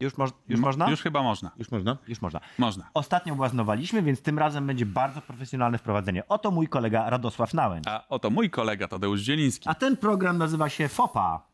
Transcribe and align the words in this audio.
Już, 0.00 0.16
moż, 0.16 0.30
już 0.48 0.60
można? 0.60 0.90
Już 0.90 1.02
chyba 1.02 1.22
można. 1.22 1.50
Już 1.58 1.70
można? 1.70 1.96
Już 2.08 2.20
można. 2.20 2.40
Można. 2.58 2.90
Ostatnio 2.94 3.34
błaznowaliśmy, 3.34 4.02
więc 4.02 4.22
tym 4.22 4.38
razem 4.38 4.66
będzie 4.66 4.86
bardzo 4.86 5.20
profesjonalne 5.20 5.78
wprowadzenie. 5.78 6.28
Oto 6.28 6.50
mój 6.50 6.68
kolega 6.68 7.10
Radosław 7.10 7.54
Nałęcz. 7.54 7.86
A 7.86 8.08
oto 8.08 8.30
mój 8.30 8.50
kolega 8.50 8.88
Tadeusz 8.88 9.20
Zieliński. 9.20 9.68
A 9.68 9.74
ten 9.74 9.96
program 9.96 10.38
nazywa 10.38 10.68
się 10.68 10.88
FOPA. 10.88 11.46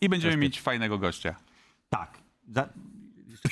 I 0.00 0.08
będziemy 0.08 0.36
mieć 0.36 0.60
fajnego 0.60 0.98
gościa. 0.98 1.34
Tak. 1.88 2.18
Za... 2.48 2.68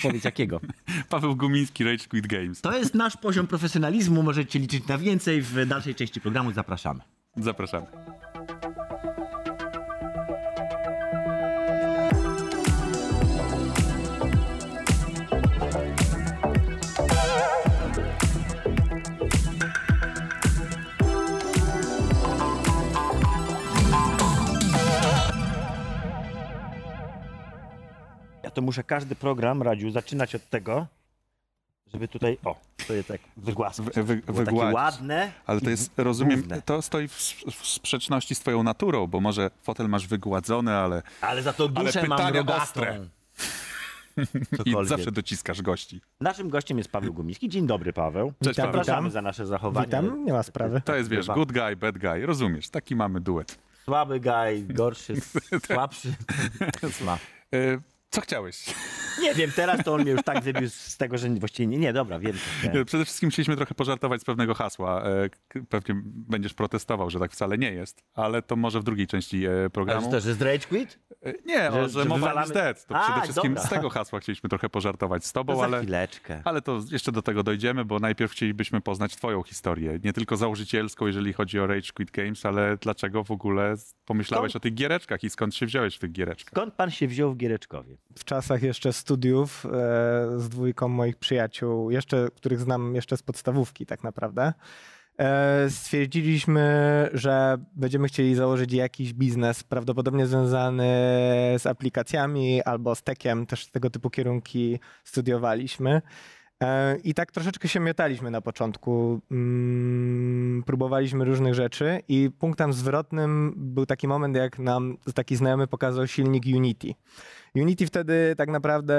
Powiedz 0.02 0.24
jakiego. 0.24 0.60
Paweł 1.08 1.36
Gumiński, 1.36 1.84
Rage 1.84 2.06
Quit 2.08 2.26
Games. 2.26 2.60
To 2.60 2.78
jest 2.78 2.94
nasz 2.94 3.16
poziom 3.16 3.46
profesjonalizmu. 3.46 4.22
Możecie 4.22 4.58
liczyć 4.58 4.86
na 4.86 4.98
więcej. 4.98 5.42
W 5.42 5.66
dalszej 5.66 5.94
części 5.94 6.20
programu 6.20 6.52
zapraszamy. 6.52 7.00
Zapraszamy. 7.36 7.86
To 28.60 28.64
muszę 28.64 28.84
każdy 28.84 29.14
program, 29.14 29.62
Radziu, 29.62 29.90
zaczynać 29.90 30.34
od 30.34 30.48
tego, 30.50 30.86
żeby 31.92 32.08
tutaj, 32.08 32.38
o, 32.44 32.60
to 32.86 32.92
je 32.94 33.04
tak 33.04 33.20
wygłaskać. 33.36 33.94
Wy- 33.94 34.22
wy- 34.26 34.52
ładne. 34.72 35.32
Ale 35.46 35.60
to 35.60 35.70
jest, 35.70 35.92
rozumiem, 35.96 36.38
Główne. 36.38 36.62
to 36.62 36.82
stoi 36.82 37.08
w, 37.08 37.12
w 37.12 37.66
sprzeczności 37.66 38.34
z 38.34 38.40
twoją 38.40 38.62
naturą, 38.62 39.06
bo 39.06 39.20
może 39.20 39.50
fotel 39.62 39.88
masz 39.88 40.06
wygładzony, 40.06 40.72
ale 40.76 41.02
Ale 41.20 41.42
za 41.42 41.52
to 41.52 41.68
duszę 41.68 42.02
mam 42.08 42.18
pytania 42.18 42.38
rogatą. 42.38 42.62
ostre. 42.62 43.00
i 44.66 44.74
zawsze 44.86 45.12
dociskasz 45.12 45.62
gości. 45.62 46.00
Naszym 46.20 46.48
gościem 46.50 46.78
jest 46.78 46.90
Paweł 46.90 47.14
Gumiński. 47.14 47.48
Dzień 47.48 47.66
dobry, 47.66 47.92
Paweł. 47.92 48.32
Cześć, 48.44 48.56
Paweł. 48.56 48.72
Zapraszamy 48.72 48.98
Witam. 48.98 49.10
za 49.10 49.22
nasze 49.22 49.46
zachowanie. 49.46 49.86
Witam, 49.86 50.24
nie 50.24 50.32
ma 50.32 50.42
sprawy. 50.42 50.82
To 50.84 50.96
jest, 50.96 51.08
wiesz, 51.10 51.26
good 51.26 51.52
guy, 51.52 51.76
bad 51.76 51.98
guy, 51.98 52.26
rozumiesz, 52.26 52.68
taki 52.68 52.96
mamy 52.96 53.20
duet. 53.20 53.58
Słaby 53.84 54.20
guy, 54.20 54.64
gorszy, 54.74 55.14
słabszy. 55.66 56.14
Ma. 57.06 57.18
Co 58.10 58.20
chciałeś? 58.20 58.64
Nie 59.22 59.34
wiem, 59.34 59.50
teraz 59.56 59.84
to 59.84 59.94
on 59.94 60.00
mnie 60.02 60.10
już 60.10 60.22
tak 60.22 60.40
wybił 60.44 60.68
z 60.70 60.96
tego, 60.96 61.18
że 61.18 61.28
właściwie 61.28 61.66
nie, 61.66 61.78
nie 61.78 61.92
dobra, 61.92 62.18
wiem. 62.18 62.32
chciałem. 62.60 62.84
Przede 62.84 63.04
wszystkim 63.04 63.30
chcieliśmy 63.30 63.56
trochę 63.56 63.74
pożartować 63.74 64.20
z 64.20 64.24
pewnego 64.24 64.54
hasła. 64.54 65.02
E, 65.04 65.28
Pewnie 65.68 66.00
będziesz 66.04 66.54
protestował, 66.54 67.10
że 67.10 67.18
tak 67.18 67.32
wcale 67.32 67.58
nie 67.58 67.72
jest, 67.72 68.02
ale 68.14 68.42
to 68.42 68.56
może 68.56 68.80
w 68.80 68.84
drugiej 68.84 69.06
części 69.06 69.46
e, 69.46 69.70
programu. 69.72 70.04
że 70.06 70.10
to, 70.10 70.20
że 70.20 70.34
z 70.34 70.42
Rage 70.42 70.66
Quit? 70.66 70.98
E, 71.22 71.32
Nie, 71.46 71.58
że- 71.58 71.70
o, 71.70 71.82
że, 71.82 71.88
że 71.88 72.04
mobile 72.04 72.26
wywalamy- 72.30 72.46
is 72.46 72.52
dead. 72.52 72.86
To 72.86 72.96
A, 72.96 73.04
przede 73.04 73.20
wszystkim 73.22 73.54
dobra. 73.54 73.66
z 73.68 73.70
tego 73.70 73.90
hasła 73.90 74.20
chcieliśmy 74.20 74.48
trochę 74.48 74.68
pożartować 74.68 75.24
z 75.26 75.32
To 75.32 75.40
tobą, 75.40 75.56
za 75.56 75.64
ale, 75.64 75.78
chwileczkę. 75.78 76.42
ale 76.44 76.62
to 76.62 76.80
jeszcze 76.92 77.12
do 77.12 77.22
tego 77.22 77.42
dojdziemy, 77.42 77.84
bo 77.84 77.98
najpierw 77.98 78.32
chcielibyśmy 78.32 78.80
poznać 78.80 79.16
twoją 79.16 79.42
historię. 79.42 79.98
Nie 80.04 80.12
tylko 80.12 80.36
założycielską, 80.36 81.06
jeżeli 81.06 81.32
chodzi 81.32 81.60
o 81.60 81.66
Rage 81.66 81.92
Quit 81.94 82.10
Games, 82.10 82.46
ale 82.46 82.76
dlaczego 82.76 83.24
w 83.24 83.30
ogóle 83.30 83.74
pomyślałeś 84.04 84.52
Skąd? 84.52 84.56
o 84.56 84.64
tych 84.64 84.74
giereczkach 84.74 85.24
i 85.24 85.30
skąd 85.30 85.54
się 85.54 85.66
wziąłeś 85.66 85.96
w 85.96 85.98
tych 85.98 86.12
giereczkach? 86.12 86.50
Skąd 86.52 86.74
pan 86.74 86.90
się 86.90 87.06
wziął 87.08 87.32
w 87.32 87.36
Giereczkowie? 87.36 87.96
W 88.18 88.24
czasach 88.24 88.62
jeszcze 88.62 88.92
studiów 88.92 89.66
e, 89.66 89.68
z 90.40 90.48
dwójką 90.48 90.88
moich 90.88 91.16
przyjaciół, 91.16 91.90
jeszcze, 91.90 92.28
których 92.36 92.60
znam 92.60 92.94
jeszcze 92.94 93.16
z 93.16 93.22
podstawówki 93.22 93.86
tak 93.86 94.04
naprawdę, 94.04 94.52
e, 95.18 95.70
stwierdziliśmy, 95.70 97.08
że 97.12 97.58
będziemy 97.76 98.08
chcieli 98.08 98.34
założyć 98.34 98.72
jakiś 98.72 99.12
biznes, 99.12 99.62
prawdopodobnie 99.64 100.26
związany 100.26 100.88
z 101.58 101.66
aplikacjami 101.66 102.62
albo 102.62 102.94
z 102.94 103.02
tekiem, 103.02 103.46
też 103.46 103.66
tego 103.66 103.90
typu 103.90 104.10
kierunki 104.10 104.80
studiowaliśmy. 105.04 106.02
E, 106.62 106.96
I 106.96 107.14
tak 107.14 107.32
troszeczkę 107.32 107.68
się 107.68 107.80
miotaliśmy 107.80 108.30
na 108.30 108.40
początku. 108.40 109.20
Mm, 109.30 110.62
próbowaliśmy 110.66 111.24
różnych 111.24 111.54
rzeczy 111.54 112.02
i 112.08 112.30
punktem 112.38 112.72
zwrotnym 112.72 113.54
był 113.56 113.86
taki 113.86 114.08
moment, 114.08 114.36
jak 114.36 114.58
nam 114.58 114.96
taki 115.14 115.36
znajomy 115.36 115.66
pokazał 115.66 116.06
silnik 116.06 116.44
Unity. 116.56 116.94
Unity 117.54 117.86
wtedy 117.86 118.34
tak 118.36 118.48
naprawdę 118.48 118.96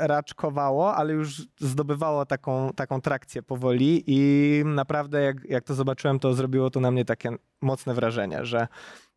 raczkowało, 0.00 0.94
ale 0.96 1.12
już 1.12 1.42
zdobywało 1.58 2.26
taką, 2.26 2.70
taką 2.76 3.00
trakcję 3.00 3.42
powoli 3.42 4.04
i 4.06 4.62
naprawdę 4.64 5.22
jak, 5.22 5.44
jak 5.44 5.64
to 5.64 5.74
zobaczyłem, 5.74 6.18
to 6.18 6.34
zrobiło 6.34 6.70
to 6.70 6.80
na 6.80 6.90
mnie 6.90 7.04
takie 7.04 7.30
mocne 7.62 7.94
wrażenie, 7.94 8.44
że 8.44 8.68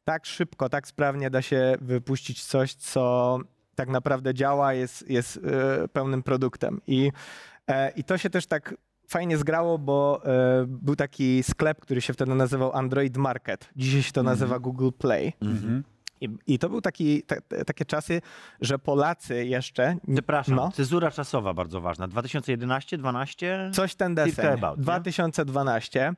tak 0.03 0.25
szybko, 0.25 0.69
tak 0.69 0.88
sprawnie 0.88 1.29
da 1.29 1.41
się 1.41 1.75
wypuścić 1.81 2.45
coś, 2.45 2.73
co 2.73 3.39
tak 3.75 3.89
naprawdę 3.89 4.33
działa, 4.33 4.73
jest, 4.73 5.09
jest 5.09 5.39
e, 5.83 5.88
pełnym 5.88 6.23
produktem. 6.23 6.81
I, 6.88 7.11
e, 7.67 7.89
I 7.89 8.03
to 8.03 8.17
się 8.17 8.29
też 8.29 8.47
tak 8.47 8.75
fajnie 9.07 9.38
zgrało, 9.38 9.77
bo 9.77 10.22
e, 10.25 10.66
był 10.67 10.95
taki 10.95 11.44
sklep, 11.44 11.79
który 11.79 12.01
się 12.01 12.13
wtedy 12.13 12.35
nazywał 12.35 12.73
Android 12.73 13.17
Market. 13.17 13.69
Dzisiaj 13.75 14.03
się 14.03 14.11
to 14.11 14.23
nazywa 14.23 14.59
Google 14.59 14.89
Play. 14.97 15.33
Mhm. 15.41 15.83
I, 16.22 16.29
I 16.47 16.59
to 16.59 16.69
były 16.69 16.81
taki, 16.81 17.23
ta, 17.23 17.35
takie 17.66 17.85
czasy, 17.85 18.22
że 18.61 18.79
Polacy 18.79 19.45
jeszcze. 19.45 19.97
Przepraszam, 20.13 20.55
No. 20.55 20.72
cezura 20.72 21.11
czasowa 21.11 21.53
bardzo 21.53 21.81
ważna. 21.81 22.07
2011, 22.07 22.97
12? 22.97 23.69
Coś 23.73 23.95
ten 23.95 24.16
deseń. 24.16 24.45
about, 24.45 24.77
nie? 24.77 24.83
2012. 24.83 26.13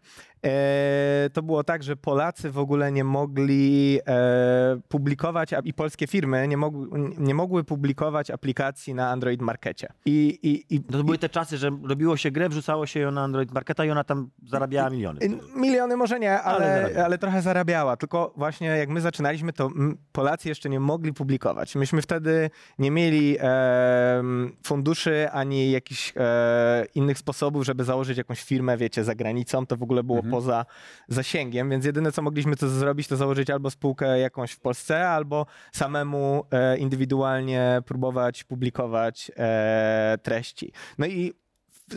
E, 0.45 1.29
to 1.33 1.41
było 1.43 1.63
tak, 1.63 1.83
że 1.83 1.95
Polacy 1.95 2.51
w 2.51 2.57
ogóle 2.57 2.91
nie 2.91 3.03
mogli 3.03 3.99
e, 4.07 4.79
publikować, 4.89 5.49
i 5.63 5.73
polskie 5.73 6.07
firmy 6.07 6.47
nie 6.47 6.57
mogły, 6.57 6.87
nie 7.17 7.33
mogły 7.35 7.63
publikować 7.63 8.31
aplikacji 8.31 8.93
na 8.93 9.09
Android 9.09 9.41
Markecie. 9.41 9.87
I, 10.05 10.39
i, 10.43 10.75
i, 10.75 10.81
No 10.89 10.97
to 10.97 11.03
były 11.03 11.17
te 11.17 11.29
czasy, 11.29 11.57
że 11.57 11.69
robiło 11.83 12.17
się 12.17 12.31
grę, 12.31 12.49
wrzucało 12.49 12.85
się 12.85 12.99
ją 12.99 13.11
na 13.11 13.23
Android 13.23 13.51
Marketa 13.51 13.85
i 13.85 13.91
ona 13.91 14.03
tam 14.03 14.29
zarabiała 14.47 14.89
miliony. 14.89 15.19
Miliony 15.55 15.97
może 15.97 16.19
nie, 16.19 16.41
Ale 16.41 16.83
ale, 16.85 17.05
ale, 17.05 17.17
trochę 17.17 17.41
zarabiała. 17.41 17.97
Tylko 17.97 18.33
właśnie 18.37 18.67
jak 18.67 18.89
my 18.89 19.01
zaczynaliśmy, 19.01 19.53
to 19.53 19.69
Polacy 20.11 20.49
jeszcze 20.49 20.69
nie 20.69 20.79
mogli 20.79 21.13
publikować. 21.13 21.75
Myśmy 21.75 22.01
wtedy 22.01 22.49
nie 22.79 22.91
mieli 22.91 23.37
em, 23.39 24.55
funduszy 24.63 25.29
ani 25.31 25.71
jakichś 25.71 26.13
e, 26.17 26.85
innych 26.95 27.17
sposobów, 27.17 27.65
żeby 27.65 27.83
założyć 27.83 28.17
jakąś 28.17 28.43
firmę, 28.43 28.77
wiecie, 28.77 29.03
za 29.03 29.15
granicą. 29.15 29.65
To 29.65 29.77
w 29.77 29.83
ogóle 29.83 30.03
było 30.03 30.23
poza 30.31 30.65
zasięgiem, 31.07 31.69
więc 31.69 31.85
jedyne 31.85 32.11
co 32.11 32.21
mogliśmy 32.21 32.55
to 32.55 32.69
zrobić, 32.69 33.07
to 33.07 33.17
założyć 33.17 33.49
albo 33.49 33.69
spółkę 33.69 34.19
jakąś 34.19 34.51
w 34.51 34.59
Polsce, 34.59 35.09
albo 35.09 35.45
samemu 35.71 36.43
e, 36.51 36.77
indywidualnie 36.77 37.81
próbować 37.85 38.43
publikować 38.43 39.31
e, 39.37 40.17
treści. 40.23 40.71
No 40.97 41.05
i 41.05 41.33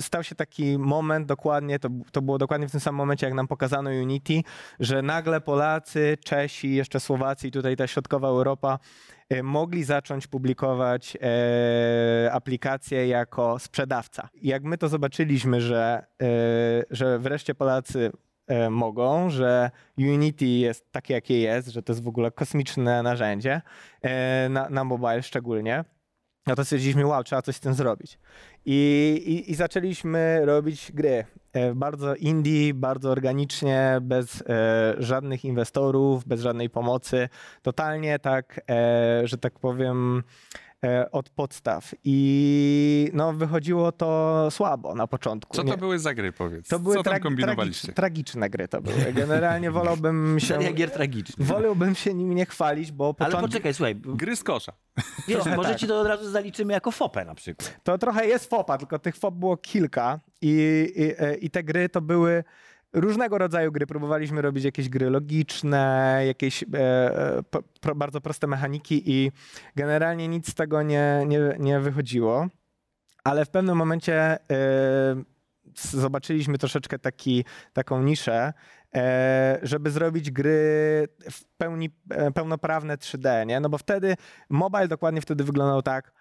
stał 0.00 0.22
się 0.24 0.34
taki 0.34 0.78
moment 0.78 1.26
dokładnie, 1.26 1.78
to, 1.78 1.88
to 2.12 2.22
było 2.22 2.38
dokładnie 2.38 2.68
w 2.68 2.70
tym 2.70 2.80
samym 2.80 2.96
momencie, 2.96 3.26
jak 3.26 3.34
nam 3.34 3.48
pokazano 3.48 3.90
Unity, 3.90 4.42
że 4.80 5.02
nagle 5.02 5.40
Polacy, 5.40 6.18
Czesi, 6.24 6.74
jeszcze 6.74 7.00
Słowacy 7.00 7.48
i 7.48 7.50
tutaj 7.50 7.76
ta 7.76 7.86
środkowa 7.86 8.28
Europa 8.28 8.78
e, 9.28 9.42
mogli 9.42 9.84
zacząć 9.84 10.26
publikować 10.26 11.16
e, 11.20 12.32
aplikacje 12.32 13.06
jako 13.08 13.58
sprzedawca. 13.58 14.28
Jak 14.34 14.64
my 14.64 14.78
to 14.78 14.88
zobaczyliśmy, 14.88 15.60
że, 15.60 16.06
e, 16.22 16.26
że 16.90 17.18
wreszcie 17.18 17.54
Polacy 17.54 18.12
e, 18.46 18.70
mogą, 18.70 19.30
że 19.30 19.70
Unity 19.98 20.46
jest 20.46 20.92
takie, 20.92 21.14
jakie 21.14 21.38
jest, 21.38 21.68
że 21.68 21.82
to 21.82 21.92
jest 21.92 22.02
w 22.02 22.08
ogóle 22.08 22.30
kosmiczne 22.30 23.02
narzędzie, 23.02 23.62
e, 24.02 24.48
na, 24.48 24.68
na 24.68 24.84
mobile 24.84 25.22
szczególnie, 25.22 25.84
no 26.46 26.54
to 26.54 26.64
stwierdziliśmy, 26.64 27.06
wow, 27.06 27.24
trzeba 27.24 27.42
coś 27.42 27.56
z 27.56 27.60
tym 27.60 27.74
zrobić. 27.74 28.18
I, 28.64 29.22
i, 29.26 29.50
i 29.50 29.54
zaczęliśmy 29.54 30.40
robić 30.44 30.92
gry. 30.92 31.24
E, 31.52 31.74
Bardzo 31.74 32.14
indie, 32.14 32.74
bardzo 32.74 33.10
organicznie, 33.10 33.98
bez 34.02 34.42
e, 34.48 34.94
żadnych 34.98 35.44
inwestorów, 35.44 36.24
bez 36.24 36.40
żadnej 36.40 36.70
pomocy. 36.70 37.28
Totalnie 37.62 38.18
tak, 38.18 38.60
e, 38.70 39.22
że 39.24 39.38
tak 39.38 39.58
powiem, 39.58 40.22
od 41.12 41.30
podstaw. 41.30 41.94
I 42.04 43.10
no, 43.12 43.32
wychodziło 43.32 43.92
to 43.92 44.48
słabo 44.50 44.94
na 44.94 45.06
początku. 45.06 45.56
Co 45.56 45.62
Nie- 45.62 45.72
to 45.72 45.78
były 45.78 45.98
za 45.98 46.14
gry, 46.14 46.32
powiedz? 46.32 46.68
to 46.68 46.78
były 46.78 46.94
Co 46.94 47.02
tam 47.02 47.20
kombinowaliście? 47.20 47.88
tragicz- 47.88 47.94
tragiczne 47.96 48.50
gry 48.50 48.68
to 48.68 48.80
były. 48.80 49.12
Generalnie 49.12 49.70
wolałbym 49.80 50.40
się... 50.40 50.46
Seria 50.46 50.72
gier 50.72 50.90
tragicznych. 50.90 51.46
Wolałbym 51.48 51.94
się 51.94 52.14
nimi 52.14 52.34
nie 52.34 52.46
chwalić, 52.46 52.92
bo 52.92 53.14
Ale 53.18 53.36
poczekaj, 53.40 53.74
słuchaj, 53.74 53.94
Gry 53.96 54.36
z 54.36 54.44
kosza. 54.44 54.72
wiesz, 55.28 55.44
może 55.56 55.68
tak. 55.68 55.78
ci 55.78 55.86
to 55.86 56.00
od 56.00 56.06
razu 56.06 56.30
zaliczymy 56.30 56.72
jako 56.72 56.90
fopę 56.90 57.24
na 57.24 57.34
przykład. 57.34 57.80
To 57.82 57.98
trochę 57.98 58.26
jest 58.26 58.50
fopa, 58.50 58.78
tylko 58.78 58.98
tych 58.98 59.16
fop 59.16 59.34
było 59.34 59.56
kilka 59.56 60.20
i, 60.40 60.48
i, 60.96 61.22
e, 61.24 61.34
i 61.34 61.50
te 61.50 61.62
gry 61.62 61.88
to 61.88 62.00
były 62.00 62.44
różnego 62.92 63.38
rodzaju 63.38 63.72
gry. 63.72 63.86
Próbowaliśmy 63.86 64.42
robić 64.42 64.64
jakieś 64.64 64.88
gry 64.88 65.10
logiczne, 65.10 66.22
jakieś 66.26 66.62
e, 66.62 66.66
e, 66.74 67.42
pro, 67.80 67.94
bardzo 67.94 68.20
proste 68.20 68.46
mechaniki 68.46 69.02
i 69.10 69.32
generalnie 69.76 70.28
nic 70.28 70.50
z 70.50 70.54
tego 70.54 70.82
nie, 70.82 71.24
nie, 71.26 71.40
nie 71.58 71.80
wychodziło. 71.80 72.46
Ale 73.24 73.44
w 73.44 73.50
pewnym 73.50 73.76
momencie 73.76 74.14
e, 74.14 74.38
zobaczyliśmy 75.74 76.58
troszeczkę 76.58 76.98
taki, 76.98 77.44
taką 77.72 78.02
niszę, 78.02 78.52
e, 78.94 79.58
żeby 79.62 79.90
zrobić 79.90 80.30
gry 80.30 80.52
w 81.30 81.44
pełni, 81.56 81.90
pełnoprawne 82.34 82.96
3D, 82.96 83.46
nie? 83.46 83.60
No 83.60 83.68
bo 83.68 83.78
wtedy 83.78 84.16
mobile 84.50 84.88
dokładnie 84.88 85.20
wtedy 85.20 85.44
wyglądał 85.44 85.82
tak, 85.82 86.12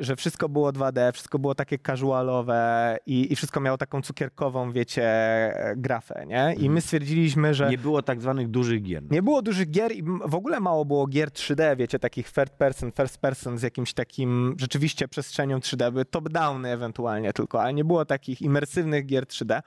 że 0.00 0.16
wszystko 0.16 0.48
było 0.48 0.72
2D, 0.72 1.12
wszystko 1.12 1.38
było 1.38 1.54
takie 1.54 1.78
casualowe 1.78 2.96
i, 3.06 3.32
i 3.32 3.36
wszystko 3.36 3.60
miało 3.60 3.78
taką 3.78 4.02
cukierkową, 4.02 4.72
wiecie, 4.72 5.02
e, 5.04 5.74
grafę, 5.76 6.24
nie? 6.26 6.54
I 6.58 6.70
my 6.70 6.80
stwierdziliśmy, 6.80 7.54
że 7.54 7.70
Nie 7.70 7.78
było 7.78 8.02
tak 8.02 8.20
zwanych 8.20 8.48
dużych 8.48 8.82
gier. 8.82 9.02
nie 9.10 9.22
było 9.22 9.42
dużych 9.42 9.70
gier 9.70 9.92
i 9.92 10.02
w 10.26 10.34
ogóle 10.34 10.60
mało 10.60 10.84
było 10.84 11.06
gier 11.06 11.28
3D, 11.28 11.76
wiecie, 11.76 11.98
takich 11.98 12.32
third 12.32 12.52
person, 12.52 12.92
first 12.92 13.18
person 13.18 13.58
z 13.58 13.62
jakimś 13.62 13.94
takim 13.94 14.54
rzeczywiście 14.60 15.08
przestrzenią 15.08 15.58
3D, 15.58 15.90
były 15.92 16.04
top-downy 16.04 16.68
ewentualnie 16.68 17.32
tylko, 17.32 17.62
ale 17.62 17.74
nie 17.74 17.84
było 17.84 18.04
takich 18.04 18.42
imersywnych 18.42 19.06
gier 19.06 19.24
3D. 19.24 19.60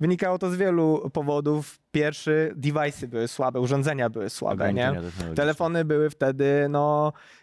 Wynikało 0.00 0.38
to 0.38 0.50
z 0.50 0.56
wielu 0.56 1.10
powodów. 1.12 1.78
Pierwszy, 1.92 2.54
device'y 2.56 3.06
były 3.06 3.28
słabe, 3.28 3.60
urządzenia 3.60 4.10
były 4.10 4.30
słabe, 4.30 4.72
nie? 4.72 4.92
Telefony 5.36 5.84
były 5.84 6.10
wtedy, 6.10 6.66
no, 6.68 7.12
e, 7.12 7.39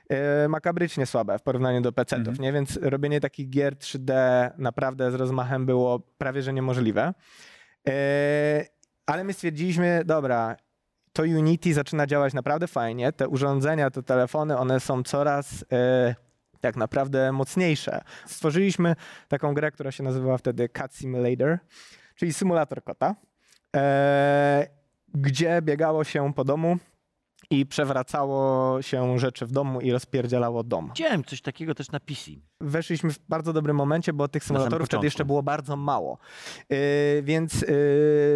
makabrycznie 0.49 1.05
słabe 1.05 1.39
w 1.39 1.41
porównaniu 1.41 1.81
do 1.81 1.91
PC-ów, 1.91 2.27
Mhm. 2.27 2.37
nie? 2.41 2.53
Więc 2.53 2.79
robienie 2.81 3.19
takich 3.19 3.49
gier 3.49 3.75
3D 3.75 4.13
naprawdę 4.57 5.11
z 5.11 5.13
rozmachem 5.15 5.65
było 5.65 5.99
prawie, 5.99 6.41
że 6.41 6.53
niemożliwe. 6.53 7.13
E, 7.87 8.65
ale 9.05 9.23
my 9.23 9.33
stwierdziliśmy, 9.33 10.01
dobra, 10.05 10.55
to 11.13 11.23
Unity 11.23 11.73
zaczyna 11.73 12.07
działać 12.07 12.33
naprawdę 12.33 12.67
fajnie, 12.67 13.11
te 13.11 13.27
urządzenia, 13.27 13.89
te 13.91 14.03
telefony, 14.03 14.57
one 14.57 14.79
są 14.79 15.03
coraz 15.03 15.65
e, 15.71 16.15
tak 16.61 16.75
naprawdę 16.75 17.31
mocniejsze. 17.31 18.01
Stworzyliśmy 18.25 18.95
taką 19.27 19.53
grę, 19.53 19.71
która 19.71 19.91
się 19.91 20.03
nazywała 20.03 20.37
wtedy 20.37 20.69
Cat 20.69 20.95
Simulator, 20.95 21.57
czyli 22.15 22.33
symulator 22.33 22.83
kota, 22.83 23.15
e, 23.75 24.67
gdzie 25.13 25.61
biegało 25.61 26.03
się 26.03 26.33
po 26.33 26.43
domu 26.43 26.77
i 27.49 27.65
przewracało 27.65 28.81
się 28.81 29.19
rzeczy 29.19 29.45
w 29.45 29.51
domu 29.51 29.81
i 29.81 29.91
rozpierdzielało 29.91 30.63
dom. 30.63 30.87
Widziałem 30.87 31.23
coś 31.23 31.41
takiego 31.41 31.75
też 31.75 31.91
na 31.91 31.99
PC. 31.99 32.31
Weszliśmy 32.61 33.13
w 33.13 33.19
bardzo 33.29 33.53
dobrym 33.53 33.75
momencie, 33.75 34.13
bo 34.13 34.27
tych 34.27 34.43
symulatorów 34.43 34.87
wtedy 34.87 35.05
jeszcze 35.05 35.25
było 35.25 35.43
bardzo 35.43 35.75
mało. 35.75 36.17
Yy, 36.69 36.77
więc 37.23 37.61
yy, 37.61 37.67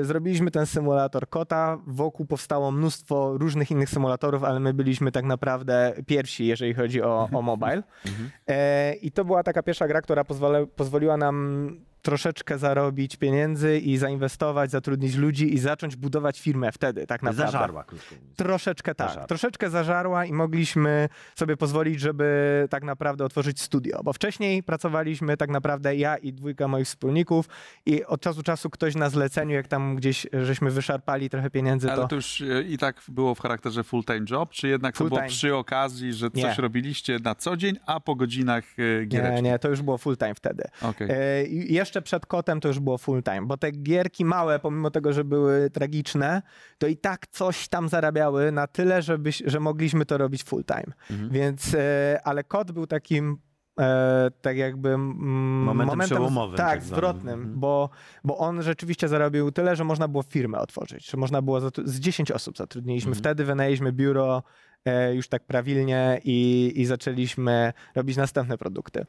zrobiliśmy 0.01 0.51
ten 0.51 0.65
symulator 0.65 1.29
kota. 1.29 1.77
Wokół 1.88 2.25
powstało 2.25 2.71
mnóstwo 2.71 3.38
różnych 3.38 3.71
innych 3.71 3.89
symulatorów, 3.89 4.44
ale 4.44 4.59
my 4.59 4.73
byliśmy 4.73 5.12
tak 5.12 5.25
naprawdę 5.25 5.94
pierwsi, 6.07 6.45
jeżeli 6.45 6.73
chodzi 6.73 7.01
o, 7.01 7.29
o 7.33 7.41
mobile. 7.41 7.83
Mhm. 8.06 8.31
E, 8.47 8.94
I 8.94 9.12
to 9.12 9.25
była 9.25 9.44
taka 9.44 9.63
pierwsza 9.63 9.88
gra, 9.88 10.01
która 10.01 10.24
pozwala, 10.24 10.59
pozwoliła 10.75 11.17
nam 11.17 11.77
troszeczkę 12.01 12.57
zarobić 12.57 13.15
pieniędzy 13.15 13.79
i 13.79 13.97
zainwestować, 13.97 14.71
zatrudnić 14.71 15.15
ludzi 15.15 15.53
i 15.53 15.59
zacząć 15.59 15.95
budować 15.95 16.39
firmę 16.39 16.71
wtedy, 16.71 17.07
tak 17.07 17.24
naprawdę. 17.24 17.51
Zażarła, 17.51 17.83
krótko. 17.83 18.15
Troszeczkę 18.35 18.95
tak. 18.95 19.07
Zażarła. 19.07 19.27
Troszeczkę 19.27 19.69
zażarła 19.69 20.25
i 20.25 20.33
mogliśmy 20.33 21.09
sobie 21.35 21.57
pozwolić, 21.57 22.00
żeby 22.00 22.67
tak 22.69 22.83
naprawdę 22.83 23.25
otworzyć 23.25 23.62
studio. 23.62 24.03
Bo 24.12 24.16
wcześniej 24.16 24.63
pracowaliśmy 24.63 25.38
tak 25.38 25.50
naprawdę 25.50 25.96
ja 25.96 26.18
i 26.18 26.34
dwójka 26.34 26.68
moich 26.68 26.88
wspólników 26.88 27.46
i 27.86 28.06
od 28.06 28.22
czasu 28.22 28.44
czasu 28.44 28.69
ktoś 28.69 28.96
na 28.96 29.10
zleceniu, 29.10 29.56
jak 29.56 29.68
tam 29.68 29.96
gdzieś 29.96 30.28
żeśmy 30.44 30.72
wyszarpali 30.72 31.30
trochę 31.30 31.50
pieniędzy, 31.50 31.92
Ale 31.92 32.02
to... 32.02 32.08
to 32.08 32.16
już 32.16 32.42
e, 32.42 32.63
i 32.63 32.78
tak 32.78 33.02
było 33.08 33.36
w 33.36 33.40
charakterze 33.40 33.84
full-time 33.84 34.25
job, 34.30 34.50
czy 34.50 34.68
jednak 34.68 34.98
to 34.98 35.04
było 35.04 35.10
Full-time. 35.19 35.30
przy 35.30 35.56
okazji, 35.56 36.13
że 36.13 36.31
coś 36.31 36.44
Nie. 36.44 36.54
robiliście 36.58 37.19
na 37.24 37.36
co 37.36 37.58
dzień, 37.58 37.75
a 37.86 38.00
po 38.00 38.16
godzinach 38.16 38.63
e, 38.80 39.06
giereczki? 39.06 39.36
Nie, 39.36 39.42
nie, 39.42 39.60
to 39.60 39.69
już 39.69 39.81
było 39.81 39.98
full 39.98 40.18
time 40.18 40.36
wtedy. 40.36 40.63
E, 41.00 41.46
i 41.46 41.74
jeszcze 41.74 42.02
przed 42.02 42.25
kotem 42.25 42.60
to 42.60 42.68
już 42.68 42.80
było 42.80 42.98
full 42.98 43.24
time, 43.24 43.42
bo 43.42 43.58
te 43.58 43.72
gierki 43.72 44.25
małe, 44.25 44.60
pomimo 44.60 44.92
tego, 44.92 45.13
że 45.13 45.24
były 45.24 45.69
tragiczne, 45.69 46.42
to 46.78 46.88
i 46.88 46.98
tak 46.98 47.28
coś 47.28 47.68
tam 47.68 47.90
zarabiały 47.90 48.52
na 48.52 48.68
tyle, 48.68 49.02
żeby, 49.02 49.31
że 49.46 49.60
mogliśmy 49.60 50.06
to 50.06 50.18
robić 50.18 50.44
full 50.44 50.63
time. 50.63 50.94
Mhm. 51.12 51.30
Więc, 51.30 51.75
e, 51.75 52.19
ale 52.24 52.44
kot 52.44 52.72
był 52.72 52.88
takim 52.88 53.38
e, 53.81 54.31
tak 54.42 54.57
jakby 54.57 54.89
mm, 54.89 55.63
Momentem 55.63 56.00
przełomowym, 56.00 56.57
tak, 56.57 56.68
tak 56.69 56.83
zwrotnym, 56.83 57.33
Mhm. 57.39 57.60
bo, 57.60 57.89
bo 58.24 58.38
on 58.38 58.63
rzeczywiście 58.63 59.07
zarobił 59.07 59.51
tyle, 59.51 59.75
że 59.75 59.83
można 59.83 60.07
było 60.07 60.24
firmę 60.24 60.60
otworzyć, 60.60 61.10
że 61.12 61.18
można 61.18 61.42
było, 61.42 61.60
z 61.86 62.00
10 62.00 62.31
osób 62.31 62.57
zatrudniliśmy, 62.57 63.10
Mhm. 63.10 63.19
wtedy 63.19 63.45
wynajęliśmy 63.45 63.92
biuro 63.92 64.44
e, 64.86 65.16
już 65.16 65.28
tak 65.28 65.44
prawilnie 65.45 66.19
i, 66.24 66.72
i 66.75 66.86
zaczęliśmy 66.86 67.74
robić 67.95 68.18
następne 68.18 68.57
produkty. 68.57 69.06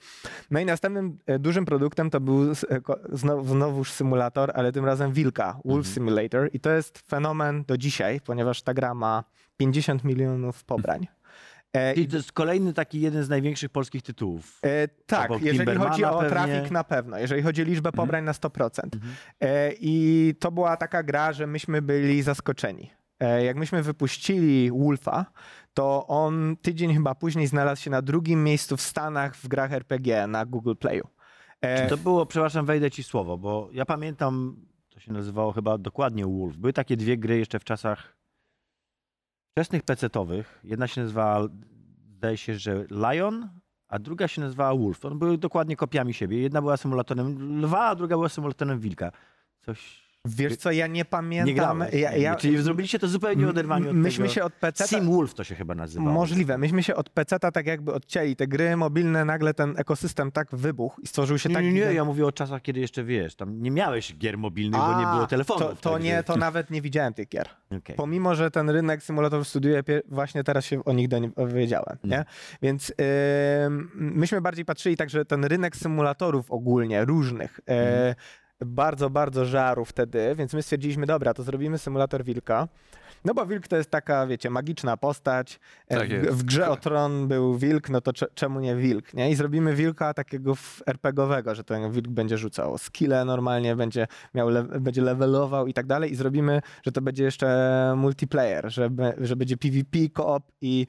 No 0.51 0.61
i 0.61 0.65
następnym 0.65 1.19
e, 1.27 1.39
dużym 1.39 1.65
produktem 1.65 2.11
to 2.11 2.21
był 2.21 2.55
znowu, 3.13 3.45
znowuż 3.55 3.91
symulator, 3.93 4.53
ale 4.55 4.73
tym 4.73 4.85
razem 4.85 5.13
Wilka, 5.13 5.53
Wolf 5.65 5.87
Mhm. 5.87 5.95
Simulator 5.95 6.51
i 6.53 6.61
to 6.61 6.71
jest 6.71 6.99
fenomen 6.99 7.65
do 7.65 7.77
dzisiaj, 7.79 8.21
ponieważ 8.21 8.63
ta 8.63 8.75
gra 8.75 8.95
ma 8.95 9.25
50 9.57 10.05
milionów 10.05 10.65
pobrań. 10.65 11.07
E, 11.73 11.95
Czyli 11.95 12.09
to 12.09 12.17
jest 12.17 12.33
kolejny 12.33 12.73
taki 12.73 13.01
jeden 13.01 13.25
z 13.25 13.29
największych 13.29 13.71
polskich 13.71 14.03
tytułów. 14.03 14.59
E, 14.65 14.89
tak, 14.89 15.31
Obok 15.31 15.43
jeżeli 15.43 15.79
chodzi 15.79 16.05
o 16.05 16.15
pewnie. 16.19 16.31
trafik 16.31 16.71
na 16.71 16.85
pewno, 16.85 17.19
jeżeli 17.19 17.43
chodzi 17.43 17.63
o 17.63 17.65
liczbę 17.65 17.93
pobrań 17.93 18.25
na 18.25 18.33
100%. 18.33 18.81
Mhm. 18.95 19.15
E, 19.41 19.73
I 19.81 20.35
to 20.41 20.51
była 20.53 20.77
taka 20.77 21.03
gra, 21.03 21.33
że 21.33 21.47
myśmy 21.47 21.83
byli 21.83 22.23
zaskoczeni. 22.23 22.91
E, 23.21 23.45
jak 23.45 23.57
myśmy 23.57 23.83
wypuścili 23.83 24.71
Wolfa, 24.71 25.27
to 25.75 26.07
on 26.07 26.57
tydzień 26.63 26.95
chyba 26.95 27.15
później 27.15 27.47
znalazł 27.47 27.83
się 27.83 27.91
na 27.91 28.03
drugim 28.03 28.45
miejscu 28.45 28.77
w 28.77 28.81
Stanach 28.83 29.37
w 29.37 29.49
grach 29.49 29.73
RPG 29.73 30.27
na 30.27 30.47
Google 30.47 30.75
Playu. 30.75 31.09
E, 31.61 31.83
Czy 31.85 31.91
to 31.91 31.97
było, 31.97 32.27
przepraszam, 32.27 32.67
wejdę 32.67 32.91
ci 32.91 33.03
słowo, 33.03 33.39
bo 33.39 33.69
ja 33.73 33.85
pamiętam, 33.87 34.57
to 34.91 35.01
się 35.01 35.13
nazywało 35.13 35.53
chyba 35.53 35.79
dokładnie 35.79 36.27
Wolf. 36.27 36.57
Były 36.57 36.73
takie 36.73 36.97
dwie 36.97 37.17
gry 37.19 37.39
jeszcze 37.39 37.59
w 37.59 37.65
czasach 37.65 38.17
wczesnych 39.53 39.83
pecetowych. 39.83 40.61
Jedna 40.65 40.87
się 40.87 41.01
nazywała, 41.01 41.49
zdaje 42.17 42.37
się, 42.37 42.55
że 42.55 42.85
Lion, 42.91 43.49
a 43.89 43.99
druga 43.99 44.29
się 44.29 44.41
nazywała 44.41 44.79
Wolf. 44.79 45.05
One 45.05 45.17
były 45.17 45.39
dokładnie 45.39 45.77
kopiami 45.77 46.15
siebie. 46.15 46.39
Jedna 46.39 46.61
była 46.61 46.77
symulatorem 46.77 47.61
lwa, 47.63 47.87
a 47.87 47.95
druga 47.95 48.17
była 48.17 48.29
symulatorem 48.29 48.81
wilka. 48.81 49.13
Coś... 49.61 50.02
Wiesz 50.25 50.57
co, 50.57 50.73
ja 50.73 50.87
nie 50.87 51.05
pamiętam. 51.05 51.47
Nie 51.47 51.55
grałeś. 51.55 51.93
ja, 51.95 52.17
ja, 52.17 52.35
Czyli 52.37 52.63
zrobiliście 52.63 52.99
to 52.99 53.09
zupełnie 53.09 53.47
w 53.47 53.49
oderwaniu 53.49 53.91
od 53.91 53.97
myśmy 53.97 54.25
tego. 54.25 54.35
się 54.35 54.45
od 54.45 54.53
PC 54.53 54.89
Sim 54.89 55.11
Wolf 55.13 55.35
to 55.35 55.45
się 55.45 55.55
chyba 55.55 55.75
nazywało. 55.75 56.13
Możliwe. 56.13 56.59
Myśmy 56.59 56.83
się 56.83 56.95
od 56.95 57.11
PC-ta 57.11 57.51
tak 57.53 57.67
jakby 57.67 57.93
odcięli. 57.93 58.37
Te 58.37 58.47
gry 58.47 58.77
mobilne, 58.77 59.25
nagle 59.25 59.55
ten 59.55 59.75
ekosystem 59.79 60.33
tak 60.33 60.49
wybuchł 60.53 61.01
i 61.01 61.07
stworzył 61.07 61.39
się 61.39 61.49
Nie, 61.49 61.55
tak... 61.55 61.65
nie, 61.65 61.73
nie, 61.73 61.79
ja 61.81 62.05
mówię 62.05 62.27
o 62.27 62.33
czasach, 62.33 62.63
kiedy 62.63 62.81
jeszcze 62.81 63.05
wiesz, 63.05 63.35
tam 63.35 63.63
nie 63.63 63.71
miałeś 63.71 64.17
gier 64.17 64.39
mobilnych, 64.39 64.81
bo 64.81 64.99
nie 65.01 65.07
A, 65.07 65.15
było 65.15 65.27
telefonów. 65.27 65.81
To, 65.81 65.91
to 65.91 65.99
nie, 65.99 66.23
to 66.23 66.37
nawet 66.47 66.71
nie 66.71 66.83
widziałem 66.83 67.15
tych 67.15 67.29
gier. 67.29 67.49
Okej. 67.77 67.97
Pomimo, 67.97 68.35
że 68.35 68.51
ten 68.51 68.71
rynek 68.71 69.03
symulatorów 69.03 69.49
studiuję, 69.49 69.83
pie- 69.83 70.03
właśnie 70.09 70.45
teraz 70.45 70.65
się 70.65 70.85
o 70.85 70.93
nich 70.93 71.09
dowiedziałem, 71.09 71.97
nie? 72.05 72.19
Mhm. 72.19 72.25
Więc 72.63 72.93
ym, 73.67 73.91
myśmy 73.95 74.41
bardziej 74.41 74.65
patrzyli 74.65 74.97
tak, 74.97 75.11
że 75.11 75.25
ten 75.25 75.45
rynek 75.45 75.77
symulatorów 75.77 76.51
ogólnie, 76.51 77.05
różnych, 77.05 77.61
Mhm. 77.67 78.15
Bardzo, 78.65 79.11
bardzo 79.11 79.45
żarł 79.45 79.85
wtedy, 79.85 80.35
więc 80.35 80.55
my 80.55 80.63
stwierdziliśmy, 80.63 81.07
dobra, 81.07 81.35
to 81.35 81.43
zrobimy 81.43 81.79
symulator 81.79 82.25
wilka. 82.25 82.69
No 83.25 83.35
bo 83.35 83.47
wilk 83.47 83.69
to 83.69 83.77
jest 83.77 83.91
taka, 83.91 84.27
wiecie, 84.27 84.51
magiczna 84.51 84.97
postać. 84.97 85.61
E, 85.89 85.97
Tak 85.99 86.09
w, 86.09 86.37
w 86.39 86.43
grze 86.45 86.69
o 86.71 86.77
tron 86.77 87.29
był 87.29 87.59
wilk, 87.59 87.89
no 87.91 88.01
to 88.01 88.13
cze- 88.13 88.27
czemu 88.35 88.61
nie 88.61 88.77
wilk, 88.77 89.15
nie? 89.15 89.31
I 89.31 89.35
zrobimy 89.35 89.75
wilka 89.75 90.15
takiego 90.15 90.55
RPGowego, 90.87 91.55
że 91.55 91.65
ten 91.65 91.93
wilk 91.93 92.09
będzie 92.09 92.39
rzucał 92.39 92.79
skille 92.79 93.25
normalnie, 93.25 93.77
będzie 93.77 94.07
miał, 94.35 94.49
le- 94.49 94.63
będzie 94.81 95.03
levelował 95.03 95.67
i 95.67 95.73
tak 95.75 95.87
dalej 95.87 96.13
i 96.13 96.15
zrobimy, 96.17 96.61
że 96.87 96.93
to 96.93 97.01
będzie 97.03 97.25
jeszcze 97.25 97.49
multiplayer, 97.97 98.73
że, 98.73 98.91
be- 98.91 99.15
że 99.21 99.37
będzie 99.37 99.57
PvP, 99.57 99.99
koop 100.13 100.43
i, 100.61 100.87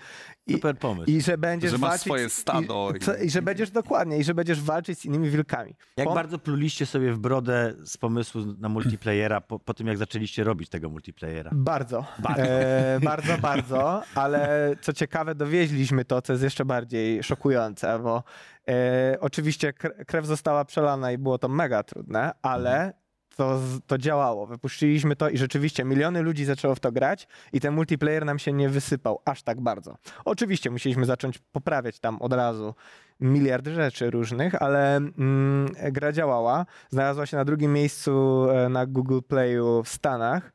i, 0.48 0.54
Super 0.54 0.78
pomysł. 0.78 1.12
i 1.12 1.22
że 1.22 1.38
będziesz 1.38 1.72
Że 1.72 1.78
masz 1.78 1.90
walczyć... 1.90 2.04
swoje 2.04 2.30
stado 2.30 2.92
I, 2.96 3.00
co, 3.00 3.16
I 3.18 3.30
że 3.30 3.42
będziesz, 3.42 3.72
dokładnie, 3.72 4.18
i 4.18 4.24
że 4.24 4.34
będziesz 4.34 4.62
walczyć 4.62 5.00
z 5.00 5.06
innymi 5.06 5.30
wilkami. 5.30 5.76
Jak 5.98 6.08
bardzo 6.08 6.40
pluliście 6.40 6.86
sobie 6.86 7.14
w 7.14 7.20
brodę 7.20 7.74
z 7.86 7.98
pomysłu 7.98 8.42
na 8.60 8.70
multiplayera 8.70 9.42
po, 9.42 9.60
po 9.60 9.74
tym, 9.74 9.88
jak 9.88 9.98
zaczęliście 9.98 10.44
robić 10.44 10.70
tego 10.70 10.90
multiplayera? 10.90 11.52
Bardzo, 11.54 12.06
Bardzo. 12.24 12.42
e, 12.44 13.00
bardzo, 13.04 13.38
bardzo, 13.38 14.04
ale 14.16 14.70
co 14.82 14.94
ciekawe, 14.94 15.36
dowieźliśmy 15.36 16.06
to, 16.06 16.22
co 16.22 16.34
jest 16.34 16.44
jeszcze 16.44 16.66
bardziej 16.66 17.24
szokujące, 17.24 18.00
bo 18.00 18.24
e, 18.68 19.18
oczywiście 19.20 19.72
kre- 19.74 20.06
krew 20.06 20.26
została 20.26 20.66
przelana 20.66 21.12
i 21.12 21.18
było 21.18 21.38
to 21.38 21.48
mega 21.48 21.84
trudne, 21.84 22.32
ale 22.42 22.94
to, 23.36 23.58
z- 23.60 23.80
to 23.88 23.98
działało. 23.98 24.46
Wypuściliśmy 24.48 25.16
to 25.16 25.30
i 25.30 25.38
rzeczywiście 25.38 25.84
miliony 25.84 26.22
ludzi 26.22 26.46
zaczęło 26.46 26.76
w 26.76 26.80
to 26.80 26.92
grać 26.92 27.28
i 27.54 27.60
ten 27.60 27.74
multiplayer 27.74 28.26
nam 28.26 28.40
się 28.40 28.54
nie 28.54 28.70
wysypał 28.70 29.22
aż 29.26 29.44
tak 29.44 29.62
bardzo. 29.62 29.98
Oczywiście 30.26 30.70
musieliśmy 30.72 31.06
zacząć 31.06 31.38
poprawiać 31.52 32.00
tam 32.00 32.22
od 32.22 32.34
razu 32.34 32.76
miliard 33.20 33.68
rzeczy 33.68 34.10
różnych, 34.12 34.62
ale 34.62 34.96
mm, 34.96 35.68
gra 35.92 36.12
działała. 36.12 36.66
Znalazła 36.90 37.26
się 37.26 37.38
na 37.38 37.46
drugim 37.46 37.74
miejscu 37.74 38.46
e, 38.52 38.70
na 38.70 38.86
Google 38.86 39.20
Playu 39.28 39.84
w 39.84 39.90
Stanach 39.90 40.54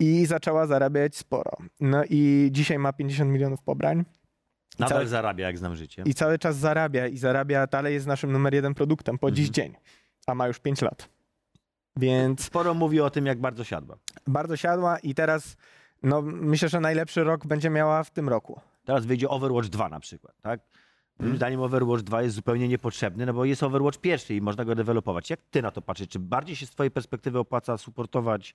i 0.00 0.26
zaczęła 0.26 0.66
zarabiać 0.66 1.16
sporo. 1.16 1.50
No 1.80 2.02
i 2.10 2.48
dzisiaj 2.52 2.78
ma 2.78 2.92
50 2.92 3.30
milionów 3.30 3.62
pobrań 3.62 4.04
Nadal 4.78 4.98
cały- 4.98 5.06
zarabia, 5.08 5.46
jak 5.46 5.58
znam 5.58 5.76
życie. 5.76 6.02
i 6.06 6.14
cały 6.14 6.38
czas 6.38 6.56
zarabia 6.56 7.06
i 7.06 7.18
zarabia, 7.18 7.66
dalej 7.66 7.94
jest 7.94 8.06
naszym 8.06 8.32
numer 8.32 8.54
jeden 8.54 8.74
produktem 8.74 9.18
po 9.18 9.30
dziś 9.30 9.48
Mhm. 9.48 9.54
dzień, 9.54 9.80
a 10.26 10.34
ma 10.34 10.46
już 10.48 10.58
5 10.60 10.82
lat. 10.82 11.08
Więc 11.96 12.44
Sporo 12.44 12.74
mówi 12.74 13.00
o 13.00 13.10
tym, 13.10 13.26
jak 13.26 13.40
bardzo 13.40 13.64
siadła. 13.64 13.96
bardzo 14.26 14.56
siadła 14.56 14.98
i 14.98 15.14
teraz 15.14 15.56
no, 16.02 16.22
myślę, 16.22 16.68
że 16.68 16.80
najlepszy 16.80 17.24
rok 17.24 17.46
będzie 17.46 17.70
miała 17.70 18.04
w 18.04 18.10
tym 18.10 18.28
roku. 18.28 18.60
Teraz 18.84 19.06
wyjdzie 19.06 19.28
Overwatch 19.28 19.68
2 19.68 19.88
na 19.88 20.00
przykład, 20.00 20.34
tak? 20.42 20.60
Moim 21.18 21.36
zdaniem 21.36 21.60
Overwatch 21.60 22.02
2 22.02 22.22
jest 22.22 22.34
zupełnie 22.36 22.68
niepotrzebny, 22.68 23.26
no 23.26 23.32
bo 23.34 23.44
jest 23.44 23.62
Overwatch 23.62 23.98
pierwszy 23.98 24.34
i 24.34 24.40
można 24.40 24.64
go 24.64 24.74
dewelopować. 24.74 25.30
Jak 25.30 25.40
ty 25.50 25.62
na 25.62 25.70
to 25.70 25.82
patrzysz? 25.82 26.08
Czy 26.08 26.18
bardziej 26.18 26.56
się 26.56 26.66
z 26.66 26.70
twojej 26.70 26.90
perspektywy 26.90 27.38
opłaca 27.38 27.78
supportować 27.78 28.54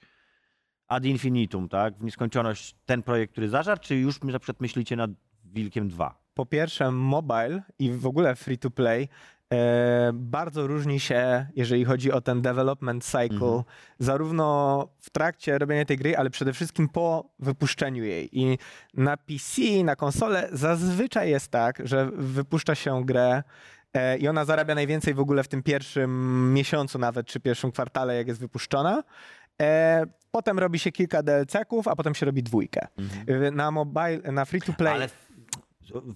ad 0.89 1.05
infinitum, 1.05 1.69
tak, 1.69 1.97
w 1.97 2.03
nieskończoność 2.03 2.75
ten 2.85 3.03
projekt, 3.03 3.31
który 3.31 3.49
zażarł, 3.49 3.81
czy 3.81 3.95
już 3.95 4.21
na 4.21 4.39
przykład 4.39 4.61
myślicie 4.61 4.95
nad 4.95 5.11
Wilkiem 5.45 5.89
2? 5.89 6.19
Po 6.33 6.45
pierwsze, 6.45 6.91
mobile 6.91 7.61
i 7.79 7.91
w 7.91 8.05
ogóle 8.07 8.35
free 8.35 8.57
to 8.57 8.71
play 8.71 9.07
e, 9.53 10.11
bardzo 10.13 10.67
różni 10.67 10.99
się, 10.99 11.45
jeżeli 11.55 11.85
chodzi 11.85 12.11
o 12.11 12.21
ten 12.21 12.41
development 12.41 13.03
cycle, 13.05 13.47
Mhm. 13.47 13.63
zarówno 13.99 14.87
w 14.99 15.09
trakcie 15.09 15.57
robienia 15.57 15.85
tej 15.85 15.97
gry, 15.97 16.17
ale 16.17 16.29
przede 16.29 16.53
wszystkim 16.53 16.89
po 16.89 17.29
wypuszczeniu 17.39 18.03
jej. 18.03 18.39
I 18.39 18.57
na 18.93 19.17
PC, 19.17 19.61
na 19.83 19.95
konsolę 19.95 20.49
zazwyczaj 20.51 21.29
jest 21.29 21.51
tak, 21.51 21.81
że 21.87 22.09
wypuszcza 22.15 22.75
się 22.75 23.05
grę 23.05 23.43
e, 23.93 24.17
i 24.17 24.27
ona 24.27 24.45
zarabia 24.45 24.75
najwięcej 24.75 25.13
w 25.13 25.19
ogóle 25.19 25.43
w 25.43 25.47
tym 25.47 25.63
pierwszym 25.63 26.53
miesiącu 26.53 26.99
nawet, 26.99 27.27
czy 27.27 27.39
pierwszym 27.39 27.71
kwartale, 27.71 28.15
jak 28.15 28.27
jest 28.27 28.39
wypuszczona. 28.39 29.03
E, 29.61 30.05
potem 30.31 30.59
robi 30.59 30.79
się 30.79 30.91
kilka 30.91 31.23
DLC-ków, 31.23 31.87
a 31.87 31.95
potem 31.95 32.15
się 32.15 32.25
robi 32.25 32.43
dwójkę. 32.43 32.87
E, 33.27 33.51
Na 33.51 33.71
mobile, 33.71 34.17
na 34.31 34.45
free 34.45 34.61
to 34.61 34.73
play. 34.73 34.93
Ale 34.93 35.09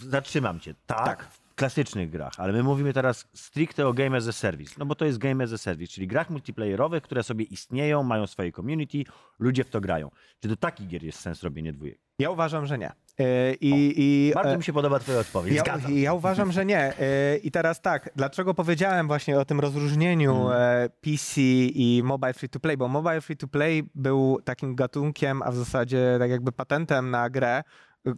zatrzymam 0.02 0.60
cię. 0.60 0.74
Tak, 0.86 1.06
Tak. 1.06 1.24
w 1.32 1.56
klasycznych 1.56 2.10
grach, 2.10 2.34
ale 2.38 2.54
my 2.54 2.64
mówimy 2.64 2.94
teraz 2.94 3.28
stricte 3.34 3.88
o 3.88 3.94
game 3.94 4.18
as 4.18 4.28
a 4.28 4.32
service, 4.32 4.76
no 4.78 4.86
bo 4.86 4.96
to 4.96 5.06
jest 5.06 5.18
game 5.18 5.44
as 5.44 5.54
a 5.54 5.58
service, 5.58 5.94
czyli 5.94 6.08
grach 6.08 6.30
multiplayerowych, 6.30 7.04
które 7.04 7.24
sobie 7.24 7.46
istnieją, 7.46 8.04
mają 8.04 8.28
swoje 8.28 8.52
community, 8.52 9.04
ludzie 9.40 9.64
w 9.64 9.70
to 9.70 9.82
grają. 9.82 10.12
Czy 10.40 10.48
do 10.48 10.56
takich 10.56 10.88
gier 10.88 11.04
jest 11.04 11.20
sens 11.20 11.44
robienie 11.44 11.74
dwójek? 11.74 12.00
Ja 12.20 12.30
uważam, 12.30 12.66
że 12.66 12.78
nie. 12.78 12.92
E, 13.20 13.54
I, 13.54 13.94
i, 13.98 14.34
Bardzo 14.34 14.54
e, 14.54 14.58
mi 14.58 14.64
się 14.64 14.74
podoba 14.74 15.00
twoja 15.00 15.20
odpowiedź. 15.20 15.56
ja, 15.56 15.80
ja 15.90 16.14
uważam, 16.14 16.52
że 16.52 16.66
nie. 16.66 17.00
E, 17.00 17.38
I 17.38 17.52
teraz 17.52 17.82
tak, 17.82 18.10
dlaczego 18.16 18.54
powiedziałem 18.54 19.08
właśnie 19.08 19.40
o 19.40 19.46
tym 19.46 19.60
rozróżnieniu 19.60 20.50
e, 20.52 20.90
PC 21.02 21.42
i 21.42 22.02
mobile 22.04 22.34
free 22.34 22.50
to 22.50 22.60
play? 22.60 22.78
Bo 22.78 22.88
mobile 22.88 23.22
free 23.22 23.38
to 23.38 23.48
play 23.48 23.90
był 23.96 24.40
takim 24.44 24.76
gatunkiem, 24.76 25.42
a 25.42 25.52
w 25.52 25.56
zasadzie 25.56 26.16
tak 26.20 26.30
jakby 26.30 26.52
patentem 26.52 27.12
na 27.12 27.30
grę, 27.30 27.64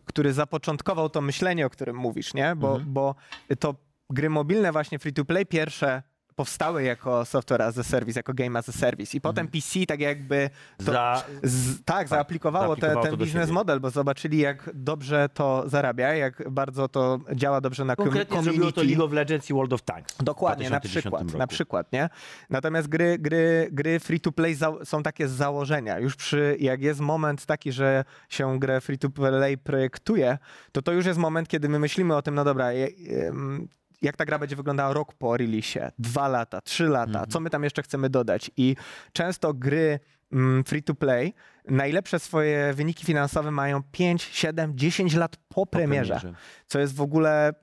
który 0.05 0.33
zapoczątkował 0.33 1.09
to 1.09 1.21
myślenie, 1.21 1.65
o 1.65 1.69
którym 1.69 1.95
mówisz, 1.95 2.33
nie? 2.33 2.55
Bo, 2.55 2.79
bo 2.85 3.15
to 3.59 3.75
gry 4.09 4.29
mobilne 4.29 4.71
właśnie 4.71 4.99
free 4.99 5.13
to 5.13 5.25
play 5.25 5.45
pierwsze 5.45 6.03
powstały 6.35 6.83
jako 6.83 7.25
software 7.25 7.61
as 7.61 7.77
a 7.77 7.83
service, 7.83 8.19
jako 8.19 8.33
game 8.33 8.59
as 8.59 8.69
a 8.69 8.71
service 8.71 9.17
i 9.17 9.21
potem 9.21 9.47
PC 9.47 9.85
tak 9.87 9.99
jakby 9.99 10.49
to, 10.77 10.91
Za, 10.91 11.23
z, 11.43 11.83
tak, 11.83 12.07
zaaplikowało, 12.07 12.75
te, 12.75 12.81
zaaplikowało 12.81 13.05
to 13.05 13.17
ten 13.17 13.25
biznes 13.25 13.49
model, 13.49 13.79
bo 13.79 13.89
zobaczyli, 13.89 14.37
jak 14.37 14.69
dobrze 14.73 15.29
to 15.33 15.63
zarabia, 15.69 16.13
jak 16.13 16.49
bardzo 16.51 16.87
to 16.87 17.19
działa 17.33 17.61
dobrze 17.61 17.85
na 17.85 17.95
konkretnie 17.95 18.43
zrobiło 18.43 18.71
community. 18.71 18.81
to 18.81 18.87
League 18.87 19.03
of 19.03 19.11
Legends 19.11 19.49
i 19.49 19.53
World 19.53 19.73
of 19.73 19.81
Tanks. 19.81 20.15
Dokładnie, 20.17 20.69
na 20.69 20.79
2010 20.79 21.01
przykład, 21.03 21.23
roku. 21.23 21.37
na 21.37 21.47
przykład, 21.47 21.91
nie? 21.93 22.09
Natomiast 22.49 22.87
gry, 22.87 23.17
gry, 23.19 23.69
gry 23.71 23.99
free 23.99 24.19
to 24.19 24.31
play 24.31 24.55
za, 24.55 24.73
są 24.83 25.03
takie 25.03 25.27
z 25.27 25.31
założenia. 25.31 25.99
Już 25.99 26.15
przy, 26.15 26.57
jak 26.59 26.81
jest 26.81 26.99
moment 26.99 27.45
taki, 27.45 27.71
że 27.71 28.03
się 28.29 28.59
grę 28.59 28.81
free 28.81 28.97
to 28.97 29.09
play 29.09 29.57
projektuje, 29.57 30.37
to 30.71 30.81
to 30.81 30.91
już 30.91 31.05
jest 31.05 31.19
moment, 31.19 31.47
kiedy 31.47 31.69
my 31.69 31.79
myślimy 31.79 32.15
o 32.15 32.21
tym, 32.21 32.35
no 32.35 32.43
dobra, 32.43 32.71
je, 32.71 32.87
em, 33.27 33.67
jak 34.05 34.15
ta 34.17 34.25
gra 34.25 34.39
będzie 34.39 34.55
wyglądała 34.55 34.93
rok 34.93 35.13
po 35.13 35.37
release, 35.37 35.91
dwa 35.99 36.27
lata, 36.27 36.61
trzy 36.61 36.83
lata, 36.87 37.09
Mhm. 37.11 37.29
co 37.29 37.39
my 37.39 37.49
tam 37.49 37.63
jeszcze 37.63 37.81
chcemy 37.83 38.09
dodać. 38.09 38.51
I 38.57 38.75
często 39.13 39.53
gry 39.53 39.99
mm, 40.31 40.63
free 40.63 40.83
to 40.83 40.95
play 40.95 41.33
najlepsze 41.69 42.19
swoje 42.19 42.73
wyniki 42.73 43.05
finansowe 43.05 43.51
mają 43.51 43.83
5, 43.91 44.23
7, 44.23 44.71
10 44.77 45.13
lat 45.15 45.35
po 45.37 45.55
Po 45.55 45.65
premierze 45.65 46.21
co 46.67 46.79
jest 46.79 46.95
w 46.95 47.01
ogóle 47.01 47.53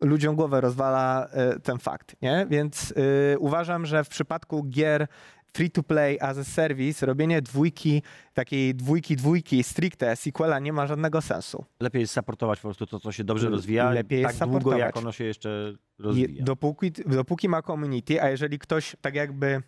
ludziom 0.00 0.36
głowę 0.36 0.60
rozwala 0.60 1.26
e, 1.32 1.60
ten 1.60 1.78
fakt, 1.78 2.16
nie? 2.22 2.46
Więc 2.50 2.90
y, 2.90 3.36
uważam, 3.38 3.86
że 3.86 4.04
w 4.04 4.08
przypadku 4.08 4.64
gier 4.64 5.06
free 5.54 5.70
to 5.70 5.82
play 5.82 6.18
as 6.20 6.38
a 6.38 6.44
service 6.44 7.06
robienie 7.06 7.42
dwójki, 7.42 8.02
takiej 8.34 8.74
dwójki, 8.74 9.16
dwójki 9.16 9.64
stricte 9.64 10.16
sequela 10.16 10.58
nie 10.58 10.72
ma 10.72 10.86
żadnego 10.86 11.20
sensu. 11.22 11.64
Lepiej 11.80 12.00
jest 12.00 12.14
supportować 12.14 12.58
po 12.58 12.68
prostu 12.68 12.86
to, 12.86 13.00
co 13.00 13.12
się 13.12 13.24
dobrze 13.24 13.48
rozwija, 13.48 13.90
lepiej 13.90 14.22
tak 14.22 14.32
jest 14.32 14.44
długo, 14.50 14.76
jak 14.76 14.96
ono 14.96 15.12
się 15.12 15.24
jeszcze 15.24 15.72
rozwija. 15.98 16.44
dopóki, 16.44 16.92
dopóki 17.06 17.48
ma 17.48 17.62
community, 17.62 18.22
a 18.22 18.30
jeżeli 18.30 18.58
ktoś 18.58 18.96
tak 19.00 19.14
jakby 19.14 19.62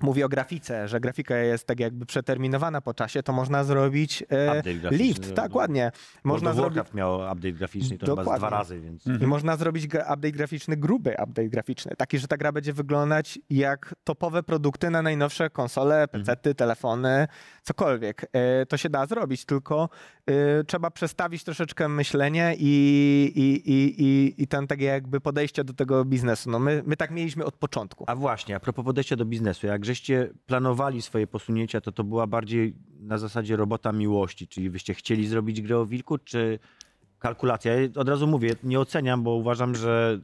mówi 0.00 0.24
o 0.24 0.28
grafice, 0.28 0.88
że 0.88 1.00
grafika 1.00 1.36
jest 1.36 1.66
tak 1.66 1.80
jakby 1.80 2.06
przeterminowana 2.06 2.80
po 2.80 2.94
czasie, 2.94 3.22
to 3.22 3.32
można 3.32 3.64
zrobić 3.64 4.24
e, 4.30 4.62
lift, 4.90 5.28
no. 5.28 5.34
tak, 5.34 5.54
ładnie. 5.54 5.92
Można 6.24 6.32
Można 6.34 6.52
zrobić 6.52 6.76
Warcraft 6.76 6.94
miał 6.94 7.14
update 7.14 7.52
graficzny, 7.52 7.98
to 7.98 8.06
chyba 8.06 8.22
z 8.22 8.24
dwa 8.24 8.34
Dokładnie. 8.34 8.58
razy, 8.58 8.80
więc... 8.80 9.06
I 9.22 9.26
można 9.26 9.56
zrobić 9.56 9.84
update 9.84 10.32
graficzny, 10.32 10.76
gruby 10.76 11.10
update 11.10 11.48
graficzny, 11.48 11.92
taki, 11.98 12.18
że 12.18 12.28
ta 12.28 12.36
gra 12.36 12.52
będzie 12.52 12.72
wyglądać 12.72 13.38
jak 13.50 13.94
topowe 14.04 14.42
produkty 14.42 14.90
na 14.90 15.02
najnowsze 15.02 15.50
konsole, 15.50 16.08
PC, 16.08 16.36
telefony, 16.54 17.26
cokolwiek. 17.62 18.26
E, 18.32 18.66
To 18.66 18.76
się 18.76 18.88
da 18.90 19.06
zrobić, 19.06 19.44
tylko 19.44 19.88
e, 20.26 20.64
trzeba 20.64 20.90
przestawić 20.90 21.44
troszeczkę 21.44 21.88
myślenie 21.88 22.54
i, 22.58 23.32
i, 23.34 23.70
i, 23.70 24.02
i, 24.02 24.42
i 24.42 24.46
ten 24.46 24.66
takie 24.66 24.84
jakby 24.84 25.20
podejście 25.20 25.64
do 25.64 25.72
tego 25.72 26.04
biznesu. 26.04 26.50
No 26.50 26.58
my, 26.58 26.82
my 26.86 26.96
tak 26.96 27.10
mieliśmy 27.10 27.44
od 27.44 27.54
początku. 27.54 28.04
A 28.08 28.14
właśnie, 28.16 28.56
a 28.56 28.60
propos 28.60 28.84
podejścia 28.84 29.16
do 29.16 29.24
biznesu, 29.24 29.66
jak 29.66 29.83
żeście 29.84 30.30
planowali 30.46 31.02
swoje 31.02 31.26
posunięcia, 31.26 31.80
to 31.80 31.92
to 31.92 32.04
była 32.04 32.26
bardziej 32.26 32.74
na 33.00 33.18
zasadzie 33.18 33.56
robota 33.56 33.92
miłości, 33.92 34.48
czyli 34.48 34.70
wyście 34.70 34.94
chcieli 34.94 35.26
zrobić 35.26 35.62
grę 35.62 35.78
o 35.78 35.86
wilku, 35.86 36.18
czy 36.18 36.58
kalkulacja? 37.18 37.74
Ja 37.74 37.88
od 37.94 38.08
razu 38.08 38.26
mówię, 38.26 38.50
nie 38.62 38.80
oceniam, 38.80 39.22
bo 39.22 39.30
uważam, 39.30 39.74
że 39.74 40.20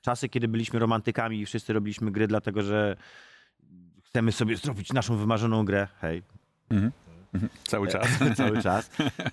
czasy, 0.00 0.28
kiedy 0.28 0.48
byliśmy 0.48 0.78
romantykami 0.78 1.40
i 1.40 1.46
wszyscy 1.46 1.72
robiliśmy 1.72 2.10
gry 2.10 2.26
dlatego, 2.26 2.62
że 2.62 2.96
chcemy 4.04 4.32
sobie 4.32 4.56
zrobić 4.56 4.92
naszą 4.92 5.16
wymarzoną 5.16 5.64
grę, 5.64 5.88
hej, 6.00 6.22
Mhm. 6.70 6.92
Mhm. 7.34 7.50
Cały 7.64 7.88
czas. 7.88 8.08
cały 8.36 8.62
czas, 8.62 8.90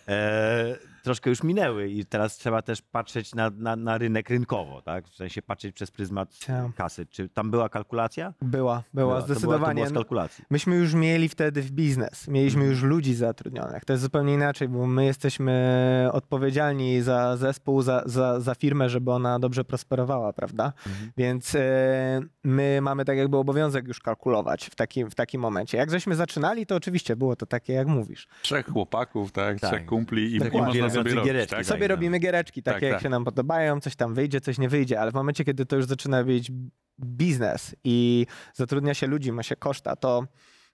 e, 0.07 0.75
troszkę 1.07 1.29
już 1.29 1.43
minęły 1.43 1.87
i 1.89 2.05
teraz 2.05 2.37
trzeba 2.37 2.61
też 2.61 2.81
patrzeć 2.81 3.35
na, 3.35 3.49
na, 3.49 3.75
na 3.75 3.97
rynek 3.97 4.29
rynkowo, 4.29 4.81
tak? 4.81 5.07
W 5.07 5.15
sensie 5.15 5.41
patrzeć 5.41 5.75
przez 5.75 5.91
pryzmat 5.91 6.37
kasy. 6.75 7.05
Czy 7.05 7.29
tam 7.29 7.51
była 7.51 7.69
kalkulacja? 7.69 8.33
Była, 8.41 8.83
była, 8.93 9.15
To 9.15 9.25
zdecydowanie. 9.25 9.59
była, 9.59 9.69
to 9.69 9.75
była 9.75 9.87
z 9.89 9.93
kalkulacji. 9.93 10.45
Myśmy 10.49 10.75
już 10.75 10.93
mieli 10.93 11.29
wtedy 11.29 11.61
w 11.61 11.71
biznes, 11.71 12.27
mieliśmy 12.27 12.65
już 12.65 12.83
ludzi 12.83 13.15
zatrudnionych. 13.15 13.85
To 13.85 13.93
jest 13.93 14.03
zupełnie 14.03 14.33
inaczej, 14.33 14.67
bo 14.67 14.87
my 14.87 15.05
jesteśmy 15.05 16.09
odpowiedzialni 16.11 17.01
za 17.01 17.37
zespół, 17.37 17.81
za, 17.81 18.03
za, 18.05 18.39
za 18.39 18.55
firmę, 18.55 18.89
żeby 18.89 19.11
ona 19.11 19.39
dobrze 19.39 19.63
prosperowała, 19.63 20.33
prawda? 20.33 20.73
Więc 21.17 21.55
e, 21.55 22.21
my 22.43 22.79
mamy 22.81 23.05
tak 23.05 23.17
jakby 23.17 23.37
obowiązek 23.37 23.87
już 23.87 23.99
kalkulować 23.99 24.65
w 24.65 24.75
takim, 24.75 25.09
w 25.09 25.15
takim 25.15 25.41
momencie. 25.41 25.77
Jak 25.77 25.91
żeśmy 25.91 26.15
zaczynali, 26.15 26.65
to 26.65 26.75
oczywiście 26.75 27.15
było 27.15 27.35
to 27.35 27.45
takie, 27.45 27.73
jak 27.73 27.87
mówisz. 27.87 28.27
Trzech 28.41 28.67
chłopaków, 28.67 29.31
tak, 29.31 29.59
Tak. 29.59 29.69
trzech 29.71 29.85
kumpli 29.85 30.31
i, 30.31 30.35
i 30.35 30.39
można 30.61 30.89
sobie 31.03 31.15
robić. 31.15 31.25
giereczki, 31.27 31.49
Tak? 31.49 31.59
tak. 31.59 31.65
Sobie 31.65 31.87
robimy 31.87 32.19
giereczki, 32.19 32.63
takie 32.63 32.75
Tak, 32.75 32.83
jak 32.83 32.93
tak. 32.93 33.01
się 33.01 33.09
nam 33.09 33.25
podobają, 33.25 33.79
coś 33.79 33.95
tam 33.95 34.13
wyjdzie, 34.13 34.41
coś 34.41 34.57
nie 34.57 34.69
wyjdzie, 34.69 34.99
ale 35.01 35.11
w 35.11 35.15
momencie, 35.15 35.43
kiedy 35.45 35.65
to 35.65 35.75
już 35.75 35.85
zaczyna 35.85 36.23
być 36.23 36.51
biznes 36.99 37.75
i 37.83 38.25
zatrudnia 38.53 38.93
się 38.93 39.07
ludzi, 39.07 39.31
ma 39.31 39.43
się 39.43 39.55
koszta, 39.55 39.95
to 39.95 40.23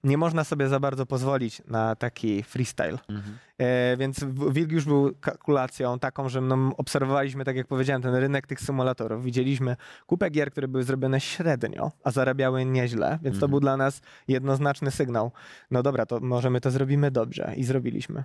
nie 0.04 0.18
można 0.18 0.44
sobie 0.44 0.68
za 0.68 0.80
bardzo 0.80 1.06
pozwolić 1.06 1.62
na 1.68 1.96
taki 1.96 2.44
freestyle. 2.44 2.98
Mhm. 3.10 3.38
E, 3.58 3.98
więc 3.98 4.20
w- 4.24 4.54
Wilk 4.54 4.72
już 4.72 4.86
był 4.86 5.16
kalkulacją 5.22 6.00
taką, 6.00 6.30
że 6.30 6.42
no, 6.42 6.72
obserwowaliśmy, 6.78 7.46
tak 7.46 7.56
jak 7.56 7.68
powiedziałem, 7.68 8.02
ten 8.02 8.16
rynek 8.16 8.48
tych 8.48 8.62
symulatorów. 8.62 9.24
Widzieliśmy 9.24 9.76
kupę 10.06 10.30
gier, 10.30 10.52
które 10.52 10.68
były 10.68 10.84
zrobione 10.84 11.20
średnio, 11.20 11.92
a 12.04 12.12
zarabiały 12.12 12.66
nieźle, 12.66 13.20
więc 13.22 13.36
to 13.36 13.46
Mhm. 13.46 13.50
był 13.50 13.60
dla 13.60 13.78
nas 13.78 14.02
jednoznaczny 14.28 14.92
sygnał. 14.92 15.32
No 15.72 15.84
dobra, 15.84 16.06
to 16.06 16.20
może 16.20 16.50
my 16.50 16.62
to 16.62 16.72
zrobimy 16.72 17.12
dobrze 17.12 17.54
i 17.58 17.64
zrobiliśmy. 17.64 18.24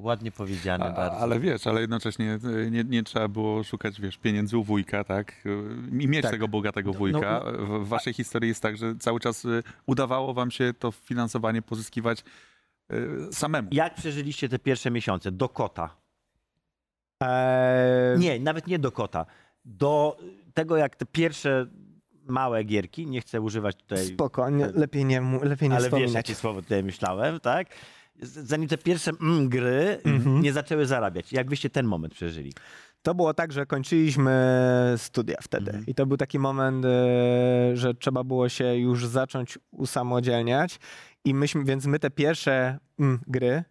Ładnie 0.00 0.32
powiedziane 0.32 0.84
A, 0.84 0.92
bardzo. 0.92 1.18
ale 1.18 1.40
wiesz, 1.40 1.66
ale 1.66 1.80
jednocześnie 1.80 2.38
y, 2.66 2.70
nie, 2.70 2.84
nie 2.84 3.02
trzeba 3.02 3.28
było 3.28 3.64
szukać, 3.64 4.00
wiesz, 4.00 4.16
pieniędzy 4.18 4.58
u 4.58 4.64
wujka, 4.64 5.04
tak? 5.04 5.32
Y, 5.46 6.00
I 6.00 6.08
mieć 6.08 6.22
Tak. 6.22 6.30
tego 6.30 6.48
bogatego 6.48 6.90
No, 6.92 6.98
wujka. 6.98 7.40
W, 7.58 7.84
w 7.84 7.88
waszej 7.88 8.12
historii 8.12 8.48
jest 8.48 8.62
tak, 8.62 8.76
że 8.76 8.94
cały 8.96 9.20
czas 9.20 9.44
y, 9.44 9.62
udawało 9.86 10.34
wam 10.34 10.50
się 10.50 10.72
to 10.78 10.90
finansowanie 10.92 11.62
pozyskiwać 11.62 12.24
y, 12.92 13.32
samemu. 13.32 13.68
Jak 13.72 13.94
przeżyliście 13.94 14.48
te 14.48 14.58
pierwsze 14.58 14.90
miesiące? 14.90 15.32
Do 15.32 15.48
kota. 15.48 15.96
Eee, 17.22 18.18
Nie, 18.18 18.40
nawet 18.40 18.66
nie 18.66 18.78
do 18.78 18.92
kota. 18.92 19.26
Do 19.64 20.16
tego, 20.54 20.76
jak 20.76 20.96
te 20.96 21.06
pierwsze 21.06 21.66
małe 22.28 22.64
gierki, 22.64 23.06
nie 23.06 23.20
chcę 23.20 23.40
używać 23.40 23.76
tutaj, 23.76 24.06
Spoko, 24.06 24.50
nie, 24.50 24.66
lepiej 24.66 25.04
nie, 25.04 25.20
lepiej 25.42 25.68
nie 25.68 25.74
ale 25.74 25.82
wiesz, 25.84 25.88
wspominać. 25.90 26.14
jakie 26.14 26.34
słowo 26.34 26.62
tutaj 26.62 26.82
myślałem, 26.84 27.40
tak? 27.40 27.66
Zanim 28.22 28.68
te 28.68 28.78
pierwsze 28.78 29.10
mm, 29.20 29.48
gry 29.48 29.98
Mhm. 30.04 30.40
nie 30.42 30.52
zaczęły 30.52 30.86
zarabiać. 30.86 31.32
Jak 31.32 31.50
wyście 31.50 31.70
ten 31.70 31.86
moment 31.86 32.14
przeżyli? 32.14 32.52
To 33.02 33.14
było 33.14 33.34
tak, 33.34 33.52
że 33.52 33.66
kończyliśmy 33.66 34.94
studia 34.96 35.36
wtedy. 35.42 35.66
Mhm. 35.70 35.86
I 35.86 35.94
to 35.94 36.06
był 36.06 36.16
taki 36.16 36.38
moment, 36.38 36.84
e, 36.84 36.90
że 37.76 37.94
trzeba 37.94 38.24
było 38.24 38.48
się 38.48 38.76
już 38.76 39.06
zacząć 39.06 39.58
usamodzielniać. 39.70 40.78
I 41.24 41.34
myśmy, 41.34 41.64
więc 41.64 41.86
my 41.86 41.98
te 41.98 42.10
pierwsze 42.10 42.78
mm, 42.98 43.20
gry 43.26 43.64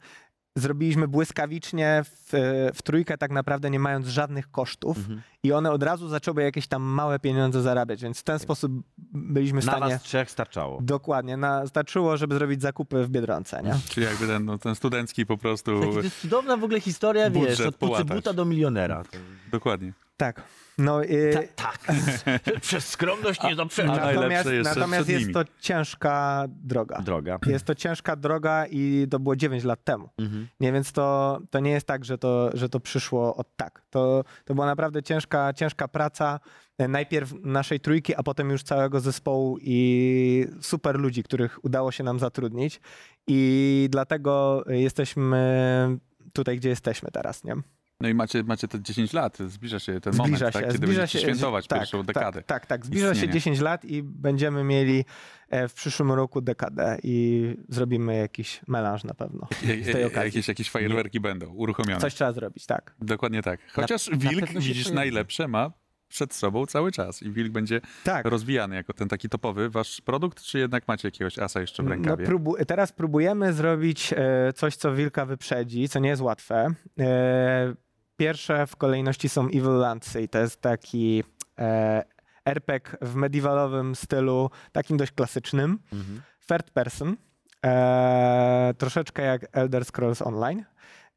zrobiliśmy 0.58 1.08
błyskawicznie 1.08 2.02
w, 2.06 2.32
w 2.76 2.82
trójkę, 2.82 3.18
tak 3.18 3.32
naprawdę 3.32 3.70
nie 3.70 3.80
mając 3.80 4.08
żadnych 4.08 4.52
kosztów 4.52 4.98
Mhm. 4.98 5.22
i 5.44 5.52
one 5.52 5.72
od 5.72 5.84
razu 5.84 6.10
zaczęły 6.10 6.44
jakieś 6.44 6.68
tam 6.68 6.82
małe 6.84 7.20
pieniądze 7.20 7.62
zarabiać, 7.62 8.02
więc 8.02 8.20
w 8.20 8.24
ten 8.24 8.40
sposób 8.40 8.72
byliśmy 9.14 9.62
w 9.62 9.66
Na 9.66 9.72
stanie... 9.78 9.94
nas 9.94 10.04
trzech 10.04 10.32
starczało. 10.32 10.80
Dokładnie, 10.82 11.38
na, 11.38 11.68
starczyło, 11.68 12.18
żeby 12.18 12.36
zrobić 12.36 12.62
zakupy 12.62 13.04
w 13.04 13.10
Biedronce, 13.10 13.64
nie? 13.64 13.74
Czyli 13.90 14.06
jakby 14.06 14.28
ten, 14.28 14.46
no, 14.46 14.58
ten 14.58 14.76
studencki 14.76 15.26
po 15.26 15.38
prostu... 15.38 15.80
Taki, 15.82 15.94
to 15.94 16.02
jest 16.02 16.22
cudowna 16.22 16.58
w 16.58 16.64
ogóle 16.64 16.80
historia, 16.82 17.30
wiesz, 17.30 17.62
od 17.62 17.76
pucybuta 17.76 18.34
do 18.34 18.46
milionera. 18.46 19.04
Dokładnie. 19.52 19.94
Tak. 20.18 20.42
No, 20.77 21.03
y, 21.03 21.50
Tak. 21.56 21.80
Przez 22.62 22.88
skromność 22.89 23.44
nie 23.44 23.56
zaprzeczam. 23.56 23.96
natomiast 23.96 24.50
jeszcze 24.50 24.70
natomiast 24.75 25.10
jest 25.10 25.34
to 25.34 25.44
ciężka 25.60 26.46
droga. 26.50 27.01
Droga. 27.01 27.39
Jest 27.46 27.65
to 27.65 27.75
ciężka 27.75 28.15
droga 28.15 28.65
i 28.72 29.08
to 29.12 29.20
było 29.20 29.36
9 29.36 29.63
lat 29.63 29.84
temu. 29.84 30.10
Mhm. 30.18 30.48
Nie, 30.60 30.72
więc 30.72 30.92
to, 30.92 31.39
to 31.50 31.60
nie 31.60 31.72
jest 31.72 31.88
tak, 31.88 32.06
że 32.06 32.18
to, 32.18 32.50
że 32.53 32.70
to 32.70 32.80
przyszło 32.80 33.36
od 33.36 33.56
tak. 33.56 33.82
To, 33.89 34.24
to 34.46 34.53
była 34.53 34.65
naprawdę 34.65 35.03
ciężka, 35.03 35.53
ciężka 35.53 35.88
praca. 35.88 36.39
E, 36.77 36.88
Najpierw 36.88 37.34
naszej 37.44 37.80
trójki, 37.80 38.15
a 38.15 38.24
potem 38.24 38.50
już 38.50 38.63
całego 38.63 39.00
zespołu 39.00 39.58
i 39.62 40.48
super 40.62 41.00
ludzi, 41.00 41.24
których 41.24 41.65
udało 41.65 41.92
się 41.92 42.03
nam 42.03 42.20
zatrudnić. 42.20 42.82
I 43.27 43.88
dlatego 43.92 44.63
jesteśmy 44.68 45.98
tutaj, 46.34 46.58
gdzie 46.58 46.70
jesteśmy 46.70 47.12
teraz, 47.12 47.44
nie? 47.44 47.53
No 48.02 48.10
i 48.10 48.14
macie, 48.14 48.44
macie 48.44 48.68
te 48.68 48.82
10 48.82 49.14
lat, 49.14 49.38
zbliża 49.48 49.80
się 49.80 50.02
ten 50.02 50.14
Zbliża 50.14 50.24
moment, 50.24 50.40
się, 50.40 50.52
tak, 50.52 50.66
kiedy 50.66 50.78
zbliża 50.78 51.00
będziecie 51.02 51.20
się, 51.20 51.26
świętować 51.26 51.68
tak, 51.68 51.80
pierwszą 51.80 51.98
tak, 51.98 52.16
dekadę. 52.16 52.44
Tak, 52.44 52.66
tak, 52.66 52.86
zbliża 52.86 53.08
się 53.08 53.12
istnienia. 53.12 53.34
10 53.34 53.60
lat 53.60 53.86
i 53.86 54.04
będziemy 54.04 54.64
mieli 54.64 55.06
e, 55.50 55.68
w 55.68 55.74
przyszłym 55.74 56.12
roku 56.12 56.42
dekadę 56.42 56.98
i 57.04 57.58
zrobimy 57.70 58.16
jakiś 58.16 58.62
melanż 58.68 59.04
na 59.04 59.14
pewno. 59.14 59.48
Z 59.84 59.92
tej 59.92 60.04
okazji. 60.04 60.26
Jakieś, 60.26 60.48
jakieś 60.48 60.70
fajerwerki 60.70 61.20
będą 61.20 61.54
uruchomione. 61.54 62.02
Coś 62.02 62.14
trzeba 62.14 62.32
zrobić, 62.32 62.66
tak. 62.66 62.96
Dokładnie 63.02 63.42
tak. 63.42 63.60
Chociaż 63.72 64.10
na 64.10 64.18
Wilk, 64.18 64.48
się 64.48 64.60
widzisz, 64.60 64.92
najlepsze 64.92 65.48
ma 65.48 65.72
przed 66.13 66.34
sobą 66.34 66.65
cały 66.65 66.91
czas 66.91 67.24
i 67.24 67.32
Wilk 67.32 67.51
będzie 67.51 67.82
Tak. 68.03 68.25
rozwijany 68.25 68.75
jako 68.75 68.93
ten 68.93 69.08
taki 69.10 69.29
topowy 69.29 69.70
wasz 69.70 70.01
produkt, 70.01 70.41
czy 70.43 70.60
jednak 70.60 70.88
macie 70.88 71.08
jakiegoś 71.08 71.39
asa 71.39 71.62
jeszcze 71.62 71.84
w 71.84 71.86
No, 71.86 71.89
rękawie? 71.91 72.25
próbu 72.25 72.55
teraz 72.67 72.91
próbujemy 72.91 73.53
zrobić 73.53 74.13
e, 74.13 74.53
coś, 74.55 74.75
co 74.75 74.93
wilka 74.96 75.25
wyprzedzi, 75.25 75.89
co 75.89 76.00
nie 76.00 76.10
jest 76.10 76.22
łatwe. 76.22 76.74
E, 77.00 77.74
pierwsze 78.17 78.67
w 78.67 78.75
kolejności 78.75 79.29
są 79.29 79.46
Evil 79.48 79.77
Landsy 79.77 80.22
i 80.22 80.29
to 80.29 80.39
jest 80.39 80.62
taki 80.62 81.24
e, 81.60 82.03
RPG 82.46 82.98
w 83.01 83.15
mediewalowym 83.15 83.96
stylu, 83.96 84.50
takim 84.72 84.98
dość 84.98 85.12
klasycznym. 85.12 85.79
Mhm. 85.93 86.22
Third 86.48 86.70
person, 86.72 87.17
e, 87.65 88.74
troszeczkę 88.77 89.24
jak 89.24 89.46
Elder 89.51 89.86
Scrolls 89.86 90.22
Online. 90.22 90.65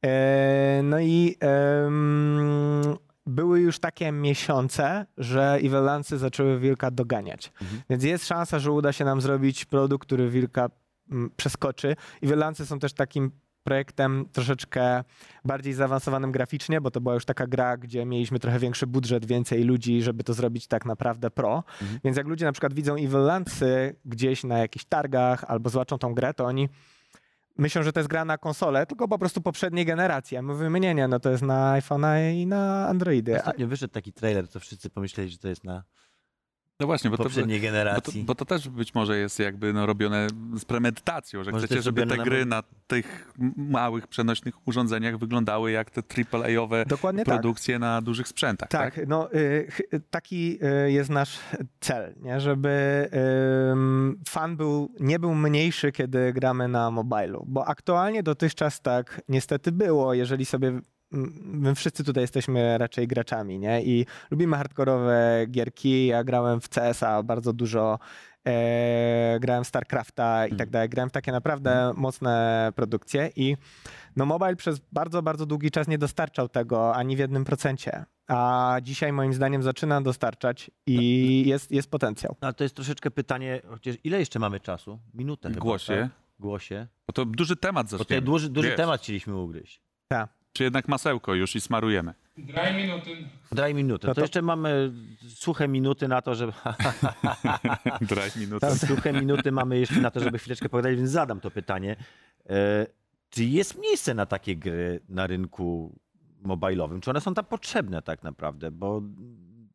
E, 0.05 0.81
no 0.85 1.01
i 1.01 1.37
były 3.27 3.61
już 3.61 3.79
takie 3.79 4.13
miesiące, 4.13 5.07
że 5.19 5.59
Landsy 5.83 6.19
zaczęły 6.19 6.59
wilka 6.59 6.91
doganiać. 6.91 7.53
Mhm. 7.63 7.83
Więc 7.91 8.05
jest 8.05 8.27
szansa, 8.27 8.59
że 8.59 8.73
uda 8.73 8.93
się 8.93 9.05
nam 9.05 9.21
zrobić 9.21 9.65
produkt, 9.65 10.07
który 10.07 10.31
wilka 10.31 10.71
mm, 11.11 11.31
przeskoczy. 11.37 11.97
Landsy 12.23 12.67
są 12.67 12.79
też 12.79 12.93
takim 12.93 13.31
projektem 13.67 14.29
troszeczkę 14.33 15.05
bardziej 15.45 15.73
zaawansowanym 15.73 16.33
graficznie, 16.33 16.81
bo 16.81 16.91
to 16.91 17.01
była 17.01 17.15
już 17.15 17.25
taka 17.25 17.47
gra, 17.47 17.77
gdzie 17.77 18.05
mieliśmy 18.05 18.39
trochę 18.39 18.59
większy 18.59 18.87
budżet, 18.87 19.27
więcej 19.27 19.65
ludzi, 19.65 20.03
żeby 20.03 20.25
to 20.25 20.35
zrobić 20.35 20.67
tak 20.67 20.87
naprawdę 20.87 21.31
pro. 21.31 21.65
Mhm. 21.83 22.01
Więc 22.05 22.17
jak 22.17 22.27
ludzie 22.27 22.45
na 22.45 22.53
przykład 22.53 22.75
widzą 22.75 22.95
Evil 22.95 23.25
Landsy 23.25 23.97
gdzieś 24.05 24.45
na 24.45 24.59
jakichś 24.59 24.85
targach 24.85 25.45
albo 25.45 25.71
zobaczą 25.71 25.99
tą 25.99 26.15
grę, 26.15 26.35
to 26.35 26.45
oni 26.45 26.69
myślą, 27.59 27.83
że 27.83 27.93
to 27.93 28.01
jest 28.01 28.11
gra 28.11 28.25
na 28.25 28.39
konsolę, 28.39 28.87
tylko 28.87 29.09
po 29.09 29.19
prostu 29.19 29.41
poprzedniej 29.41 29.85
generacji. 29.85 30.37
A 30.37 30.43
my 30.43 30.53
mówimy, 30.53 30.81
nie, 30.81 30.95
nie, 30.95 31.09
no 31.09 31.21
to 31.21 31.31
jest 31.31 31.43
na 31.43 31.81
iPhone'a 31.81 32.33
i 32.35 32.47
na 32.47 32.89
Androidy. 32.89 33.37
Ostatnio 33.37 33.67
wyszedł 33.67 33.95
taki 33.95 34.13
trailer, 34.13 34.49
to 34.49 34.61
wszyscy 34.61 34.91
pomyśleli, 34.91 35.31
że 35.31 35.39
to 35.39 35.49
jest 35.49 35.65
na 35.65 35.83
No 36.81 36.87
właśnie, 36.87 37.11
bo 37.11 37.17
to, 37.17 37.25
bo, 37.25 38.01
to, 38.01 38.13
bo 38.25 38.35
to 38.35 38.45
też 38.45 38.69
być 38.69 38.95
może 38.95 39.19
jest 39.19 39.39
jakby 39.39 39.73
no, 39.73 39.87
robione 39.87 40.27
z 40.57 40.65
premedytacją, 40.65 41.45
że 41.45 41.51
Może 41.51 41.67
chcecie, 41.67 41.83
żeby 41.83 42.01
te 42.01 42.05
robione 42.05 42.19
na- 42.19 42.25
gry 42.25 42.47
na 42.47 42.63
tych 42.87 43.33
małych, 43.57 44.07
przenośnych 44.07 44.69
urządzeniach 44.69 45.19
wyglądały 45.19 45.71
jak 45.71 45.91
te 45.91 46.03
AAA-owe 46.33 46.85
Dokładnie 46.87 47.25
tak. 47.25 47.35
produkcje 47.35 47.79
na 47.79 48.03
dużych 48.03 48.29
sprzętach, 48.29 48.69
tak? 48.69 48.95
Tak, 48.95 49.07
no 49.09 49.33
y, 49.33 49.69
taki 50.11 50.59
y, 50.87 50.93
jest 50.93 51.11
nasz 51.11 51.39
cel, 51.81 52.15
nie? 52.21 52.41
żeby 52.41 53.09
ym, 53.73 54.21
fan 54.29 54.57
był, 54.57 54.93
nie 55.01 55.19
był 55.19 55.35
mniejszy, 55.35 55.93
kiedy 55.93 56.33
gramy 56.33 56.69
na 56.69 56.91
mobilu, 56.91 57.45
bo 57.49 57.69
aktualnie 57.69 58.23
dotychczas 58.23 58.81
tak 58.81 59.21
niestety 59.29 59.73
było, 59.73 60.15
jeżeli 60.15 60.45
sobie 60.45 60.81
My 61.11 61.75
wszyscy 61.75 62.05
tutaj 62.05 62.23
jesteśmy 62.23 62.79
raczej 62.79 63.07
graczami, 63.09 63.59
nie? 63.59 63.83
I 63.85 64.07
lubimy 64.31 64.57
hardkorowe 64.57 65.47
gierki. 65.51 66.07
Ja 66.07 66.25
grałem 66.25 66.61
w 66.61 66.69
CS-a 66.69 67.23
bardzo 67.23 67.53
dużo, 67.53 67.99
e, 68.47 69.37
grałem 69.41 69.65
w 69.65 69.67
StarCrafta 69.67 70.47
i 70.47 70.51
tak 70.51 70.53
Mhm. 70.53 70.71
dalej. 70.71 70.89
Grałem 70.89 71.09
w 71.11 71.13
takie 71.13 71.33
naprawdę 71.33 71.93
mocne 71.97 72.73
produkcje 72.77 73.31
i 73.37 73.57
no 74.17 74.27
mobile 74.27 74.57
przez 74.57 74.81
bardzo, 74.93 75.23
bardzo 75.23 75.47
długi 75.47 75.71
czas 75.71 75.89
nie 75.89 75.99
dostarczał 75.99 76.49
tego 76.49 76.95
ani 76.95 77.17
w 77.17 77.19
jednym 77.19 77.45
procencie. 77.45 78.05
A 78.29 78.77
dzisiaj 78.83 79.13
moim 79.13 79.35
zdaniem 79.35 79.63
zaczyna 79.63 80.01
dostarczać 80.01 80.71
i 80.87 81.45
jest, 81.47 81.71
jest 81.71 81.91
potencjał. 81.91 82.37
No, 82.43 82.47
ale 82.47 82.55
to 82.55 82.65
jest 82.65 82.75
troszeczkę 82.77 83.11
pytanie, 83.11 83.61
chociaż 83.69 83.97
ile 84.05 84.19
jeszcze 84.19 84.39
mamy 84.39 84.61
czasu? 84.61 84.99
Minutę 85.15 85.49
chyba, 85.49 85.61
Głosie. 85.61 85.97
Tak? 86.03 86.11
Głosie. 86.41 86.87
Bo 87.07 87.13
to 87.13 87.25
duży 87.25 87.57
temat 87.57 87.87
Bo 87.87 87.91
to 87.91 87.99
zaczniemy. 87.99 88.23
duży, 88.23 88.49
duży 88.51 88.69
Wiesz, 88.69 88.77
temat 88.77 89.01
chcieliśmy 89.01 89.37
ugryźć. 89.37 89.81
Tak. 90.09 90.29
Czy 90.57 90.65
jednak 90.65 90.89
masełko 90.89 91.35
już 91.35 91.57
i 91.57 91.61
smarujemy? 91.61 92.15
Drei 92.39 92.75
Minuten. 92.77 93.29
Daj 93.53 93.75
minutę. 93.75 94.07
No 94.09 94.15
To 94.15 94.21
to- 94.21 94.25
jeszcze 94.25 94.43
mamy 94.43 94.93
suche 95.29 95.69
minuty 95.69 96.09
na 96.09 96.23
to, 96.23 96.35
żeby... 96.35 96.53
Draj 98.01 98.31
minutę. 98.37 98.77
suche 98.77 99.13
minuty 99.13 99.53
mamy 99.53 99.79
jeszcze 99.79 100.01
na 100.01 100.11
to, 100.11 100.21
żeby 100.21 100.39
chwileczkę 100.39 100.69
pogadać, 100.69 100.97
więc 100.97 101.11
zadam 101.11 101.41
to 101.41 101.51
pytanie. 101.51 101.97
E, 102.51 102.87
czy 103.31 103.45
jest 103.45 103.79
miejsce 103.79 104.15
na 104.15 104.27
takie 104.27 104.57
gry 104.57 105.01
na 105.09 105.27
rynku 105.27 105.99
mobilowym? 106.43 107.01
Czy 107.01 107.11
one 107.11 107.21
są 107.21 107.35
tam 107.35 107.45
potrzebne 107.45 108.03
tak 108.03 108.23
naprawdę? 108.23 108.71
Bo 108.71 109.03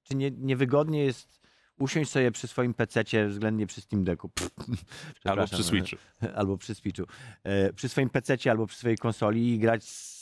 czy 0.03 0.15
nie, 0.15 0.31
niewygodnie 0.31 1.03
jest 1.05 1.41
usiąść 1.79 2.11
sobie 2.11 2.31
przy 2.31 2.47
swoim 2.47 2.73
PC-cie 2.73 3.27
względnie 3.27 3.67
przy 3.67 3.81
Steam 3.81 4.03
Decku? 4.03 4.31
Albo 4.37 4.75
Przepraszam, 5.13 5.47
przy 5.59 5.63
Switchu. 5.63 5.95
albo 6.35 6.57
przy 6.57 6.75
Switchu, 6.75 7.03
e, 7.43 7.73
przy 7.73 7.89
swoim 7.89 8.09
PC-cie 8.09 8.51
albo 8.51 8.67
przy 8.67 8.77
swojej 8.77 8.97
konsoli 8.97 9.53
i 9.53 9.59
grać 9.59 9.83
z 9.83 10.20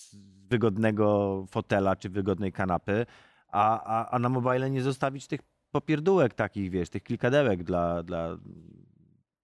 wygodnego 0.50 1.46
fotela 1.50 1.96
czy 1.96 2.10
wygodnej 2.10 2.52
kanapy, 2.52 3.06
a, 3.48 3.84
a, 3.84 4.10
a 4.10 4.20
na 4.20 4.30
mobile 4.30 4.70
nie 4.70 4.82
zostawić 4.82 5.28
tych 5.28 5.42
popierdółek 5.72 6.34
takich, 6.34 6.70
wiesz, 6.72 6.90
tych 6.90 7.04
klikadełek 7.04 7.64
dla, 7.64 8.04
dla 8.04 8.38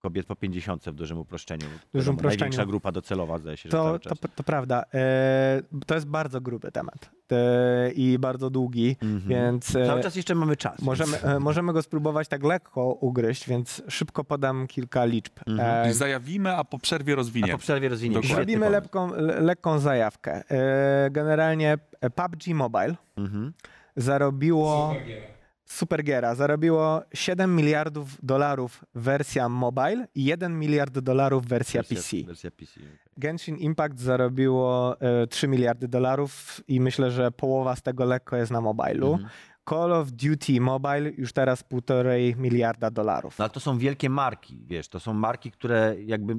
kobiet 0.06 0.26
po 0.26 0.36
50 0.36 0.86
w 0.86 0.94
dużym 0.94 1.18
uproszczeniu. 1.18 1.66
Wiadomo, 1.94 2.14
uproszczeniu. 2.18 2.40
Największa 2.40 2.66
grupa 2.66 2.92
docelowa 2.92 3.38
zdaje 3.38 3.58
się, 3.58 3.70
że 3.70 3.72
To, 3.78 3.84
cały 3.84 4.00
to, 4.00 4.10
czas. 4.10 4.20
to 4.36 4.44
prawda. 4.44 4.84
E, 4.94 5.62
to 5.88 5.96
jest 5.96 6.08
bardzo 6.08 6.42
gruby 6.42 6.72
temat 6.72 7.10
e, 7.32 7.92
i 7.92 8.20
bardzo 8.20 8.50
długi, 8.50 8.96
Mhm. 9.02 9.22
więc 9.30 9.76
e, 9.76 9.86
Cały 9.88 10.04
czas 10.04 10.16
jeszcze 10.16 10.36
mamy 10.36 10.56
czas. 10.58 10.82
możemy, 10.82 11.22
e, 11.22 11.40
możemy 11.40 11.74
go 11.74 11.82
spróbować 11.82 12.28
tak 12.28 12.44
lekko 12.44 12.86
ugryźć, 12.86 13.50
więc 13.50 13.82
szybko 13.88 14.24
podam 14.24 14.68
kilka 14.68 15.06
liczb. 15.06 15.34
Mhm. 15.48 15.70
E, 15.80 15.84
Czyli 15.84 15.94
zajawimy, 15.96 16.56
a 16.56 16.64
po 16.64 16.80
przerwie 16.80 17.14
A 17.14 17.16
rozwiniemy. 17.16 17.54
po 17.54 17.60
przerwie 17.60 17.90
rozwiniemy. 17.90 18.28
Zrobimy 18.28 18.70
lekką, 18.70 19.14
le, 19.16 19.40
lekką 19.42 19.80
zajawkę. 19.80 20.44
E, 20.52 21.10
generalnie 21.12 21.78
PUBG 22.16 22.54
Mobile 22.56 22.96
Mhm. 23.18 23.54
zarobiło, 23.96 24.94
Super 25.00 25.35
giera. 25.66 25.78
Supergiera, 25.78 26.36
zarobiło 26.36 27.02
7 27.14 27.56
miliardów 27.56 28.18
dolarów 28.24 28.86
wersja 28.96 29.50
mobile 29.50 30.08
i 30.16 30.26
1 30.26 30.60
miliard 30.60 31.00
dolarów 31.00 31.46
wersja 31.46 31.84
PC. 31.84 32.18
Wersja 32.26 32.52
PC. 32.52 32.72
okej. 32.80 32.98
Genshin 33.18 33.58
Impact 33.58 34.00
zarobiło 34.00 34.96
e, 35.02 35.28
3 35.28 35.48
miliardy 35.48 35.88
dolarów 35.88 36.62
i 36.68 36.80
myślę, 36.80 37.12
że 37.12 37.32
połowa 37.32 37.76
z 37.76 37.82
tego 37.82 38.06
lekko 38.06 38.36
jest 38.36 38.52
na 38.52 38.62
mobilu. 38.62 39.14
Mhm. 39.14 39.30
Call 39.70 39.94
of 39.94 40.12
Duty 40.12 40.62
Mobile 40.62 41.12
już 41.18 41.34
teraz 41.34 41.64
półtorej 41.64 42.36
miliarda 42.36 42.92
dolarów. 42.92 43.40
No 43.40 43.46
ale 43.46 43.50
to 43.50 43.60
są 43.60 43.78
wielkie 43.78 44.10
marki, 44.10 44.64
wiesz, 44.66 44.88
to 44.88 45.00
są 45.00 45.14
marki, 45.14 45.52
które 45.52 45.96
jakby, 46.06 46.34
y, 46.34 46.38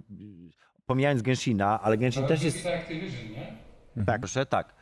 pomijając 0.86 1.22
Genshina, 1.22 1.80
ale 1.82 1.98
Genshin 1.98 2.26
też 2.26 2.42
jest, 2.42 2.66
Activision, 2.66 3.30
nie? 3.30 3.56
Tak. 4.04 4.20
proszę, 4.20 4.46
tak. 4.46 4.74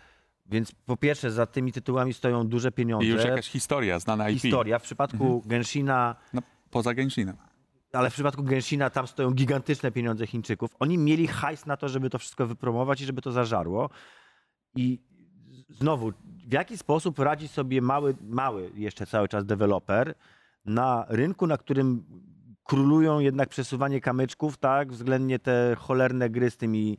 Więc 0.47 0.73
po 0.73 0.97
pierwsze 0.97 1.31
za 1.31 1.47
tymi 1.47 1.73
tytułami 1.73 2.15
stoją 2.15 2.47
duże 2.49 2.73
pieniądze. 2.73 3.07
I 3.07 3.09
już 3.09 3.25
jakaś 3.25 3.49
historia, 3.49 3.99
znana 3.99 4.31
IP. 4.31 4.41
historia. 4.43 4.79
W 4.79 4.83
przypadku 4.83 5.43
Genshina, 5.47 6.17
No, 6.33 6.43
poza 6.71 6.95
Genshinem. 6.95 7.37
ale 7.93 8.11
w 8.11 8.13
przypadku 8.13 8.43
Genshina 8.43 8.91
tam 8.91 9.07
stoją 9.07 9.31
gigantyczne 9.31 9.91
pieniądze 9.93 10.27
Chińczyków. 10.27 10.71
Oni 10.81 10.99
mieli 10.99 11.27
hajs 11.27 11.67
na 11.67 11.77
to, 11.77 11.89
żeby 11.89 12.11
to 12.11 12.19
wszystko 12.19 12.47
wypromować 12.47 13.01
i 13.01 13.05
żeby 13.05 13.23
to 13.23 13.33
zażarło. 13.33 13.91
I 14.77 15.01
znowu, 15.69 16.13
w 16.49 16.53
jaki 16.53 16.79
sposób 16.79 17.19
radzi 17.19 17.49
sobie 17.49 17.83
mały, 17.83 18.15
mały 18.21 18.71
jeszcze 18.75 19.07
cały 19.07 19.29
czas 19.29 19.47
deweloper 19.47 20.15
na 20.65 21.07
rynku, 21.09 21.47
na 21.47 21.59
którym 21.59 22.05
królują 22.65 23.21
jednak 23.21 23.49
przesuwanie 23.49 24.01
kamyczków, 24.01 24.57
tak, 24.57 24.93
względnie 24.93 25.39
te 25.39 25.77
cholerne 25.79 26.31
gry 26.31 26.51
z 26.51 26.57
tymi 26.57 26.99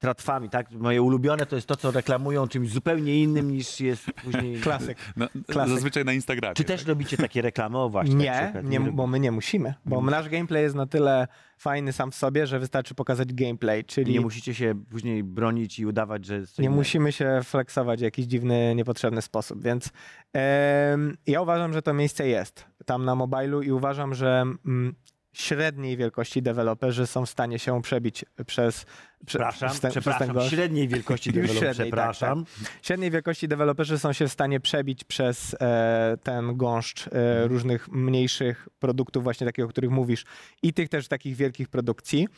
tratwami, 0.00 0.48
tak? 0.50 0.70
Moje 0.70 1.02
ulubione 1.02 1.46
to 1.46 1.56
jest 1.56 1.68
to, 1.68 1.76
co 1.76 1.90
reklamują 1.90 2.48
czymś 2.48 2.70
zupełnie 2.70 3.22
innym 3.22 3.50
niż 3.50 3.80
jest 3.80 4.06
później... 4.24 4.60
Klasyk. 4.66 4.98
No, 5.16 5.28
Klasyk. 5.46 5.74
zazwyczaj 5.74 6.04
na 6.04 6.12
Instagramie. 6.12 6.54
Czy 6.54 6.64
też 6.64 6.86
robicie 6.86 7.16
takie 7.16 7.42
reklamy? 7.42 7.78
O 7.78 7.88
właśnie. 7.88 8.12
tak 8.14 8.22
Nie, 8.44 8.50
okazji. 8.50 8.70
nie, 8.70 8.80
bo 8.80 9.06
my 9.06 9.20
nie 9.20 9.32
musimy. 9.32 9.74
Bo 9.84 10.00
nasz 10.02 10.28
gameplay 10.28 10.62
jest 10.62 10.74
na 10.74 10.86
tyle 10.86 11.28
fajny 11.58 11.92
sam 11.92 12.10
w 12.10 12.14
sobie, 12.14 12.46
że 12.46 12.58
wystarczy 12.58 12.94
pokazać 12.94 13.32
gameplay, 13.34 13.84
czyli 13.84 14.12
Nie 14.12 14.20
musicie 14.20 14.54
się 14.54 14.74
później 14.90 15.24
bronić 15.24 15.78
i 15.78 15.86
udawać, 15.86 16.24
że... 16.24 16.38
nie 16.38 16.44
innego. 16.58 16.74
musimy 16.76 17.12
się 17.12 17.40
flexować 17.44 18.00
w 18.00 18.02
jakiś 18.02 18.26
dziwny, 18.26 18.74
niepotrzebny 18.74 19.22
sposób. 19.22 19.62
Więc 19.62 19.90
em, 20.32 21.16
ja 21.26 21.40
uważam, 21.42 21.72
że 21.72 21.82
to 21.82 21.94
miejsce 21.94 22.28
jest 22.28 22.64
tam 22.86 23.04
na 23.04 23.14
mobilu 23.14 23.62
i 23.62 23.70
uważam, 23.70 24.14
że 24.14 24.42
mm, 24.66 24.94
średniej 25.32 25.96
wielkości 25.96 26.42
deweloperzy 26.42 27.06
są 27.06 27.26
w 27.26 27.30
stanie 27.30 27.58
się 27.58 27.82
przebić 27.82 28.24
przez, 28.46 28.84
prze, 28.84 28.94
Przepraszam, 29.26 29.68
przez 29.68 29.80
ten, 29.80 29.90
przez 29.90 30.04
ten 30.04 30.28
przepraszam, 30.28 30.50
średniej 30.50 30.88
wielkości 30.88 31.30
Już 31.30 31.36
deweloper, 31.36 31.58
średniej, 31.58 31.92
tak, 31.92 32.10
przepraszam. 32.10 32.44
Średniej 32.82 33.10
wielkości 33.10 33.48
deweloperzy 33.48 33.98
są 33.98 34.12
się 34.12 34.28
w 34.28 34.32
stanie 34.32 34.60
przebić 34.60 35.04
przez 35.04 35.56
e, 35.60 36.16
ten 36.22 36.56
gąszcz 36.56 37.06
e, 37.06 37.48
różnych 37.48 37.88
mniejszych 37.88 38.68
produktów, 38.78 39.24
właśnie 39.24 39.46
takich, 39.46 39.64
o 39.64 39.68
których 39.68 39.90
mówisz, 39.90 40.24
i 40.62 40.72
tych 40.72 40.88
też 40.88 41.08
takich 41.08 41.36
wielkich 41.36 41.68
produkcji, 41.68 42.28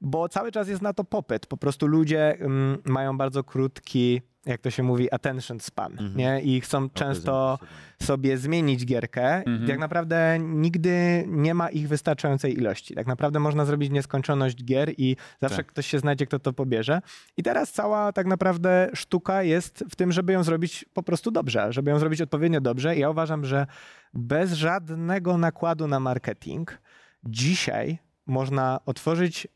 bo 0.00 0.28
cały 0.28 0.52
czas 0.52 0.68
jest 0.68 0.82
na 0.82 0.92
to 0.92 1.04
popyt. 1.04 1.46
Po 1.46 1.56
prostu 1.56 1.86
ludzie 1.86 2.38
mm, 2.40 2.78
mają 2.84 3.18
bardzo 3.18 3.44
krótki, 3.44 4.22
jak 4.46 4.60
to 4.60 4.70
się 4.70 4.82
mówi, 4.82 5.12
attention 5.14 5.60
span, 5.60 5.92
Mhm. 5.92 6.16
nie? 6.16 6.40
I 6.42 6.60
chcą 6.60 6.90
często 6.90 7.58
sobie 8.02 8.36
zmienić 8.38 8.86
gierkę. 8.86 9.36
Mhm. 9.36 9.66
Tak 9.66 9.78
naprawdę 9.78 10.38
nigdy 10.40 11.24
nie 11.28 11.54
ma 11.54 11.68
ich 11.70 11.88
wystarczającej 11.88 12.54
ilości. 12.58 12.94
Tak 12.94 13.06
naprawdę 13.06 13.40
można 13.40 13.64
zrobić 13.64 13.90
nieskończoność 13.92 14.64
gier 14.64 14.92
i 14.98 15.16
zawsze 15.40 15.56
Tak. 15.56 15.66
ktoś 15.66 15.86
się 15.86 15.98
znajdzie, 15.98 16.26
kto 16.26 16.38
to 16.38 16.52
pobierze. 16.52 17.00
I 17.36 17.42
teraz 17.42 17.72
cała 17.72 18.12
tak 18.12 18.26
naprawdę 18.26 18.90
sztuka 18.94 19.42
jest 19.42 19.84
w 19.90 19.96
tym, 19.96 20.12
żeby 20.12 20.32
ją 20.32 20.42
zrobić 20.44 20.84
po 20.94 21.02
prostu 21.02 21.30
dobrze, 21.30 21.72
żeby 21.72 21.90
ją 21.90 21.98
zrobić 21.98 22.20
odpowiednio 22.22 22.60
dobrze. 22.60 22.96
I 22.96 23.00
ja 23.00 23.10
uważam, 23.10 23.44
że 23.44 23.66
bez 24.14 24.52
żadnego 24.52 25.38
nakładu 25.38 25.86
na 25.88 26.00
marketing 26.00 26.78
dzisiaj 27.24 27.98
można 28.26 28.80
otworzyć 28.86 29.48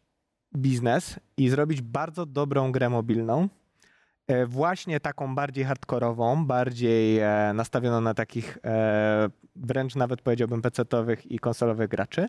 biznes 0.57 1.21
i 1.37 1.49
zrobić 1.49 1.83
bardzo 1.83 2.27
dobrą 2.27 2.73
grę 2.73 2.89
mobilną. 2.91 3.49
E, 4.27 4.47
Właśnie 4.47 5.01
taką 5.01 5.35
bardziej 5.35 5.65
hardkorową, 5.65 6.47
bardziej 6.47 7.19
e, 7.19 7.53
nastawioną 7.55 8.01
na 8.01 8.15
takich 8.15 8.59
e, 8.65 9.29
wręcz 9.57 9.95
nawet 9.95 10.23
powiedziałbym 10.23 10.63
PC-towych 10.63 11.27
i 11.27 11.39
konsolowych 11.39 11.89
graczy 11.89 12.29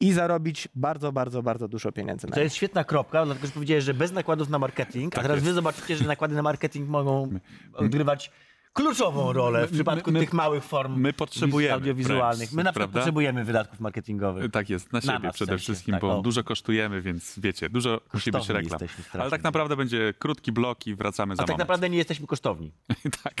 i 0.00 0.12
zarobić 0.12 0.68
bardzo, 0.74 1.12
bardzo, 1.12 1.42
bardzo 1.42 1.68
dużo 1.68 1.92
pieniędzy 1.92 2.26
na 2.26 2.34
To 2.34 2.40
jest 2.40 2.56
świetna 2.56 2.84
kropka, 2.84 3.24
dlatego 3.24 3.46
że 3.46 3.52
powiedziałeś, 3.52 3.84
że 3.84 3.94
bez 3.94 4.12
nakładów 4.12 4.48
na 4.48 4.58
marketing, 4.58 5.14
a 5.14 5.16
Tak 5.16 5.22
teraz 5.22 5.36
jest. 5.36 5.46
wy 5.46 5.52
zobaczycie, 5.52 5.96
że 5.96 6.04
nakłady 6.04 6.34
na 6.34 6.42
marketing 6.42 6.88
mogą 6.88 7.30
odgrywać 7.72 8.30
kluczową 8.76 9.32
rolę 9.32 9.66
w 9.66 9.70
My- 9.70 9.76
przypadku 9.76 10.12
my- 10.12 10.20
tych 10.20 10.32
małych 10.32 10.64
form 10.64 11.00
my 11.00 11.12
potrzebujemy 11.12 11.74
audiowizualnych. 11.74 12.52
My 12.52 12.64
na 12.64 12.70
przykład 12.72 12.74
prawda? 12.74 13.00
potrzebujemy 13.00 13.44
wydatków 13.44 13.80
marketingowych. 13.80 14.50
Tak 14.50 14.70
jest, 14.70 14.92
na 14.92 14.96
Na 14.96 15.00
siebie 15.00 15.18
nas 15.18 15.32
w 15.32 15.34
przede 15.34 15.52
sensie, 15.52 15.62
wszystkim, 15.64 15.92
tak, 15.92 16.00
bo 16.00 16.18
o. 16.18 16.22
dużo 16.22 16.44
kosztujemy, 16.44 17.02
więc 17.02 17.38
wiecie, 17.38 17.68
dużo 17.68 18.00
musi 18.14 18.30
być 18.30 18.38
Kosztowni 18.40 18.62
reklam. 18.62 18.80
Ale 19.12 19.30
tak 19.30 19.42
naprawdę 19.42 19.76
będzie 19.76 20.14
krótki 20.18 20.52
blok 20.52 20.86
i 20.86 20.94
wracamy 20.94 21.36
za 21.36 21.42
A 21.42 21.46
tak 21.46 21.48
moment. 21.48 21.58
naprawdę 21.58 21.90
nie 21.90 21.98
jesteśmy 21.98 22.26
kosztowni. 22.26 22.72
tak, 23.24 23.34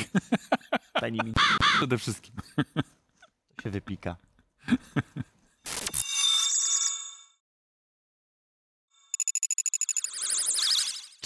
przede 1.76 1.98
wszystkim. 1.98 2.34
się 3.62 3.70
wypika. 3.70 4.16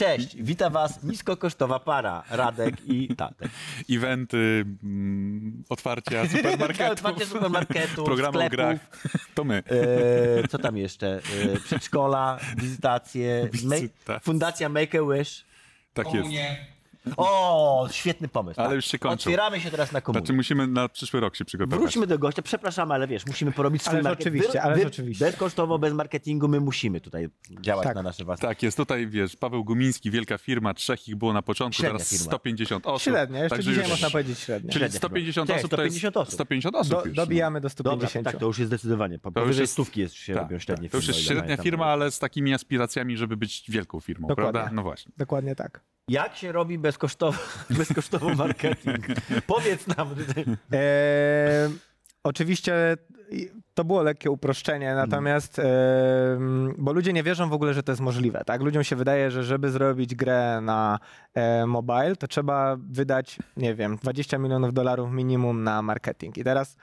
Cześć, 0.01 0.37
wita 0.37 0.71
was 0.71 1.03
niskokosztowa 1.03 1.79
para, 1.79 2.23
Radek 2.31 2.75
i 2.87 3.17
Tatek. 3.17 3.51
Eventy, 3.97 4.65
mm, 4.83 5.65
otwarcia 5.69 6.29
supermarketów, 6.37 6.93
Otwarcie 6.93 7.27
supermarketów, 7.27 8.05
programy 8.11 8.39
o 8.39 8.47
sklepów, 8.47 8.57
grach, 8.57 8.79
to 9.35 9.45
my. 9.45 9.63
E, 10.43 10.49
co 10.49 10.59
tam 10.59 10.77
jeszcze? 10.77 11.21
E, 11.55 11.61
przedszkola, 11.61 12.39
wizytacje, 12.57 13.49
fundacja 14.23 14.69
Make-A-Wish. 14.69 15.45
Tak 15.95 16.15
jest. 16.15 16.31
O, 17.17 17.89
świetny 17.91 18.29
pomysł. 18.29 18.61
Ale 18.61 18.69
tak. 18.69 18.77
już 18.77 18.85
się 18.85 18.99
kończą. 18.99 19.15
Otwieramy 19.31 19.61
się 19.61 19.71
teraz 19.71 19.93
na 19.93 20.01
komunię. 20.01 20.21
Znaczy 20.21 20.33
musimy 20.33 20.67
na 20.67 20.89
przyszły 20.89 21.21
rok 21.21 21.37
się 21.37 21.45
przygotować. 21.45 21.81
Wróćmy 21.81 22.07
do 22.07 22.19
gościa, 22.19 22.43
przepraszamy, 22.43 22.95
ale 22.95 23.07
wiesz, 23.07 23.27
musimy 23.27 23.53
porobić 23.53 23.83
swój 23.83 23.99
market- 24.03 24.21
oczywiście, 24.21 24.63
ależ 24.63 24.85
oczywiście. 24.87 25.25
Bezkosztowo, 25.25 25.79
bez 25.79 25.95
marketingu, 25.95 26.49
my 26.49 26.61
musimy 26.61 27.01
tutaj 27.01 27.29
działać 27.61 27.85
Tak. 27.85 27.95
na 27.95 28.03
nasze 28.03 28.25
własne. 28.25 28.49
Tak, 28.49 28.63
jest 28.63 28.77
tutaj, 28.77 29.07
wiesz, 29.07 29.37
Paweł 29.37 29.65
Gumiński, 29.65 30.11
wielka 30.11 30.39
firma, 30.39 30.75
trzech 30.75 31.09
ich 31.09 31.17
było 31.17 31.33
na 31.33 31.43
początku, 31.43 31.77
Średnia 31.83 31.99
teraz 31.99 32.09
firma. 32.11 32.25
150 32.25 32.87
osób. 32.87 33.03
Średnio, 33.13 33.37
jeszcze 33.37 33.57
Także 33.57 33.71
dzisiaj 33.71 33.85
już- 33.85 33.91
można 33.91 34.11
powiedzieć 34.11 34.39
średnio. 34.39 34.73
Czyli 34.73 34.81
Średnia 34.81 34.99
150 34.99 35.47
firma. 35.49 35.59
osób 35.59 35.71
Tak, 35.71 35.79
to 35.79 35.85
jest 35.85 35.97
150 35.97 36.17
osób. 36.17 36.35
150 36.35 36.77
osób 36.77 36.93
Do, 36.93 37.05
już. 37.05 37.17
no. 37.17 37.23
dobijamy 37.23 37.61
do 37.61 37.69
Dobra, 37.69 37.93
150. 38.09 38.25
tak, 38.25 38.37
to 38.37 38.47
już 38.47 38.59
jest 38.59 38.69
zdecydowanie. 38.69 39.19
Powyżej 39.19 39.61
jest- 39.63 39.73
stówki 39.73 40.01
jest, 40.01 40.15
się 40.15 40.35
Tak, 40.35 40.43
robią 40.43 40.59
średnie 40.59 40.89
tak. 40.89 40.93
To 40.93 40.97
już 40.99 41.07
firmy, 41.07 41.19
jest 41.19 41.29
średnia 41.29 41.57
firma, 41.57 41.87
ale 41.87 42.11
z 42.11 42.19
takimi 42.19 42.55
aspiracjami, 42.55 43.17
żeby 43.17 43.37
być 43.37 43.65
wielką 43.69 44.01
firmą, 44.01 44.29
Dokładnie. 44.29 44.53
prawda? 44.53 44.75
No 44.75 44.83
właśnie. 44.83 45.13
Dokładnie 45.17 45.55
tak. 45.57 45.81
Jak 46.09 46.37
się 46.37 46.53
robi 46.53 46.79
bezkosztowo, 46.91 47.39
bezkosztowo 47.79 48.35
marketing? 48.35 49.07
Powiedz 49.47 49.87
nam. 49.87 50.15
E, 50.73 51.71
oczywiście 52.25 52.97
to 53.75 53.85
było 53.85 54.03
lekkie 54.03 54.31
uproszczenie, 54.31 54.95
natomiast 54.95 55.59
e, 55.59 55.65
bo 56.79 56.93
ludzie 56.93 57.13
nie 57.13 57.23
wierzą 57.23 57.49
w 57.49 57.53
ogóle, 57.53 57.75
że 57.75 57.83
to 57.83 57.93
jest 57.93 58.03
możliwe. 58.03 58.43
Tak? 58.47 58.63
Ludziom 58.63 58.85
się 58.85 58.97
wydaje, 58.97 59.31
że 59.31 59.45
żeby 59.45 59.71
zrobić 59.71 60.15
grę 60.15 60.61
na 60.61 60.99
e, 61.35 61.67
mobile, 61.67 62.17
to 62.17 62.29
trzeba 62.29 62.77
wydać, 62.91 63.39
nie 63.57 63.75
wiem, 63.75 63.97
20 63.97 64.39
milionów 64.39 64.73
dolarów 64.73 65.13
minimum 65.13 65.63
na 65.63 65.83
marketing. 65.83 66.39
I 66.39 66.45
teraz 66.45 66.77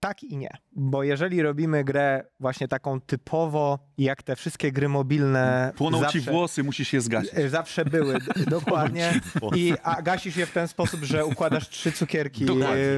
tak 0.00 0.22
i 0.22 0.36
nie, 0.36 0.48
bo 0.72 1.02
jeżeli 1.02 1.42
robimy 1.42 1.84
grę 1.84 2.24
właśnie 2.40 2.68
taką 2.68 3.00
typowo, 3.00 3.78
jak 3.98 4.22
te 4.22 4.36
wszystkie 4.36 4.72
gry 4.72 4.88
mobilne. 4.88 5.72
Płoną 5.76 5.98
ci 5.98 6.02
zawsze- 6.20 6.30
włosy, 6.30 6.62
musisz 6.62 6.92
je 6.92 7.00
zgasić. 7.00 7.30
E, 7.34 7.48
Zawsze 7.48 7.84
były, 7.84 8.14
dokładnie. 8.50 9.20
I 9.56 9.74
a 9.82 10.02
gasisz 10.02 10.36
je 10.36 10.46
w 10.46 10.52
ten 10.52 10.68
sposób, 10.68 11.00
że 11.04 11.26
układasz 11.26 11.68
trzy 11.68 11.92
cukierki 11.92 12.44
e, 12.44 12.46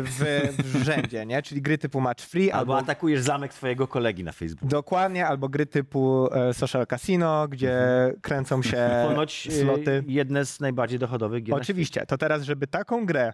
w, 0.02 0.52
w 0.58 0.84
rzędzie, 0.84 1.26
nie? 1.26 1.42
Czyli 1.42 1.62
gry 1.62 1.78
typu 1.78 2.00
Match 2.00 2.24
Free 2.24 2.50
Albo 2.50 2.74
albo, 2.76 2.78
atakujesz 2.84 3.20
zamek 3.20 3.54
swojego 3.54 3.88
kolegi 3.88 4.24
na 4.24 4.32
Facebooku. 4.32 4.68
dokładnie, 4.68 5.26
albo 5.26 5.48
gry 5.48 5.66
typu 5.66 6.28
e, 6.34 6.54
Social 6.54 6.86
Casino, 6.86 7.48
gdzie 7.48 7.76
kręcą 8.20 8.62
się 8.62 8.90
Ponoć 9.08 9.46
e, 9.46 9.52
sloty. 9.52 10.04
jedne 10.06 10.46
z 10.46 10.60
najbardziej 10.60 10.98
dochodowych 10.98 11.42
gier. 11.42 11.56
Oczywiście, 11.56 12.06
to 12.06 12.18
teraz, 12.18 12.42
żeby 12.42 12.66
taką 12.66 13.06
grę 13.06 13.32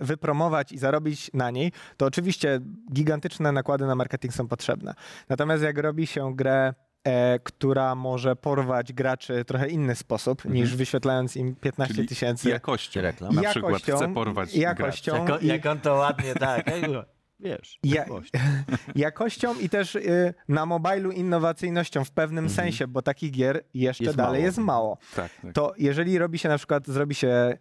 wypromować 0.00 0.72
i 0.72 0.78
zarobić 0.78 1.30
na 1.34 1.50
niej, 1.50 1.72
to 1.96 2.06
oczywiście 2.06 2.60
gigantyczne 2.92 3.52
nakłady 3.52 3.86
na 3.86 3.94
marketing 3.94 4.34
są 4.34 4.48
potrzebne. 4.48 4.94
Natomiast 5.28 5.62
jak 5.62 5.78
robi 5.78 6.06
się 6.06 6.36
grę, 6.36 6.74
e, 7.04 7.38
która 7.38 7.94
może 7.94 8.36
porwać 8.36 8.92
graczy 8.92 9.44
trochę 9.44 9.68
inny 9.68 9.94
sposób, 9.94 10.44
niż 10.44 10.76
wyświetlając 10.76 11.36
im 11.36 11.54
15 11.56 11.82
Mhm. 11.82 11.96
Czyli 11.96 12.08
tysięcy 12.08 12.48
jakością. 12.50 13.00
reklam. 13.00 13.34
Na 13.34 13.42
przykład 13.50 13.72
Jakością- 13.72 13.96
chce 13.96 14.14
porwać 14.14 14.54
jakością. 14.54 15.14
Jako, 15.14 15.38
i- 15.38 15.46
jak 15.46 15.66
on 15.66 15.80
to 15.80 15.94
ładnie, 15.94 16.34
tak. 16.46 16.70
Wiesz, 17.40 17.78
Ja- 17.84 18.04
jakością 18.96 19.54
i 19.58 19.68
też 19.68 19.94
y, 19.94 20.34
na 20.48 20.66
mobilu 20.66 21.10
innowacyjnością 21.10 22.04
w 22.04 22.10
pewnym 22.10 22.50
sensie, 22.50 22.86
bo 22.86 23.02
takich 23.02 23.30
gier 23.32 23.64
jeszcze 23.74 24.04
Jest 24.04 24.16
dalej 24.16 24.32
mało. 24.32 24.44
jest 24.46 24.58
mało. 24.58 24.98
Tak, 25.16 25.30
tak. 25.42 25.52
To 25.52 25.72
jeżeli 25.78 26.18
robi 26.18 26.38
się 26.38 26.48
na 26.48 26.58
przykład, 26.58 26.86
zrobi 26.86 27.14
się 27.14 27.58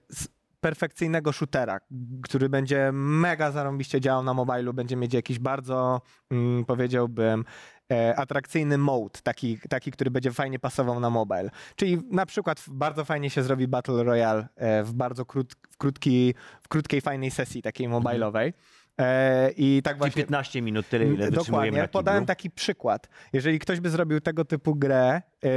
perfekcyjnego 0.61 1.31
shootera, 1.33 1.79
który 2.23 2.49
będzie 2.49 2.89
mega 2.93 3.51
zarąbiście 3.51 4.01
działał 4.01 4.23
na 4.23 4.33
mobilu, 4.33 4.73
będzie 4.73 4.95
mieć 4.95 5.13
jakiś 5.13 5.39
bardzo, 5.39 6.01
mm, 6.31 6.65
powiedziałbym, 6.65 7.45
e, 7.91 8.15
atrakcyjny 8.15 8.77
mode, 8.77 9.19
taki, 9.23 9.59
taki, 9.69 9.91
który 9.91 10.11
będzie 10.11 10.31
fajnie 10.31 10.59
pasował 10.59 10.99
na 10.99 11.09
mobile. 11.09 11.49
Czyli 11.75 12.01
na 12.11 12.25
przykład 12.25 12.65
bardzo 12.67 13.05
fajnie 13.05 13.29
się 13.29 13.43
zrobi 13.43 13.67
Battle 13.67 14.03
Royale 14.03 14.47
e, 14.55 14.83
w 14.83 14.93
bardzo 14.93 15.25
krót, 15.25 15.53
w, 15.71 15.77
krótki, 15.77 16.33
w 16.61 16.67
krótkiej, 16.67 17.01
fajnej 17.01 17.31
sesji 17.31 17.61
takiej 17.61 17.87
mobilowej. 17.87 18.53
E, 18.99 19.51
I 19.57 19.81
tak 19.83 19.97
właśnie 19.97 20.21
15 20.21 20.61
minut, 20.61 20.89
tyle 20.89 21.05
ile 21.05 21.31
wytrzymujemy 21.31 21.71
Dokładnie. 21.71 21.87
Podałem 21.87 22.25
taki 22.25 22.49
przykład. 22.49 23.09
Jeżeli 23.33 23.59
ktoś 23.59 23.79
by 23.79 23.89
zrobił 23.89 24.21
tego 24.21 24.45
typu 24.45 24.75
grę, 24.75 25.21
yy, 25.43 25.49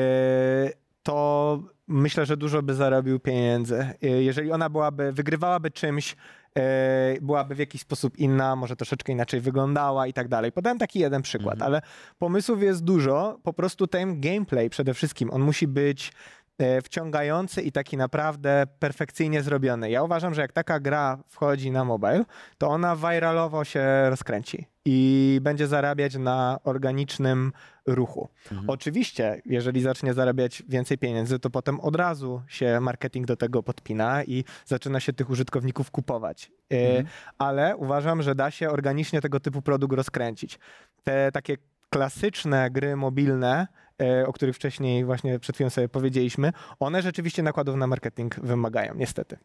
to 1.04 1.58
myślę, 1.88 2.26
że 2.26 2.36
dużo 2.36 2.62
by 2.62 2.74
zarobił 2.74 3.20
pieniędzy. 3.20 3.88
Yy, 4.02 4.22
Jeżeli 4.24 4.52
ona 4.52 4.68
byłaby, 4.70 5.12
wygrywałaby 5.12 5.70
czymś, 5.70 6.16
yy, 6.56 6.62
byłaby 7.20 7.54
w 7.54 7.58
jakiś 7.58 7.80
sposób 7.80 8.18
inna, 8.18 8.56
może 8.56 8.76
troszeczkę 8.76 9.12
inaczej 9.12 9.40
wyglądała 9.40 10.06
i 10.06 10.12
tak 10.12 10.28
dalej. 10.28 10.52
Podałem 10.52 10.78
taki 10.78 10.98
jeden 10.98 11.22
przykład, 11.22 11.54
Mhm. 11.54 11.66
ale 11.72 11.82
pomysłów 12.18 12.62
jest 12.62 12.84
dużo. 12.84 13.38
Po 13.42 13.52
prostu 13.52 13.86
ten 13.86 14.20
gameplay 14.20 14.70
przede 14.70 14.94
wszystkim, 14.94 15.30
on 15.30 15.42
musi 15.42 15.68
być 15.68 16.08
e, 16.08 16.12
wciągający 16.84 17.62
i 17.62 17.72
taki 17.72 17.96
naprawdę 17.96 18.66
perfekcyjnie 18.78 19.42
zrobiony. 19.42 19.90
Ja 19.90 20.02
uważam, 20.02 20.34
że 20.34 20.42
jak 20.42 20.52
taka 20.52 20.80
gra 20.80 21.18
wchodzi 21.28 21.70
na 21.70 21.84
mobile, 21.84 22.24
to 22.58 22.68
ona 22.68 22.96
viralowo 22.96 23.64
się 23.64 24.10
rozkręci 24.10 24.66
i 24.84 25.38
będzie 25.42 25.66
zarabiać 25.66 26.16
na 26.16 26.58
organicznym 26.64 27.52
ruchu. 27.86 28.28
Mhm. 28.52 28.70
Oczywiście, 28.70 29.42
jeżeli 29.44 29.82
zacznie 29.82 30.14
zarabiać 30.14 30.62
więcej 30.68 30.98
pieniędzy, 30.98 31.38
to 31.38 31.50
potem 31.50 31.80
od 31.80 31.96
razu 31.96 32.42
się 32.48 32.80
marketing 32.80 33.26
do 33.26 33.36
tego 33.36 33.62
podpina 33.62 34.24
i 34.24 34.44
zaczyna 34.66 35.00
się 35.00 35.12
tych 35.12 35.30
użytkowników 35.30 35.90
kupować. 35.90 36.50
E, 36.72 36.76
Mhm. 36.88 37.06
Ale 37.38 37.76
uważam, 37.76 38.22
że 38.22 38.34
da 38.34 38.50
się 38.50 38.70
organicznie 38.70 39.20
tego 39.20 39.40
typu 39.40 39.62
produkt 39.62 39.96
rozkręcić. 39.96 40.58
Te 41.04 41.32
takie 41.32 41.56
klasyczne 41.90 42.70
gry 42.70 42.96
mobilne, 42.96 43.60
e, 43.60 43.83
o 44.26 44.32
których 44.32 44.56
wcześniej 44.56 45.04
właśnie 45.04 45.38
przed 45.38 45.56
chwilą 45.56 45.70
sobie 45.70 45.88
powiedzieliśmy, 45.88 46.52
one 46.80 47.02
rzeczywiście 47.02 47.42
nakładów 47.42 47.76
na 47.76 47.86
marketing 47.86 48.40
wymagają, 48.40 48.94
niestety. 48.94 49.38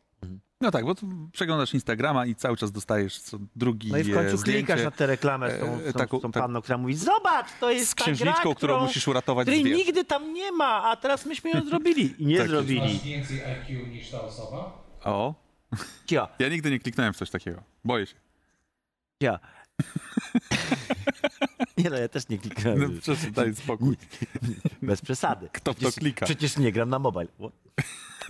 No 0.62 0.72
tak, 0.72 0.86
bo 0.86 0.96
tu 0.96 1.08
przeglądasz 1.32 1.74
Instagrama 1.74 2.26
i 2.26 2.36
cały 2.36 2.58
czas 2.58 2.72
dostajesz 2.72 3.20
co 3.20 3.38
drugi 3.56 3.92
No 3.92 3.98
i 3.98 4.04
w 4.04 4.14
końcu 4.14 4.36
e, 4.36 4.38
zdjęcie 4.38 4.66
klikasz 4.66 4.84
na 4.84 4.92
tę 4.92 5.08
reklamę 5.08 5.52
z 5.52 5.60
tą, 5.60 5.66
e, 5.66 5.90
z 5.90 5.94
tą, 5.94 6.00
taką- 6.00 6.20
z 6.20 6.22
tą 6.22 6.32
tak- 6.32 6.44
panną, 6.44 6.62
która 6.62 6.78
mówi 6.78 6.96
zobacz, 6.96 7.48
to 7.60 7.72
jest 7.72 7.90
z 7.92 7.96
ta 7.96 8.04
księżniczką, 8.04 8.44
gra, 8.44 8.56
którą 8.56 8.80
musisz 8.82 9.08
uratować 9.08 9.46
której 9.46 9.62
zwierz. 9.62 9.78
nigdy 9.78 10.06
tam 10.06 10.34
nie 10.34 10.52
ma, 10.52 10.84
a 10.84 10.96
teraz 10.96 11.26
myśmy 11.26 11.50
ją 11.50 11.66
zrobili. 11.70 12.16
I 12.24 12.26
nie 12.26 12.38
Tak 12.38 12.48
zrobili. 12.48 12.80
Masz 12.94 13.04
więcej 13.04 13.42
IQ 13.46 13.88
niż 13.88 14.10
ta 14.12 14.22
osoba? 14.22 14.84
O, 15.04 15.34
Cia, 16.06 16.28
ja 16.40 16.50
nigdy 16.50 16.72
nie 16.72 16.80
kliknąłem 16.80 17.14
w 17.14 17.18
coś 17.18 17.30
takiego. 17.30 17.64
Boję 17.84 18.06
się. 18.08 18.16
cia. 19.24 19.40
Nie 21.84 21.90
no, 21.90 21.98
ja 21.98 22.08
też 22.08 22.30
nie 22.30 22.36
No, 22.36 22.42
kliknąłem. 22.42 23.00
przecież 23.00 23.32
daj 23.32 23.56
spokój. 23.56 23.96
Bez 24.82 25.02
przesady. 25.02 25.50
Kto 25.54 25.74
w 25.74 25.76
to 25.76 25.80
Przecież- 25.80 25.96
klika? 25.96 26.26
Przecież 26.26 26.58
nie 26.58 26.72
gram 26.72 26.90
na 26.90 27.00
mobile. 27.00 27.28
What? 27.40 27.54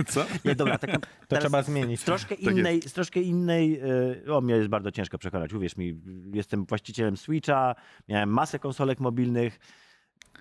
Co? 0.08 0.26
Nie, 0.46 0.56
dobra, 0.56 0.78
tak, 0.78 0.92
To 1.28 1.38
trzeba 1.38 1.64
zmienić. 1.64 2.00
Z 2.02 2.04
troszkę 2.04 2.36
Tak 2.36 2.44
jest. 2.46 2.58
innej, 2.58 2.82
z 2.82 2.94
troszkę 2.94 3.22
innej, 3.22 3.82
o 4.32 4.42
mnie 4.42 4.54
jest 4.56 4.68
bardzo 4.70 4.92
ciężko 4.92 5.18
przekonać, 5.18 5.54
uwierz 5.54 5.78
mi, 5.78 6.02
jestem 6.34 6.66
właścicielem 6.66 7.18
Switcha, 7.18 7.76
miałem 8.08 8.30
masę 8.30 8.60
konsolek 8.60 9.00
mobilnych, 9.00 9.60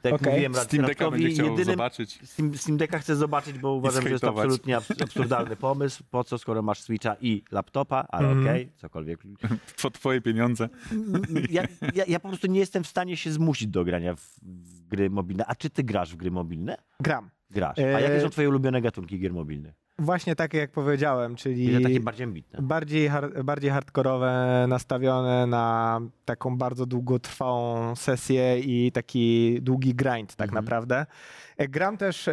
tak 0.02 0.12
jak 0.12 0.14
Okej. 0.22 0.32
mówiłem 0.32 0.54
Steam 0.54 0.86
Decka 0.86 1.10
będzie 1.10 1.28
chciał 1.30 1.46
jedynym, 1.46 1.64
zobaczyć. 1.74 2.20
Steam, 2.24 2.54
Steam 2.58 2.78
Decka 2.78 2.98
chcę 2.98 3.16
zobaczyć, 3.16 3.58
bo 3.58 3.72
uważam, 3.72 4.02
że 4.02 4.10
jest 4.10 4.20
to 4.22 4.28
absolutnie 4.30 4.76
abs- 4.76 5.02
absurdalny 5.02 5.56
pomysł, 5.56 6.04
po 6.10 6.24
co, 6.24 6.38
skoro 6.38 6.62
masz 6.62 6.80
Switcha 6.80 7.16
i 7.20 7.42
laptopa, 7.50 8.06
ale 8.08 8.28
Mhm. 8.28 8.46
okej, 8.46 8.72
cokolwiek. 8.76 9.20
Po 9.82 9.90
twoje 9.90 10.20
pieniądze. 10.20 10.68
Ja, 11.50 11.62
ja, 11.94 12.04
ja 12.08 12.20
po 12.20 12.28
prostu 12.28 12.46
nie 12.46 12.60
jestem 12.60 12.84
w 12.84 12.86
stanie 12.86 13.16
się 13.16 13.32
zmusić 13.32 13.68
do 13.68 13.84
grania 13.84 14.14
w, 14.14 14.20
w 14.42 14.86
gry 14.88 15.10
mobilne. 15.10 15.46
A 15.46 15.54
czy 15.54 15.70
ty 15.70 15.82
grasz 15.84 16.12
w 16.12 16.16
gry 16.16 16.30
mobilne? 16.30 16.76
Gram. 17.00 17.30
Grasz. 17.50 17.78
A 17.78 17.82
E, 17.82 18.02
jakie 18.02 18.20
są 18.20 18.30
twoje 18.30 18.48
ulubione 18.48 18.80
gatunki 18.82 19.18
gier 19.20 19.32
mobilnych? 19.32 19.74
Właśnie 19.98 20.36
takie 20.36 20.58
jak 20.58 20.70
powiedziałem, 20.70 21.34
czyli 21.36 21.82
takie 21.82 22.00
bardziej 22.00 22.24
ambitne? 22.24 22.62
bardziej, 22.62 23.10
bardziej 23.44 23.70
hardkorowe, 23.70 24.64
nastawione 24.68 25.46
na 25.46 26.00
taką 26.24 26.58
bardzo 26.58 26.86
długotrwałą 26.86 27.96
sesję 27.96 28.58
i 28.60 28.92
taki 28.92 29.58
długi 29.62 29.94
grind 29.94 30.36
tak 30.36 30.48
Mhm. 30.48 30.64
naprawdę. 30.64 31.06
E, 31.56 31.68
Gram 31.68 31.96
też 31.96 32.28
e, 32.28 32.32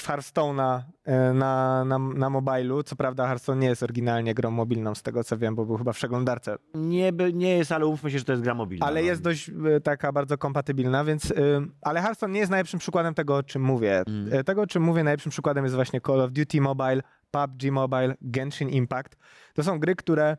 w 0.00 0.06
Hearthstone'a 0.08 0.80
e, 1.04 1.32
na, 1.32 1.84
na, 1.84 1.98
na 1.98 2.30
mobilu. 2.30 2.82
Co 2.82 2.96
prawda 2.96 3.26
Hearthstone 3.26 3.60
nie 3.60 3.68
jest 3.68 3.82
oryginalnie 3.82 4.34
grą 4.34 4.50
mobilną 4.50 4.94
z 4.94 5.02
tego 5.02 5.24
co 5.24 5.38
wiem, 5.38 5.54
bo 5.54 5.66
był 5.66 5.76
chyba 5.76 5.92
w 5.92 5.96
przeglądarce. 5.96 6.56
Nie, 6.74 7.12
nie 7.32 7.56
jest, 7.58 7.72
ale 7.72 7.86
umówmy 7.86 8.10
się, 8.10 8.18
że 8.18 8.24
to 8.24 8.32
jest 8.32 8.42
gra 8.44 8.54
mobilna. 8.54 8.86
Ale 8.86 9.00
no. 9.00 9.06
jest 9.06 9.22
dość 9.22 9.48
e, 9.76 9.80
taka 9.80 10.12
bardzo 10.12 10.38
kompatybilna, 10.38 11.04
więc... 11.04 11.30
e, 11.30 11.34
Ale 11.82 12.00
Hearthstone 12.02 12.32
nie 12.32 12.38
jest 12.40 12.50
najlepszym 12.50 12.80
przykładem 12.80 13.14
tego, 13.14 13.36
o 13.36 13.42
czym 13.42 13.62
mówię. 13.62 14.02
Mm. 14.06 14.28
E, 14.32 14.44
Tego, 14.44 14.62
o 14.62 14.66
czym 14.66 14.82
mówię, 14.82 15.04
najlepszym 15.04 15.30
przykładem 15.30 15.64
jest 15.64 15.74
właśnie 15.74 16.00
Call 16.00 16.20
of 16.20 16.32
Duty 16.32 16.60
Mobile, 16.68 17.02
PUBG 17.30 17.70
Mobile, 17.72 18.14
Genshin 18.20 18.68
Impact. 18.68 19.16
To 19.54 19.62
są 19.62 19.78
gry, 19.80 19.94
które 19.96 20.36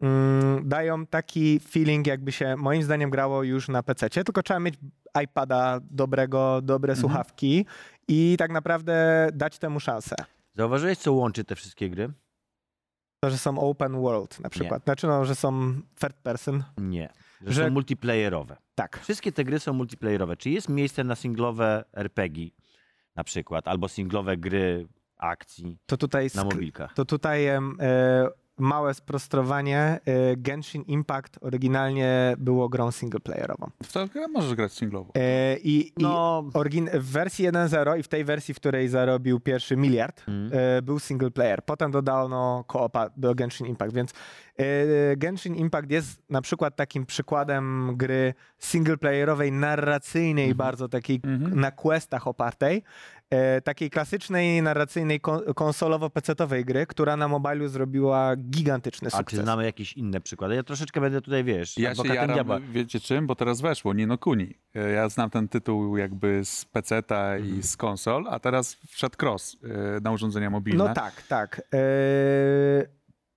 mm, 0.00 0.68
dają 0.68 1.06
taki 1.06 1.60
feeling, 1.60 2.06
jakby 2.06 2.32
się 2.32 2.56
moim 2.56 2.82
zdaniem 2.82 3.10
grało 3.10 3.42
już 3.42 3.68
na 3.68 3.82
PC, 3.82 4.10
tylko 4.10 4.42
trzeba 4.42 4.60
mieć 4.60 4.74
iPada 5.24 5.80
dobrego, 5.90 6.60
dobre 6.62 6.92
Mhm. 6.92 7.00
słuchawki 7.00 7.66
i 8.08 8.36
tak 8.38 8.50
naprawdę 8.52 9.28
dać 9.34 9.58
temu 9.58 9.80
szansę. 9.80 10.16
Zauważyłeś, 10.54 10.98
co 10.98 11.12
łączy 11.12 11.44
te 11.44 11.54
wszystkie 11.56 11.90
gry? 11.90 12.12
To, 13.24 13.30
że 13.30 13.38
są 13.38 13.58
open 13.60 14.00
world 14.00 14.40
na 14.40 14.50
przykład. 14.50 14.84
Znaczy, 14.84 15.06
no, 15.06 15.24
że 15.24 15.34
są 15.34 15.74
third 16.00 16.16
person. 16.16 16.64
Nie. 16.78 17.08
Że, 17.40 17.52
Że- 17.52 17.64
są 17.64 17.70
multiplayerowe. 17.70 18.56
Tak. 18.74 19.00
Wszystkie 19.00 19.32
te 19.32 19.44
gry 19.44 19.58
są 19.58 19.72
multiplayerowe. 19.72 20.36
Czy 20.36 20.50
jest 20.50 20.68
miejsce 20.68 21.04
na 21.04 21.14
singlowe 21.14 21.84
RPG 21.92 22.48
na 23.16 23.24
przykład, 23.24 23.68
albo 23.68 23.88
singlowe 23.88 24.36
gry 24.36 24.88
akcji 25.22 25.78
To 25.86 25.96
tutaj, 25.96 26.28
na 26.34 26.44
mobilkach? 26.44 26.94
to 26.94 27.04
tutaj 27.04 27.46
e, 27.46 27.60
małe 28.58 28.94
sprostrowanie. 28.94 29.78
E, 30.06 30.36
Genshin 30.36 30.82
Impact 30.82 31.38
oryginalnie 31.40 32.34
było 32.38 32.68
grą 32.68 32.90
singleplayerową. 32.90 33.70
W 33.82 33.92
to 33.92 34.06
grę 34.06 34.28
możesz 34.28 34.54
grać 34.54 34.72
singlowo. 34.72 35.12
E, 35.16 35.56
I, 35.58 35.86
i 35.88 35.92
No, 36.02 36.44
Origin- 36.54 36.90
w 36.98 37.10
wersji 37.12 37.44
1.0 37.48 37.98
i 37.98 38.02
w 38.02 38.08
tej 38.08 38.24
wersji, 38.24 38.54
w 38.54 38.56
której 38.56 38.88
zarobił 38.88 39.40
pierwszy 39.40 39.76
miliard, 39.76 40.22
Mm. 40.28 40.50
e, 40.54 40.82
był 40.82 40.98
single 40.98 41.30
player. 41.30 41.64
Potem 41.64 41.90
dodano 41.90 42.64
koopa 42.66 43.10
do 43.16 43.34
Genshin 43.34 43.66
Impact, 43.66 43.94
więc 43.94 44.12
Genshin 45.16 45.54
Impact 45.54 45.90
jest 45.90 46.22
na 46.30 46.42
przykład 46.42 46.76
takim 46.76 47.06
przykładem 47.06 47.92
gry 47.96 48.34
single 48.58 48.96
playerowej, 48.96 49.52
narracyjnej, 49.52 50.44
Mhm. 50.44 50.56
bardzo 50.56 50.88
takiej 50.88 51.20
Mhm. 51.24 51.60
na 51.60 51.70
questach 51.70 52.26
opartej. 52.26 52.82
E, 53.30 53.60
takiej 53.60 53.90
klasycznej, 53.90 54.62
narracyjnej, 54.62 55.20
kon- 55.20 55.42
konsolowo-pecetowej 55.54 56.64
gry, 56.64 56.86
która 56.86 57.16
na 57.16 57.28
mobilu 57.28 57.68
zrobiła 57.68 58.36
gigantyczny 58.36 59.08
a 59.08 59.10
czy 59.10 59.16
sukces. 59.16 59.40
znamy 59.40 59.64
jakieś 59.64 59.92
inne 59.92 60.20
przykłady? 60.20 60.54
Ja 60.54 60.62
troszeczkę 60.62 61.00
będę 61.00 61.20
tutaj, 61.20 61.44
wiesz, 61.44 61.78
Ja 61.78 61.84
się 61.94 62.00
adwokatem 62.00 62.34
diabła. 62.34 62.54
jaram, 62.54 62.72
wiecie 62.72 63.00
czym? 63.00 63.26
Bo 63.26 63.34
teraz 63.34 63.60
weszło 63.60 63.94
Nino 63.94 64.18
Kuni. 64.18 64.54
E, 64.74 64.90
Ja 64.90 65.08
znam 65.08 65.30
ten 65.30 65.48
tytuł 65.48 65.96
jakby 65.96 66.44
z 66.44 66.64
PC-ta 66.64 67.34
Mhm. 67.34 67.58
i 67.58 67.62
z 67.62 67.76
konsol, 67.76 68.24
a 68.30 68.38
teraz 68.38 68.76
wszedł 68.88 69.16
cross 69.22 69.56
e, 69.64 70.00
na 70.00 70.10
urządzenia 70.12 70.50
mobilne. 70.50 70.84
No 70.88 70.94
tak, 70.94 71.22
tak. 71.22 71.62
Eee, 71.72 71.80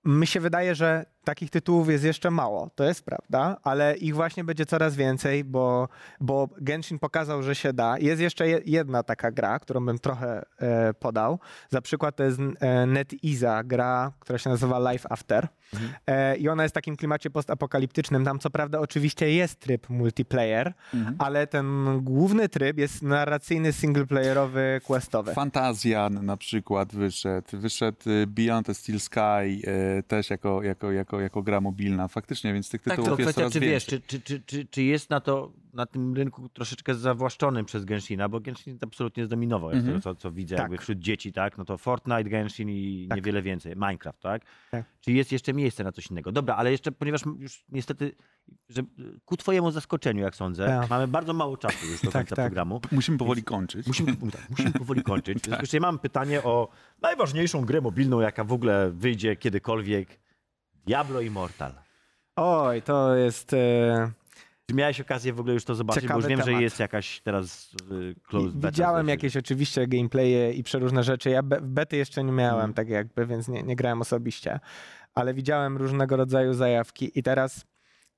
mi 0.06 0.26
się 0.26 0.40
wydaje, 0.40 0.74
że 0.74 1.04
takich 1.24 1.50
tytułów 1.50 1.88
jest 1.88 2.04
jeszcze 2.04 2.30
mało, 2.30 2.70
to 2.74 2.84
jest 2.84 3.04
prawda, 3.04 3.56
ale 3.62 3.96
ich 3.96 4.14
właśnie 4.14 4.44
będzie 4.44 4.66
coraz 4.66 4.96
więcej, 4.96 5.44
bo, 5.44 5.88
bo 6.20 6.48
Genshin 6.60 6.98
pokazał, 6.98 7.42
że 7.42 7.54
się 7.54 7.72
da. 7.72 7.98
Jest 7.98 8.22
jeszcze 8.22 8.48
je- 8.48 8.60
jedna 8.66 9.02
taka 9.02 9.30
gra, 9.30 9.58
którą 9.58 9.86
bym 9.86 9.98
trochę 9.98 10.42
e, 10.58 10.94
podał. 10.94 11.38
Za 11.70 11.80
przykład 11.82 12.16
to 12.16 12.22
jest 12.24 12.38
e, 12.60 12.86
gra, 13.64 14.12
która 14.20 14.38
się 14.38 14.50
nazywa 14.50 14.92
Life 14.92 15.12
After. 15.12 15.48
Mhm. 15.74 15.92
E, 16.06 16.36
I 16.36 16.48
ona 16.48 16.62
jest 16.62 16.72
w 16.72 16.74
takim 16.74 16.96
klimacie 16.96 17.30
postapokaliptycznym. 17.30 18.24
Tam 18.24 18.38
co 18.38 18.50
prawda 18.50 18.80
oczywiście 18.80 19.30
jest 19.32 19.60
tryb 19.60 19.88
multiplayer, 19.90 20.72
Mhm. 20.94 21.16
ale 21.18 21.46
ten 21.46 21.98
główny 22.02 22.48
tryb 22.48 22.78
jest 22.78 23.02
narracyjny, 23.02 23.72
singleplayerowy, 23.72 24.80
questowy. 24.84 25.34
Fantazjan 25.34 26.26
na 26.26 26.36
przykład 26.36 26.94
wyszedł. 26.94 27.48
Wyszedł 27.52 27.98
e, 28.10 28.26
Beyond 28.26 28.66
the 28.66 28.74
Steel 28.74 29.00
Sky 29.00 29.18
e, 29.18 30.02
też 30.02 30.30
jako, 30.30 30.62
jako, 30.62 30.92
jako, 30.92 31.20
jako 31.20 31.42
gra 31.42 31.60
mobilna. 31.60 32.08
Faktycznie, 32.08 32.52
więc 32.52 32.68
tych 32.70 32.82
Tak, 32.82 32.96
tytułów 32.96 33.16
to 33.16 33.22
jest 33.22 33.22
kwestia, 33.22 33.40
coraz 33.40 33.52
czy 33.52 33.60
wiesz, 33.60 33.70
więcej. 33.86 34.00
czy, 34.08 34.20
czy, 34.20 34.20
czy, 34.20 34.44
czy, 34.46 34.66
czy 34.70 34.82
jest 34.82 35.10
na 35.10 35.20
to, 35.20 35.52
na 35.76 35.86
tym 35.86 36.14
rynku 36.14 36.48
troszeczkę 36.48 36.94
zawłaszczonym 36.94 37.64
przez 37.64 37.84
Genshina, 37.84 38.28
bo 38.28 38.40
Genshin 38.40 38.78
absolutnie 38.82 39.24
zdominował, 39.26 39.70
jak 39.70 39.78
Mhm. 39.78 40.00
z 40.00 40.04
tego, 40.04 40.14
co, 40.14 40.20
co 40.20 40.32
widzę, 40.32 40.56
Tak. 40.56 40.62
jakby 40.64 40.78
wśród 40.78 40.98
dzieci, 40.98 41.32
tak, 41.32 41.58
no 41.58 41.64
to 41.64 41.78
Fortnite, 41.78 42.24
Genshin 42.24 42.70
i 42.70 43.06
Tak. 43.08 43.16
niewiele 43.16 43.42
więcej, 43.42 43.72
Minecraft, 43.76 44.20
tak? 44.20 44.42
Tak. 44.70 44.84
Czy 45.00 45.12
jest 45.12 45.32
jeszcze 45.32 45.54
miejsce 45.54 45.84
na 45.84 45.92
coś 45.92 46.10
innego? 46.10 46.32
Dobra, 46.32 46.56
ale 46.56 46.70
jeszcze, 46.70 46.92
ponieważ 46.92 47.22
już 47.38 47.64
niestety, 47.68 48.12
że 48.68 48.82
ku 49.24 49.36
twojemu 49.36 49.70
zaskoczeniu, 49.70 50.22
jak 50.22 50.36
sądzę, 50.36 50.66
Tak. 50.66 50.90
mamy 50.90 51.08
bardzo 51.08 51.32
mało 51.32 51.56
czasu 51.56 51.86
już 51.86 52.00
do 52.00 52.10
Tak, 52.10 52.22
końca 52.22 52.36
tak. 52.36 52.46
programu. 52.46 52.80
Musimy 52.92 53.18
powoli 53.18 53.42
kończyć. 53.42 53.86
Musimy, 53.86 54.16
tak, 54.32 54.50
musimy 54.50 54.72
powoli 54.72 55.02
kończyć. 55.02 55.44
Z 55.64 55.70
czym 55.70 55.82
mam 55.82 55.98
pytanie 55.98 56.42
o 56.42 56.68
najważniejszą 57.02 57.64
grę 57.64 57.80
mobilną, 57.80 58.20
jaka 58.20 58.44
w 58.44 58.52
ogóle 58.52 58.90
wyjdzie 58.90 59.36
kiedykolwiek. 59.36 60.20
Diablo 60.86 61.20
Immortal. 61.20 61.72
Oj, 62.36 62.82
to 62.82 63.14
jest... 63.16 63.52
E... 63.52 64.12
Czy 64.70 64.74
miałeś 64.76 65.00
okazję 65.00 65.32
w 65.32 65.40
ogóle 65.40 65.54
już 65.54 65.64
to 65.64 65.74
zobaczyć? 65.74 66.02
Ciekawy 66.02 66.20
bo 66.22 66.28
już 66.28 66.30
wiem, 66.30 66.38
że 66.40 66.44
temat. 66.46 66.60
jest 66.62 66.80
jakaś 66.80 67.20
teraz 67.20 67.70
y, 67.90 68.14
closed 68.28 68.52
beta. 68.52 68.68
Widziałem 68.70 69.08
jakieś 69.08 69.36
oczywiście 69.36 69.86
gameplaye 69.86 70.52
i 70.52 70.62
przeróżne 70.62 71.02
rzeczy. 71.02 71.30
Ja 71.30 71.42
be 71.42 71.60
bety 71.60 71.96
jeszcze 71.96 72.24
nie 72.24 72.32
miałem, 72.32 72.54
Mhm. 72.54 72.74
tak 72.74 72.88
jakby, 72.88 73.26
więc 73.26 73.48
nie, 73.48 73.62
nie 73.62 73.76
grałem 73.76 74.00
osobiście. 74.00 74.60
Ale 75.14 75.34
widziałem 75.34 75.76
różnego 75.76 76.16
rodzaju 76.16 76.52
zajawki 76.54 77.18
i 77.18 77.22
teraz 77.22 77.64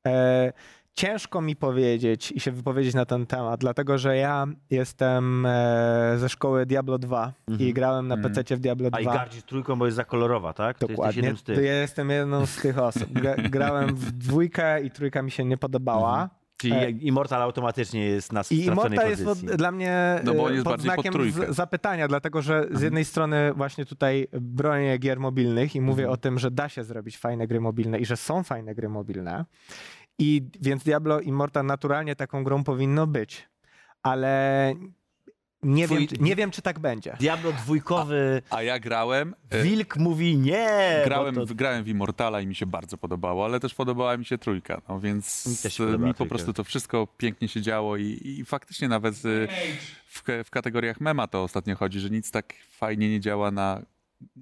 e, 0.06 0.52
ciężko 0.94 1.40
mi 1.40 1.56
powiedzieć 1.56 2.32
i 2.32 2.40
się 2.40 2.52
wypowiedzieć 2.52 2.94
na 2.94 3.04
ten 3.04 3.26
temat, 3.26 3.61
dlatego 3.61 3.98
że 3.98 4.16
ja 4.16 4.46
jestem 4.70 5.46
e, 5.46 6.14
ze 6.18 6.28
szkoły 6.28 6.66
Diablo 6.66 6.98
2 6.98 7.32
Mhm. 7.48 7.68
i 7.68 7.72
grałem 7.74 8.08
na 8.08 8.14
Mhm. 8.14 8.34
PC 8.34 8.56
w 8.56 8.61
Diablo 8.61 8.88
A 8.92 9.00
i 9.00 9.02
2. 9.02 9.12
gardzisz 9.14 9.42
trójką, 9.42 9.76
bo 9.78 9.84
jest 9.87 9.96
za 9.96 10.04
kolorowa, 10.04 10.52
tak? 10.52 10.78
Dokładnie. 10.78 11.16
jednym 11.22 11.37
z 11.37 11.42
tych. 11.42 11.56
To 11.56 11.61
ja 11.62 11.74
jestem 11.80 12.11
jedną 12.11 12.46
z 12.46 12.56
tych 12.56 12.78
osób. 12.78 13.12
Gra, 13.12 13.34
grałem 13.37 13.94
w 13.96 14.12
dwójkę 14.12 14.82
i 14.82 14.90
trójka 14.90 15.22
mi 15.22 15.30
się 15.30 15.44
nie 15.44 15.56
podobała. 15.56 16.12
Mhm. 16.22 16.38
Czyli 16.60 16.74
E, 16.74 16.90
Immortal 16.90 17.42
automatycznie 17.42 18.04
jest 18.04 18.32
na 18.32 18.42
I 18.50 18.64
Immortal 18.64 19.10
jest 19.10 19.24
pod, 19.24 19.38
dla 19.38 19.72
mnie 19.72 20.20
No 20.24 20.34
bo 20.34 20.44
on 20.44 20.52
jest 20.52 20.64
pod 20.64 20.72
bardziej 20.72 20.90
pod 20.90 20.94
znakiem 20.94 21.12
trójkę. 21.12 21.52
z, 21.52 21.56
zapytania, 21.56 22.08
dlatego 22.08 22.42
że 22.42 22.66
z 22.70 22.82
jednej 22.82 23.04
strony 23.04 23.52
właśnie 23.56 23.84
tutaj 23.84 24.28
bronię 24.32 24.98
gier 24.98 25.20
mobilnych 25.20 25.76
i 25.76 25.80
mówię 25.80 26.02
Mhm. 26.02 26.12
o 26.12 26.16
tym, 26.16 26.38
że 26.38 26.50
da 26.50 26.68
się 26.68 26.84
zrobić 26.84 27.18
fajne 27.18 27.46
gry 27.46 27.60
mobilne 27.60 27.98
i 27.98 28.06
że 28.06 28.16
są 28.16 28.42
fajne 28.42 28.74
gry 28.74 28.88
mobilne. 28.88 29.44
I 30.18 30.42
więc 30.60 30.84
Diablo 30.84 31.20
Immortal 31.20 31.66
naturalnie 31.66 32.16
taką 32.16 32.44
grą 32.44 32.64
powinno 32.64 33.06
być. 33.06 33.48
Ale 34.02 34.72
nie, 35.62 35.86
Twój- 35.88 35.98
wiem, 35.98 36.06
czy- 36.08 36.16
nie 36.20 36.36
wiem, 36.36 36.50
czy 36.50 36.62
tak 36.62 36.78
będzie. 36.78 37.16
Diablo 37.20 37.52
dwójkowy, 37.52 38.42
A 38.50 38.62
ja 38.62 38.78
grałem. 38.78 39.34
e, 39.50 39.62
Wilk 39.62 39.96
mówi 39.96 40.36
nie! 40.36 41.02
Grałem, 41.04 41.34
to... 41.34 41.46
w- 41.46 41.52
grałem 41.54 41.84
w 41.84 41.88
Immortala 41.88 42.40
i 42.40 42.46
mi 42.46 42.54
się 42.54 42.66
bardzo 42.66 42.98
podobało, 42.98 43.44
ale 43.44 43.60
też 43.60 43.74
podobała 43.74 44.16
mi 44.16 44.24
się 44.24 44.38
trójka, 44.38 44.82
no 44.88 45.00
więc 45.00 45.46
Mi 45.80 45.84
e, 45.86 45.88
mi 45.88 45.96
po 45.98 45.98
trójka. 46.14 46.24
prostu 46.26 46.52
to 46.52 46.64
wszystko 46.64 47.06
pięknie 47.16 47.48
się 47.48 47.62
działo 47.62 47.96
i, 47.96 48.20
i 48.24 48.44
faktycznie 48.44 48.88
nawet 48.88 49.14
e, 49.14 49.18
w, 50.06 50.22
w 50.44 50.50
kategoriach 50.50 51.00
mema 51.00 51.26
to 51.26 51.42
ostatnio 51.42 51.76
chodzi, 51.76 52.00
że 52.00 52.10
nic 52.10 52.30
tak 52.30 52.54
fajnie 52.70 53.10
nie 53.10 53.20
działa 53.20 53.50
na 53.50 53.82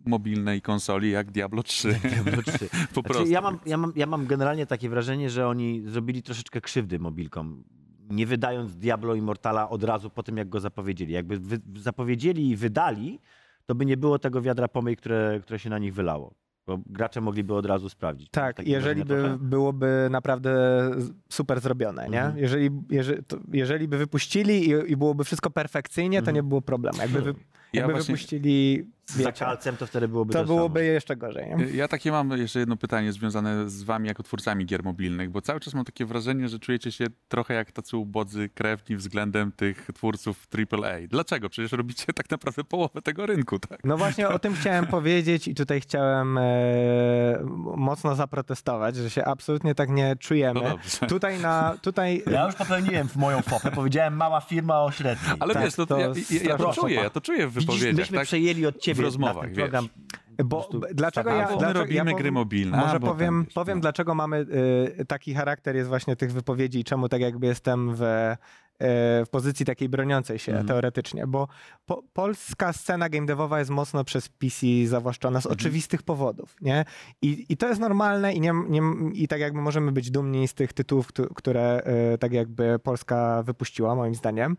mobilnej 0.04 0.62
konsoli 0.62 1.10
jak 1.10 1.30
Diablo 1.30 1.62
3. 1.62 1.92
Diablo 2.24 2.42
3. 2.42 2.52
po 2.58 2.66
Znaczy, 2.76 3.02
prostu. 3.02 3.26
ja, 3.26 3.40
mam, 3.40 3.58
ja, 3.66 3.76
mam, 3.76 3.92
ja 3.96 4.06
mam 4.06 4.26
generalnie 4.26 4.66
takie 4.66 4.88
wrażenie, 4.88 5.30
że 5.30 5.48
oni 5.48 5.82
zrobili 5.86 6.22
troszeczkę 6.22 6.60
krzywdy 6.60 6.98
mobilkom, 6.98 7.64
nie 8.10 8.26
wydając 8.26 8.76
Diablo 8.76 9.14
Immortala 9.14 9.68
od 9.70 9.84
razu 9.84 10.10
po 10.10 10.22
tym, 10.22 10.36
jak 10.36 10.48
go 10.48 10.60
zapowiedzieli. 10.60 11.12
Jakby 11.12 11.38
wy, 11.38 11.58
zapowiedzieli 11.76 12.50
i 12.50 12.56
wydali, 12.56 13.18
to 13.66 13.74
by 13.74 13.86
nie 13.86 13.96
było 13.96 14.18
tego 14.18 14.42
wiadra 14.42 14.68
pomyj, 14.68 14.96
które, 14.96 15.40
które 15.42 15.58
się 15.58 15.70
na 15.70 15.78
nich 15.78 15.94
wylało. 15.94 16.34
Bo 16.66 16.78
gracze 16.86 17.20
mogliby 17.20 17.54
od 17.54 17.66
razu 17.66 17.88
sprawdzić. 17.88 18.30
Tak, 18.30 18.66
jeżeli 18.66 19.04
by 19.04 19.14
trochę? 19.14 19.38
byłoby 19.40 20.08
naprawdę 20.10 20.50
super 21.28 21.60
zrobione, 21.60 22.08
nie? 22.08 22.20
Mhm. 22.22 22.38
Jeżeli, 22.38 22.70
jeżeli, 22.90 23.24
to, 23.24 23.36
jeżeli 23.52 23.88
by 23.88 23.98
wypuścili 23.98 24.68
i, 24.70 24.92
i 24.92 24.96
byłoby 24.96 25.24
wszystko 25.24 25.50
perfekcyjnie, 25.50 26.18
to 26.18 26.22
Mhm. 26.30 26.34
nie 26.34 26.42
było 26.42 26.62
problemu. 26.62 26.98
Jakby, 26.98 27.20
wy, 27.22 27.34
Ja 27.76 27.82
jakby 27.82 27.92
właśnie- 27.92 28.14
wypuścili, 28.14 28.90
Z 29.06 29.16
zakalcem 29.16 29.76
to 29.76 29.86
wtedy 29.86 30.08
byłoby 30.08 30.32
to 30.32 30.38
to 30.38 30.44
byłoby 30.44 30.80
samo. 30.80 30.92
jeszcze 30.92 31.16
gorzej. 31.16 31.46
Nie? 31.56 31.64
Ja 31.64 31.88
takie 31.88 32.10
mam 32.12 32.30
jeszcze 32.30 32.58
jedno 32.58 32.76
pytanie 32.76 33.12
związane 33.12 33.70
z 33.70 33.82
wami 33.82 34.08
jako 34.08 34.22
twórcami 34.22 34.66
gier 34.66 34.84
mobilnych, 34.84 35.30
bo 35.30 35.40
cały 35.40 35.60
czas 35.60 35.74
mam 35.74 35.84
takie 35.84 36.04
wrażenie, 36.06 36.48
że 36.48 36.58
czujecie 36.58 36.92
się 36.92 37.06
trochę 37.28 37.54
jak 37.54 37.72
tacy 37.72 37.96
ubodzy 37.96 38.48
krewni 38.48 38.96
względem 38.96 39.52
tych 39.52 39.88
twórców 39.94 40.46
AAA. 40.72 41.06
Dlaczego? 41.08 41.48
Przecież 41.50 41.72
robicie 41.72 42.12
tak 42.12 42.30
naprawdę 42.30 42.64
połowę 42.64 43.02
tego 43.02 43.26
rynku, 43.26 43.58
tak? 43.58 43.80
No 43.84 43.96
właśnie 43.96 44.28
o 44.28 44.38
tym 44.38 44.54
chciałem 44.54 44.86
powiedzieć 44.96 45.48
i 45.48 45.54
tutaj 45.54 45.80
chciałem 45.80 46.38
e, 46.38 46.42
mocno 47.76 48.14
zaprotestować, 48.14 48.96
że 48.96 49.10
się 49.10 49.24
absolutnie 49.24 49.74
tak 49.74 49.90
nie 49.90 50.08
No 50.08 50.16
czujemy. 50.16 50.60
dobrze. 50.60 51.06
Tutaj 51.08 51.40
na, 51.40 51.74
tutaj 51.82 52.22
Ja 52.32 52.46
już 52.46 52.54
popełniłem 52.54 53.08
w 53.08 53.16
moją 53.16 53.42
fopę. 53.42 53.70
Powiedziałem 53.70 54.16
mała 54.16 54.40
firma 54.40 54.82
o 54.82 54.90
średniej. 54.92 55.36
Ale 55.40 55.54
Tak, 55.54 55.62
wiesz, 55.64 55.74
to, 55.74 55.86
to 55.86 55.98
ja, 55.98 56.06
ja, 56.06 56.40
ja 56.48 56.56
to 56.58 56.72
czuję, 56.72 56.94
ja 56.96 57.10
to 57.10 57.20
czuję 57.20 57.48
w 57.48 57.65
wypowiedziach, 57.66 57.96
myśmy 57.96 58.18
tak? 58.18 58.26
przejęli 58.26 58.66
od 58.66 58.78
ciebie 58.78 59.00
w 59.00 59.04
rozmowach, 59.04 59.52
program. 59.52 59.88
Bo 60.44 60.68
dlaczego 60.94 61.30
tak, 61.30 61.38
ja, 61.38 61.44
bo 61.46 61.52
my 61.52 61.58
dlaczego, 61.58 61.80
robimy 61.80 62.10
ja 62.10 62.16
gry 62.16 62.32
mobilne, 62.32 62.76
Może 62.78 62.96
a, 62.96 63.00
powiem, 63.00 63.44
wiesz, 63.44 63.54
powiem 63.54 63.78
no. 63.78 63.82
dlaczego 63.82 64.14
mamy 64.14 64.46
y, 65.00 65.04
taki 65.04 65.34
charakter 65.34 65.76
jest 65.76 65.88
właśnie 65.88 66.16
tych 66.16 66.32
wypowiedzi 66.32 66.78
i 66.80 66.84
czemu 66.84 67.08
tak 67.08 67.20
jakby 67.20 67.46
jestem 67.46 67.94
w, 67.94 68.02
y, 68.02 68.34
w 69.24 69.26
pozycji 69.30 69.66
takiej 69.66 69.88
broniącej 69.88 70.38
się 70.38 70.52
Mhm. 70.52 70.68
teoretycznie, 70.68 71.26
bo 71.26 71.48
po, 71.86 72.02
polska 72.12 72.72
scena 72.72 73.08
game 73.08 73.26
devowa 73.26 73.58
jest 73.58 73.70
mocno 73.70 74.04
przez 74.04 74.28
PC 74.28 74.66
zawłaszczona 74.86 75.40
z 75.40 75.46
oczywistych 75.46 76.02
powodów, 76.02 76.56
nie? 76.60 76.84
I, 77.22 77.46
I 77.48 77.56
to 77.56 77.68
jest 77.68 77.80
normalne 77.80 78.32
i, 78.34 78.40
nie, 78.40 78.52
nie, 78.68 78.80
i 79.14 79.28
tak 79.28 79.40
jakby 79.40 79.60
możemy 79.60 79.92
być 79.92 80.10
dumni 80.10 80.48
z 80.48 80.54
tych 80.54 80.72
tytułów, 80.72 81.06
któ- 81.06 81.34
które 81.34 81.82
y, 82.14 82.18
tak 82.18 82.32
jakby 82.32 82.78
Polska 82.78 83.42
wypuściła, 83.42 83.94
moim 83.94 84.14
zdaniem. 84.14 84.56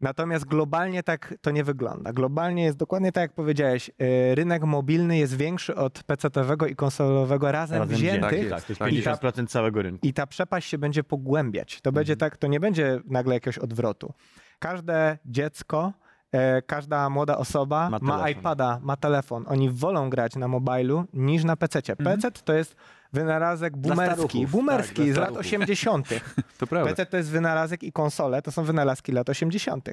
Natomiast 0.00 0.44
globalnie 0.44 1.02
tak 1.02 1.34
to 1.40 1.50
nie 1.50 1.64
wygląda. 1.64 2.12
Globalnie 2.12 2.64
jest 2.64 2.76
dokładnie 2.78 3.12
tak, 3.12 3.22
jak 3.22 3.32
powiedziałeś. 3.32 3.88
y, 3.88 4.34
Rynek 4.34 4.62
mobilny 4.64 5.18
jest 5.18 5.36
większy 5.36 5.74
od 5.74 5.98
PC-towego 6.04 6.66
i 6.66 6.76
konsolowego 6.76 7.52
razem, 7.52 7.78
Razem 7.78 7.96
wziętych. 7.96 8.20
tak, 8.30 8.30
to 8.30 8.36
jest 8.72 8.78
tak 8.78 8.92
jest. 8.92 9.08
50% 9.08 9.46
całego 9.46 9.82
rynku. 9.82 10.06
I 10.06 10.12
ta 10.12 10.26
przepaść 10.26 10.68
się 10.70 10.78
będzie 10.78 11.04
pogłębiać. 11.04 11.80
To 11.80 11.92
będzie 11.92 12.16
tak, 12.16 12.36
to 12.36 12.46
nie 12.46 12.60
będzie 12.60 13.00
nagle 13.06 13.34
jakiegoś 13.34 13.58
odwrotu. 13.58 14.12
Każde 14.58 15.18
dziecko, 15.26 15.92
e, 16.32 16.62
każda 16.62 17.10
młoda 17.10 17.36
osoba 17.38 17.90
Ma 17.90 17.98
ma, 18.02 18.30
iPada, 18.30 18.78
ma 18.82 18.96
telefon. 18.96 19.44
Oni 19.48 19.70
wolą 19.70 20.10
grać 20.10 20.36
na 20.36 20.48
mobilu 20.48 21.04
niż 21.12 21.44
na 21.44 21.56
PC. 21.56 21.96
PC 21.96 22.30
to 22.30 22.52
jest 22.52 22.76
wynalazek 23.14 23.76
boomerski. 23.76 24.46
Boomerski 24.46 25.04
tak, 25.04 25.14
z 25.14 25.16
lat 25.16 25.28
staruchów. 25.30 25.46
80. 25.46 26.08
To 26.58 26.66
prawda. 26.66 26.90
PC 26.90 27.06
to 27.06 27.16
jest 27.16 27.30
wynalazek 27.30 27.82
i 27.82 27.92
konsole 27.92 28.42
to 28.42 28.52
są 28.52 28.64
wynalazki 28.64 29.12
lat 29.12 29.28
80. 29.28 29.88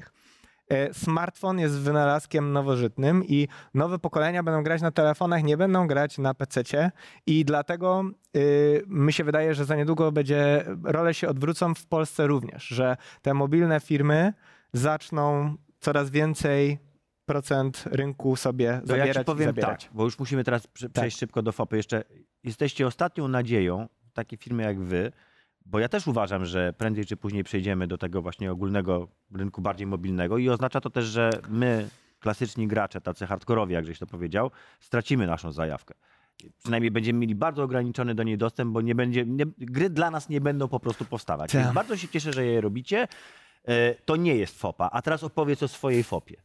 E, 0.68 0.94
Smartfon 0.94 1.58
jest 1.58 1.78
wynalazkiem 1.78 2.52
nowożytnym 2.52 3.24
i 3.24 3.48
nowe 3.74 3.98
pokolenia 3.98 4.42
będą 4.42 4.62
grać 4.62 4.82
na 4.82 4.90
telefonach, 4.90 5.42
nie 5.42 5.56
będą 5.56 5.86
grać 5.86 6.18
na 6.18 6.34
PC 6.34 6.90
i 7.26 7.44
dlatego 7.44 8.04
y, 8.36 8.84
mi 8.86 9.12
się 9.12 9.24
wydaje, 9.24 9.54
że 9.54 9.64
za 9.64 9.76
niedługo 9.76 10.12
będzie, 10.12 10.64
role 10.84 11.14
się 11.14 11.28
odwrócą 11.28 11.74
w 11.74 11.86
Polsce 11.86 12.26
również, 12.26 12.64
że 12.64 12.96
te 13.22 13.34
mobilne 13.34 13.80
firmy 13.80 14.32
zaczną 14.72 15.54
coraz 15.80 16.10
więcej 16.10 16.78
procent 17.26 17.84
rynku 17.86 18.36
sobie 18.36 18.66
To 18.86 18.96
ja 18.96 18.98
zabierać 19.02 19.14
ci 19.16 19.22
i 19.22 19.24
powiem 19.24 19.46
zabierać. 19.48 19.84
tak, 19.84 19.94
bo 19.94 20.04
już 20.04 20.18
musimy 20.18 20.44
teraz 20.44 20.66
prze- 20.66 20.88
przejść 20.90 21.18
szybko 21.18 21.42
do 21.42 21.52
FOPy. 21.52 21.76
Jeszcze 21.76 22.04
jesteście 22.44 22.86
ostatnią 22.86 23.28
nadzieją, 23.28 23.88
takie 24.12 24.36
firmy 24.36 24.62
jak 24.62 24.80
wy, 24.80 25.12
bo 25.66 25.78
ja 25.78 25.88
też 25.88 26.06
uważam, 26.06 26.44
że 26.44 26.72
prędzej 26.72 27.06
czy 27.06 27.16
później 27.16 27.44
przejdziemy 27.44 27.86
do 27.86 27.98
tego 27.98 28.22
właśnie 28.22 28.52
ogólnego 28.52 29.08
rynku 29.34 29.62
bardziej 29.62 29.86
mobilnego 29.86 30.38
i 30.38 30.48
oznacza 30.48 30.80
to 30.80 30.90
też, 30.90 31.04
że 31.04 31.30
my, 31.48 31.88
klasyczni 32.20 32.68
gracze, 32.68 33.00
tacy 33.00 33.26
hardkorowi, 33.26 33.74
jak 33.74 33.86
żeś 33.86 33.98
to 33.98 34.06
powiedział, 34.06 34.50
stracimy 34.80 35.26
naszą 35.26 35.52
zajawkę. 35.52 35.94
Przynajmniej 36.58 36.90
będziemy 36.90 37.18
mieli 37.18 37.34
bardzo 37.34 37.62
ograniczony 37.62 38.14
do 38.14 38.22
niej 38.22 38.38
dostęp, 38.38 38.72
bo 38.72 38.80
nie 38.80 38.94
będzie, 38.94 39.26
nie, 39.26 39.44
gry 39.58 39.90
dla 39.90 40.10
nas 40.10 40.28
nie 40.28 40.40
będą 40.40 40.68
po 40.68 40.80
prostu 40.80 41.04
powstawać. 41.04 41.52
Tak. 41.52 41.72
Bardzo 41.72 41.96
się 41.96 42.08
cieszę, 42.08 42.32
że 42.32 42.44
je 42.46 42.60
robicie. 42.60 43.08
E, 43.68 43.94
To 43.94 44.16
nie 44.16 44.36
jest 44.36 44.58
FOPA. 44.58 44.88
A 44.92 45.02
teraz 45.02 45.24
opowiedz 45.24 45.62
o 45.62 45.68
swojej 45.68 46.02
FOPie. 46.02 46.36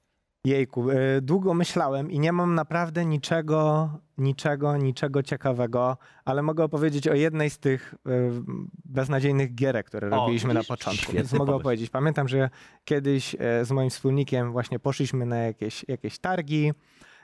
Jejku, 0.47 0.89
y, 0.91 0.95
długo 1.21 1.53
myślałem 1.53 2.11
i 2.11 2.19
nie 2.19 2.31
mam 2.31 2.55
naprawdę 2.55 3.05
niczego, 3.05 3.89
niczego, 4.17 4.77
niczego 4.77 5.23
ciekawego, 5.23 5.97
ale 6.25 6.41
mogę 6.41 6.63
opowiedzieć 6.63 7.07
o 7.07 7.13
jednej 7.13 7.49
z 7.49 7.59
tych 7.59 7.93
y, 7.93 8.31
beznadziejnych 8.85 9.55
gierek, 9.55 9.85
które 9.85 10.07
O, 10.07 10.15
robiliśmy 10.15 10.53
na 10.53 10.63
początku. 10.63 11.11
Więc 11.11 11.33
mogę 11.33 11.45
pomysł. 11.45 11.59
opowiedzieć. 11.59 11.89
Pamiętam, 11.89 12.27
że 12.27 12.49
kiedyś 12.85 13.35
e, 13.39 13.65
z 13.65 13.71
moim 13.71 13.89
wspólnikiem 13.89 14.51
właśnie 14.51 14.79
poszliśmy 14.79 15.25
na 15.25 15.37
jakieś, 15.37 15.85
jakieś 15.87 16.19
targi, 16.19 16.71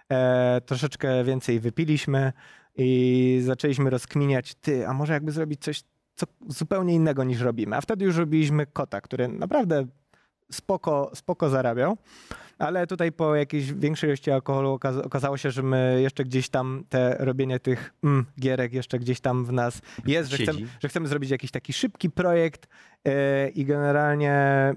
e, 0.10 0.62
troszeczkę 0.66 1.24
więcej 1.24 1.60
wypiliśmy 1.60 2.34
i 2.76 3.42
zaczęliśmy 3.46 3.90
rozkminiać, 3.90 4.56
ty, 4.56 4.88
a 4.88 4.94
może 4.94 5.14
jakby 5.14 5.32
zrobić 5.32 5.62
coś 5.62 5.84
co 6.16 6.26
zupełnie 6.48 6.94
innego 6.96 7.24
niż 7.24 7.42
robimy. 7.42 7.76
A 7.76 7.82
wtedy 7.82 8.06
już 8.06 8.18
robiliśmy 8.18 8.66
kota, 8.66 9.02
który 9.02 9.28
naprawdę 9.28 9.86
spoko, 10.54 11.12
spoko 11.16 11.50
zarabiał. 11.50 11.98
Ale 12.60 12.88
tutaj 12.88 13.12
po 13.12 13.36
jakiejś 13.36 13.74
większej 13.74 14.08
ilości 14.10 14.32
alkoholu 14.32 14.76
okaz- 14.76 15.06
okazało 15.06 15.38
się, 15.38 15.52
że 15.52 15.64
my 15.64 16.00
jeszcze 16.02 16.24
gdzieś 16.24 16.50
tam 16.50 16.84
te 16.90 17.16
robienie 17.20 17.60
tych 17.60 17.94
mm, 18.04 18.26
gierek 18.40 18.74
jeszcze 18.74 19.00
gdzieś 19.00 19.20
tam 19.20 19.46
w 19.46 19.52
nas 19.54 19.82
jest, 20.06 20.30
że 20.30 20.38
chcemy, 20.38 20.60
że 20.80 20.90
chcemy 20.90 21.08
zrobić 21.08 21.30
jakiś 21.30 21.52
taki 21.52 21.74
szybki 21.74 22.10
projekt 22.10 22.68
e, 23.06 23.50
i 23.50 23.66
generalnie 23.66 24.34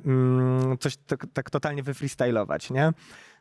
mm, 0.07 0.79
coś 0.79 0.97
tak, 0.97 1.27
tak 1.33 1.51
totalnie 1.51 1.83
wyfreestylować, 1.83 2.71
nie? 2.71 2.93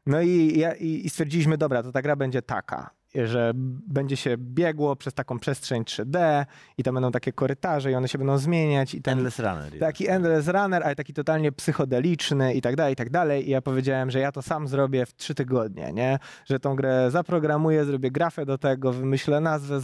No 0.05 0.21
i, 0.21 0.59
ja, 0.59 0.73
i 0.73 1.09
stwierdziliśmy, 1.09 1.57
dobra, 1.57 1.83
to 1.83 1.91
ta 1.91 2.01
gra 2.01 2.15
będzie 2.15 2.41
taka, 2.41 2.89
że 3.23 3.51
będzie 3.87 4.17
się 4.17 4.35
biegło 4.37 4.95
przez 4.95 5.13
taką 5.13 5.39
przestrzeń 5.39 5.83
3D 5.83 6.45
i 6.77 6.83
tam 6.83 6.93
będą 6.93 7.11
takie 7.11 7.33
korytarze 7.33 7.91
i 7.91 7.95
one 7.95 8.07
się 8.07 8.17
będą 8.17 8.37
zmieniać 8.37 8.95
i 8.95 9.01
ten, 9.01 9.17
Endless 9.17 9.39
Runner. 9.39 9.79
Taki 9.79 10.07
endless 10.07 10.47
runner, 10.47 10.83
ale 10.83 10.95
taki 10.95 11.13
totalnie 11.13 11.51
psychodeliczny 11.51 12.53
i 12.53 12.61
tak 12.61 12.75
dalej, 12.75 12.93
i 12.93 12.95
tak 12.95 13.09
dalej. 13.09 13.47
I 13.47 13.51
ja 13.51 13.61
powiedziałem, 13.61 14.11
że 14.11 14.19
ja 14.19 14.31
to 14.31 14.41
sam 14.41 14.67
zrobię 14.67 15.05
w 15.05 15.15
trzy 15.15 15.35
tygodnie, 15.35 15.93
nie? 15.93 16.19
Że 16.45 16.59
tą 16.59 16.75
grę 16.75 17.11
zaprogramuję, 17.11 17.85
zrobię 17.85 18.11
grafę 18.11 18.45
do 18.45 18.57
tego, 18.57 18.93
wymyślę 18.93 19.41
nazwę, 19.41 19.79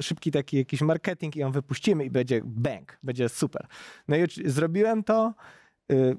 szybki 0.00 0.30
taki 0.30 0.56
jakiś 0.56 0.80
marketing 0.80 1.36
i 1.36 1.38
ją 1.38 1.52
wypuścimy 1.52 2.04
i 2.04 2.10
będzie 2.10 2.40
bang, 2.44 2.98
będzie 3.02 3.28
super. 3.28 3.66
No 4.08 4.16
i 4.16 4.26
zrobiłem 4.44 5.04
to, 5.04 5.34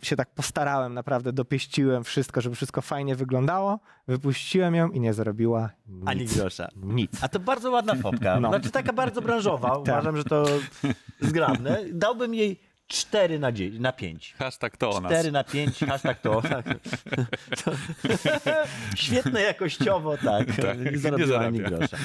się 0.03 0.15
tak 0.15 0.29
postarałem, 0.33 0.93
naprawdę 0.93 1.33
dopieściłem 1.33 2.03
wszystko, 2.03 2.41
żeby 2.41 2.55
wszystko 2.55 2.81
fajnie 2.81 3.15
wyglądało, 3.15 3.79
wypuściłem 4.07 4.75
ją 4.75 4.89
i 4.89 4.99
nie 4.99 5.13
zrobiła 5.13 5.69
nic. 5.87 6.07
Ani 6.07 6.25
grosza. 6.25 6.67
Nic. 6.75 7.23
A 7.23 7.27
to 7.27 7.39
bardzo 7.39 7.71
ładna 7.71 7.95
fopka. 7.95 8.39
No. 8.39 8.49
Znaczy 8.49 8.71
taka 8.71 8.93
bardzo 8.93 9.21
branżowa. 9.21 9.77
Uważam, 9.77 10.17
że 10.17 10.23
to 10.23 10.45
zgrabne. 11.21 11.79
Dałbym 11.93 12.33
jej 12.33 12.70
4 12.91 13.39
na, 13.39 13.51
10, 13.51 13.79
na 13.79 13.91
5. 13.91 14.35
Hashtag 14.37 14.77
to 14.77 14.89
o 14.89 15.01
nas. 15.01 15.11
4 15.11 15.31
na 15.31 15.43
5, 15.43 15.79
hashtag 15.79 16.21
to. 16.21 16.41
Tak. 16.41 16.65
to 17.65 17.71
świetne 18.95 19.41
jakościowo, 19.41 20.17
tak. 20.17 20.55
Tak, 20.55 20.91
nie 20.91 20.97
zarobiła 20.97 21.39
ani 21.39 21.59
grosza. 21.59 21.97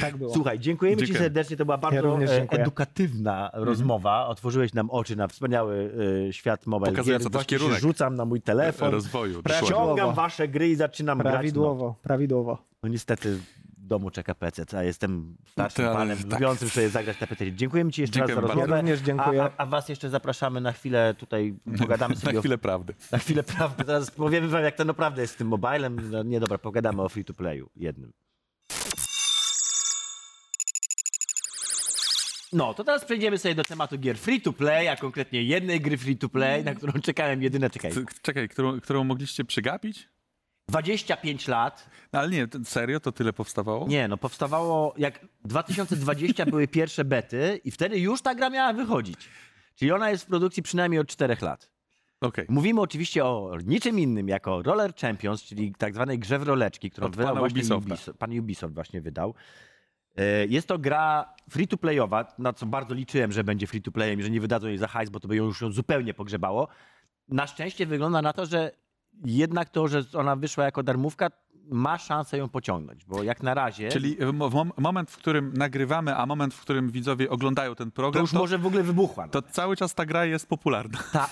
Tak 0.00 0.16
było. 0.16 0.34
Słuchaj, 0.34 0.58
dziękujemy 0.58 0.96
Ci 0.96 1.06
Dziękuję. 1.06 1.24
serdecznie. 1.24 1.56
To 1.56 1.64
była 1.64 1.78
bardzo 1.78 2.22
e, 2.22 2.26
dziękuję. 2.26 2.60
edukatywna 2.60 3.50
rozmowa. 3.52 4.26
Otworzyłeś 4.26 4.74
nam 4.74 4.90
oczy 4.90 5.16
na 5.16 5.28
wspaniały 5.28 5.90
e, 6.28 6.32
świat 6.32 6.66
mobile 6.66 6.90
Pokazująca 6.90 7.24
gier. 7.24 7.32
Właśnie 7.32 7.58
się 7.58 7.58
kierunek 7.58 7.80
rzucam 7.80 8.14
na 8.14 8.24
mój 8.24 8.40
telefon. 8.40 8.90
Rozwoju. 8.90 9.42
Prawie- 9.42 9.42
dokładnie. 9.42 9.66
Ściągam 9.66 9.86
Prawidłowo. 9.86 10.12
wasze 10.22 10.48
gry 10.48 10.68
i 10.68 10.74
zaczynam 10.74 11.18
grać. 11.18 11.32
No, 11.32 11.38
Prawidłowo, 11.38 11.94
prawidłowo. 12.02 12.58
no 12.82 12.88
niestety 12.88 13.38
domu 13.84 14.10
czeka 14.10 14.34
PC, 14.34 14.78
a 14.78 14.82
jestem 14.82 15.36
starszym 15.46 15.84
ale 15.84 15.94
panem, 15.94 16.18
tak. 16.18 16.32
lubiącym 16.32 16.68
sobie 16.68 16.88
zagrać 16.88 17.20
na 17.20 17.26
PC. 17.26 17.52
Dziękujemy 17.52 17.92
Ci 17.92 18.00
jeszcze 18.00 18.14
Dziękujemy 18.14 18.40
raz 18.40 18.50
za 18.50 18.54
rozmowę. 18.54 18.90
Ja 18.90 18.96
dziękuję. 18.96 19.42
A, 19.42 19.46
a, 19.46 19.50
a 19.56 19.66
was 19.66 19.88
jeszcze 19.88 20.10
zapraszamy 20.10 20.60
na 20.60 20.72
chwilę 20.72 21.14
tutaj, 21.18 21.54
pogadamy 21.78 22.16
sobie 22.24 22.32
Na 22.32 22.38
o 22.38 22.42
chwilę 22.42 22.58
prawdy. 22.58 22.94
Na 23.12 23.18
chwilę 23.18 23.42
prawdy. 23.42 23.84
Teraz 23.84 24.10
powiemy 24.10 24.48
wam, 24.48 24.62
jak 24.62 24.74
to 24.74 24.84
naprawdę 24.84 25.22
jest 25.22 25.34
z 25.34 25.36
tym 25.36 25.48
mobilem. 25.48 26.10
No, 26.10 26.22
nie 26.22 26.40
dobra, 26.40 26.58
pogadamy 26.58 27.02
o 27.02 27.08
free 27.08 27.24
to 27.24 27.34
playu 27.34 27.70
jednym. 27.76 28.12
No, 32.52 32.74
to 32.74 32.84
teraz 32.84 33.04
przejdziemy 33.04 33.38
sobie 33.38 33.54
do 33.54 33.64
tematu 33.64 33.98
gier 33.98 34.18
free 34.18 34.40
to 34.40 34.52
play, 34.52 34.88
a 34.88 34.96
konkretnie 34.96 35.42
jednej 35.42 35.80
gry 35.80 35.98
free 35.98 36.16
to 36.16 36.28
play, 36.28 36.64
na 36.64 36.74
którą 36.74 36.92
czekałem 36.92 37.42
jedyne, 37.42 37.70
czekaj, 37.70 37.92
Czekaj, 38.22 38.48
którą, 38.48 38.80
którą 38.80 39.04
mogliście 39.04 39.44
przegapić? 39.44 40.08
25 40.68 41.48
lat. 41.48 41.90
No, 42.12 42.18
ale 42.20 42.30
nie, 42.30 42.46
serio 42.64 43.00
to 43.00 43.12
tyle 43.12 43.32
powstawało? 43.32 43.88
Nie, 43.88 44.08
no 44.08 44.16
powstawało, 44.16 44.94
jak 44.96 45.26
2020 45.44 46.46
były 46.46 46.68
pierwsze 46.68 47.04
bety 47.04 47.60
i 47.64 47.70
wtedy 47.70 47.98
już 47.98 48.22
ta 48.22 48.34
gra 48.34 48.50
miała 48.50 48.72
wychodzić. 48.72 49.28
Czyli 49.74 49.92
ona 49.92 50.10
jest 50.10 50.24
w 50.24 50.26
produkcji 50.26 50.62
przynajmniej 50.62 51.00
od 51.00 51.08
4 51.08 51.36
lat. 51.42 51.70
Okej. 52.20 52.46
Mówimy 52.48 52.80
oczywiście 52.80 53.24
o 53.24 53.58
niczym 53.64 53.98
innym, 54.00 54.28
jako 54.28 54.62
Roller 54.62 54.94
Champions, 54.94 55.42
czyli 55.42 55.74
tak 55.78 55.94
zwanej 55.94 56.18
grze 56.18 56.38
w 56.38 56.42
roleczki, 56.42 56.90
którą 56.90 57.06
Od 57.06 57.16
wydał 57.16 57.36
właśnie. 57.36 57.58
Ubisoft, 57.76 58.18
pan 58.18 58.38
Ubisoft 58.38 58.74
właśnie 58.74 59.00
wydał. 59.00 59.34
E, 60.16 60.46
Jest 60.46 60.68
to 60.68 60.78
gra 60.78 61.34
free-to-playowa, 61.50 62.24
na 62.38 62.52
co 62.52 62.66
bardzo 62.66 62.94
liczyłem, 62.94 63.32
że 63.32 63.44
będzie 63.44 63.66
free-to-playem 63.66 64.20
i 64.20 64.22
że 64.22 64.30
nie 64.30 64.40
wydadzą 64.40 64.68
jej 64.68 64.78
za 64.78 64.88
hajs, 64.88 65.10
bo 65.10 65.20
to 65.20 65.28
by 65.28 65.36
ją 65.36 65.44
już 65.44 65.60
ją 65.60 65.72
zupełnie 65.72 66.14
pogrzebało. 66.14 66.68
Na 67.28 67.46
szczęście 67.46 67.86
wygląda 67.86 68.22
na 68.22 68.32
to, 68.32 68.46
że 68.46 68.70
jednak 69.24 69.70
to, 69.70 69.88
że 69.88 70.04
ona 70.14 70.36
wyszła 70.36 70.64
jako 70.64 70.82
darmówka, 70.82 71.30
ma 71.70 71.98
szansę 71.98 72.38
ją 72.38 72.48
pociągnąć, 72.48 73.04
bo 73.04 73.22
jak 73.22 73.42
na 73.42 73.54
razie 73.54 73.88
Czyli 73.88 74.16
moment, 74.78 75.10
w 75.10 75.16
którym 75.16 75.52
nagrywamy, 75.54 76.16
a 76.16 76.26
moment, 76.26 76.54
w 76.54 76.60
którym 76.60 76.90
widzowie 76.90 77.30
oglądają 77.30 77.74
ten 77.74 77.90
to 77.90 77.94
program, 77.94 78.22
już 78.22 78.32
to, 78.32 78.38
może 78.38 78.58
w 78.58 78.66
ogóle 78.66 78.82
wybuchła. 78.82 79.28
to 79.28 79.42
cały 79.42 79.76
czas 79.76 79.94
ta 79.94 80.06
gra 80.06 80.24
jest 80.24 80.48
popularna. 80.48 80.98
Ta... 81.12 81.28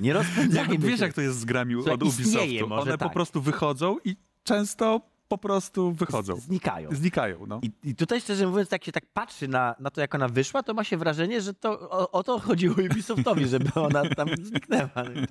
nie 0.00 0.12
rozpędzajmy 0.12 0.78
wiesz, 0.78 1.00
jak 1.00 1.12
to 1.12 1.20
jest 1.20 1.38
z 1.38 1.44
grami 1.44 1.74
Słuchaj, 1.74 1.94
od 1.94 2.02
Ubisoftu? 2.02 2.74
One 2.74 2.92
po 2.92 2.98
tak. 2.98 3.12
prostu 3.12 3.40
wychodzą 3.40 3.96
i 4.04 4.16
często 4.42 5.00
po 5.34 5.38
prostu 5.48 5.92
wychodzą. 5.92 6.36
Znikają. 6.36 6.88
Znikają, 6.92 7.46
no. 7.46 7.60
I, 7.62 7.70
I 7.84 7.94
tutaj 7.94 8.20
szczerze 8.20 8.46
mówiąc, 8.46 8.70
jak 8.72 8.84
się 8.84 8.92
tak 8.92 9.06
patrzy 9.12 9.48
na, 9.48 9.74
na 9.80 9.90
to, 9.90 10.00
jak 10.00 10.14
ona 10.14 10.28
wyszła, 10.28 10.62
to 10.62 10.74
ma 10.74 10.84
się 10.84 10.96
wrażenie, 10.96 11.40
że 11.40 11.54
to 11.54 11.90
o, 11.90 12.10
o 12.10 12.22
to 12.22 12.38
chodziło 12.38 12.74
Ubisoftowi, 12.90 13.46
żeby 13.48 13.72
ona 13.74 14.08
tam 14.08 14.28
zniknęła. 14.42 14.90
No 14.96 15.26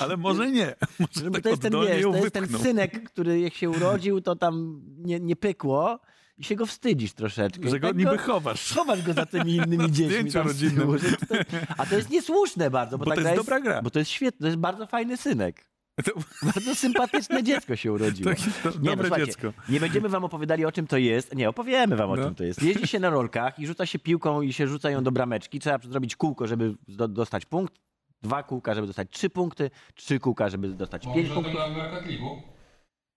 Ale 0.00 0.16
może 0.16 0.50
nie. 0.50 0.74
Może 0.98 1.30
tak 1.30 1.42
to 1.42 1.48
jest 1.48 1.62
ten, 1.62 1.72
wiesz, 1.72 2.02
to 2.02 2.16
jest 2.16 2.34
ten 2.34 2.48
synek, 2.48 3.10
który 3.10 3.40
jak 3.40 3.54
się 3.54 3.70
urodził, 3.70 4.20
to 4.20 4.36
tam 4.36 4.82
nie, 4.98 5.20
nie 5.20 5.36
pykło 5.36 6.00
i 6.38 6.44
się 6.44 6.56
go 6.56 6.66
wstydzisz 6.66 7.12
troszeczkę. 7.12 7.70
Że 7.70 7.80
go 7.80 7.88
tak 7.88 7.96
niby 7.96 8.18
chowasz. 8.18 8.74
Chowasz 8.74 9.02
go 9.02 9.12
za 9.12 9.26
tymi 9.26 9.56
innymi 9.56 9.92
dziećmi. 9.96 10.30
tyłu, 10.30 10.98
to, 11.28 11.34
a 11.78 11.86
to 11.86 11.96
jest 11.96 12.10
niesłuszne 12.10 12.70
bardzo, 12.70 12.98
bo, 12.98 13.04
Bo 13.04 13.10
ta 13.10 13.14
to 13.14 13.20
gra 13.20 13.30
jest 13.30 13.42
dobra 13.42 13.60
gra. 13.60 13.82
Bo 13.82 13.90
to 13.90 13.98
jest 13.98 14.10
świetne, 14.10 14.38
to 14.38 14.46
jest 14.46 14.58
bardzo 14.58 14.86
fajny 14.86 15.16
synek. 15.16 15.71
To, 16.04 16.12
Bardzo 16.54 16.74
sympatyczne 16.74 17.42
dziecko 17.42 17.76
się 17.76 17.92
urodziło. 17.92 18.30
do, 18.64 18.70
Nie, 18.70 18.74
no, 18.74 18.90
dobre 18.90 19.06
słuchajcie, 19.06 19.26
dziecko. 19.26 19.52
nie 19.68 19.80
będziemy 19.80 20.08
wam 20.08 20.24
opowiadali 20.24 20.64
o 20.64 20.72
czym 20.72 20.86
to 20.86 20.96
jest. 20.96 21.34
Nie, 21.34 21.48
opowiemy 21.48 21.96
wam 21.96 22.10
o 22.10 22.16
No. 22.16 22.24
czym 22.24 22.34
to 22.34 22.44
jest. 22.44 22.62
Jeździ 22.62 22.86
się 22.86 22.98
na 23.00 23.10
rolkach 23.10 23.58
i 23.58 23.66
rzuca 23.66 23.86
się 23.86 23.98
piłką 23.98 24.42
i 24.42 24.52
się 24.52 24.66
rzuca 24.68 24.90
ją 24.90 25.02
do 25.04 25.12
brameczki. 25.12 25.58
Trzeba 25.60 25.78
zrobić 25.78 26.16
kółko, 26.16 26.46
żeby 26.46 26.74
do, 26.88 27.08
dostać 27.08 27.46
punkt. 27.46 27.74
Dwa 28.22 28.42
kółka, 28.42 28.74
żeby 28.74 28.86
dostać 28.86 29.08
trzy 29.10 29.30
punkty. 29.30 29.70
Trzy 29.94 30.20
kółka, 30.20 30.48
żeby 30.48 30.68
dostać 30.68 31.02
pięć 31.04 31.16
Może 31.28 31.34
punktów. 31.34 31.54
Rocket 31.54 32.04
League'u? 32.10 32.40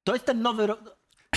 To 0.03 0.13
jest 0.13 0.25
ten 0.25 0.41
nowy... 0.41 0.67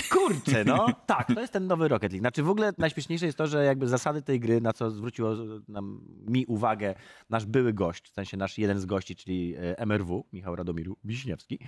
Kurczę, 0.09 0.65
no. 0.65 0.87
Tak, 1.05 1.27
to 1.35 1.41
jest 1.41 1.53
ten 1.53 1.67
nowy 1.67 1.87
Rocket 1.87 2.11
League. 2.11 2.21
Znaczy 2.21 2.43
w 2.43 2.49
ogóle 2.49 2.73
najśmieszniejsze 2.77 3.25
jest 3.25 3.37
to, 3.37 3.47
że 3.47 3.65
jakby 3.65 3.87
zasady 3.87 4.21
tej 4.21 4.39
gry, 4.39 4.61
na 4.61 4.73
co 4.73 4.91
zwrócił 4.91 5.25
nam, 5.67 6.01
mi 6.27 6.45
uwagę 6.45 6.95
nasz 7.29 7.45
były 7.45 7.73
gość, 7.73 8.09
w 8.09 8.13
sensie 8.13 8.37
nasz 8.37 8.57
jeden 8.57 8.79
z 8.79 8.85
gości, 8.85 9.15
czyli 9.15 9.55
e, 9.55 9.77
MRW, 9.77 10.25
Michał 10.33 10.55
Radomiru 10.55 10.97
Wiśniewski, 11.03 11.59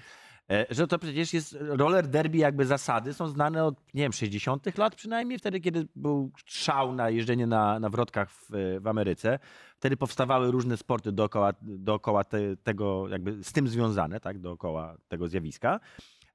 e, 0.50 0.66
że 0.70 0.88
to 0.88 1.00
przecież 1.00 1.34
jest 1.34 1.58
roller 1.60 2.08
derby, 2.08 2.38
jakby 2.38 2.66
zasady 2.66 3.14
są 3.14 3.28
znane 3.28 3.64
od, 3.64 3.94
nie 3.94 4.02
wiem, 4.04 4.14
60 4.14 4.78
lat 4.78 4.96
przynajmniej, 4.96 5.40
wtedy 5.40 5.60
kiedy 5.60 5.88
był 5.96 6.32
szał 6.46 6.96
na 6.96 7.10
jeżdżenie 7.10 7.48
na, 7.48 7.80
na 7.80 7.90
wrotkach 7.90 8.32
w, 8.32 8.50
w 8.82 8.88
Ameryce. 8.88 9.40
Wtedy 9.78 9.98
powstawały 9.98 10.52
różne 10.52 10.78
sporty 10.78 11.12
dookoła, 11.12 11.54
dookoła 11.62 12.24
te, 12.24 12.58
tego, 12.64 13.08
jakby 13.10 13.44
z 13.44 13.52
tym 13.52 13.68
związane, 13.68 14.20
tak, 14.20 14.40
dookoła 14.40 14.98
tego 15.08 15.28
zjawiska. 15.28 15.80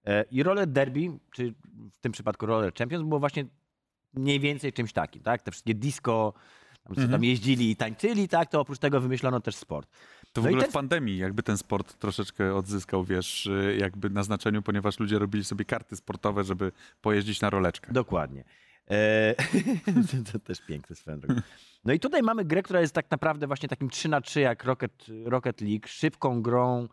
E, 0.07 0.25
I 0.31 0.43
roller 0.43 0.67
derby, 0.67 1.19
czy 1.33 1.55
w 1.93 2.01
tym 2.01 2.13
przypadku 2.13 2.47
roller 2.47 2.75
champions, 2.75 3.05
było 3.09 3.21
właśnie 3.21 3.45
mniej 4.15 4.41
więcej 4.41 4.73
czymś 4.73 4.93
takim, 4.93 5.23
tak? 5.23 5.43
Te 5.43 5.51
wszystkie 5.51 5.75
disco, 5.75 6.33
tam, 6.85 6.95
co 6.95 7.01
Mhm. 7.03 7.11
tam 7.11 7.25
jeździli 7.25 7.71
i 7.71 7.77
tańczyli, 7.77 8.29
tak? 8.29 8.51
To 8.51 8.61
oprócz 8.61 8.79
tego 8.79 9.01
wymyślono 9.01 9.41
też 9.41 9.57
sport. 9.57 9.91
To 10.33 10.41
w 10.41 10.45
No 10.45 10.51
ogóle 10.51 10.63
ten- 10.63 10.71
w 10.71 10.75
pandemii 10.75 11.19
jakby 11.19 11.43
ten 11.43 11.59
sport 11.59 11.99
troszeczkę 11.99 12.55
odzyskał, 12.55 13.05
wiesz, 13.05 13.47
y, 13.47 13.77
jakby 13.81 14.11
na 14.11 14.23
znaczeniu, 14.23 14.63
ponieważ 14.63 14.99
ludzie 15.01 15.19
robili 15.19 15.45
sobie 15.45 15.65
karty 15.65 15.97
sportowe, 15.97 16.45
żeby 16.45 16.73
pojeździć 17.01 17.41
na 17.41 17.51
roleczkach. 17.51 17.93
Dokładnie. 17.93 18.45
E, 18.91 19.35
to 20.33 20.39
też 20.39 20.61
piękne 20.67 20.97
swoją 20.97 21.21
drogą. 21.21 21.41
No 21.85 21.93
i 21.93 22.01
tutaj 22.01 22.23
mamy 22.23 22.45
grę, 22.45 22.63
która 22.63 22.81
jest 22.81 22.95
tak 22.95 23.11
naprawdę 23.11 23.47
właśnie 23.47 23.69
takim 23.69 23.91
3 23.91 24.09
na 24.09 24.21
3 24.21 24.41
jak 24.41 24.65
Rocket, 24.65 25.07
Rocket 25.25 25.61
League, 25.61 25.87
szybką 25.87 26.43
grą 26.43 26.89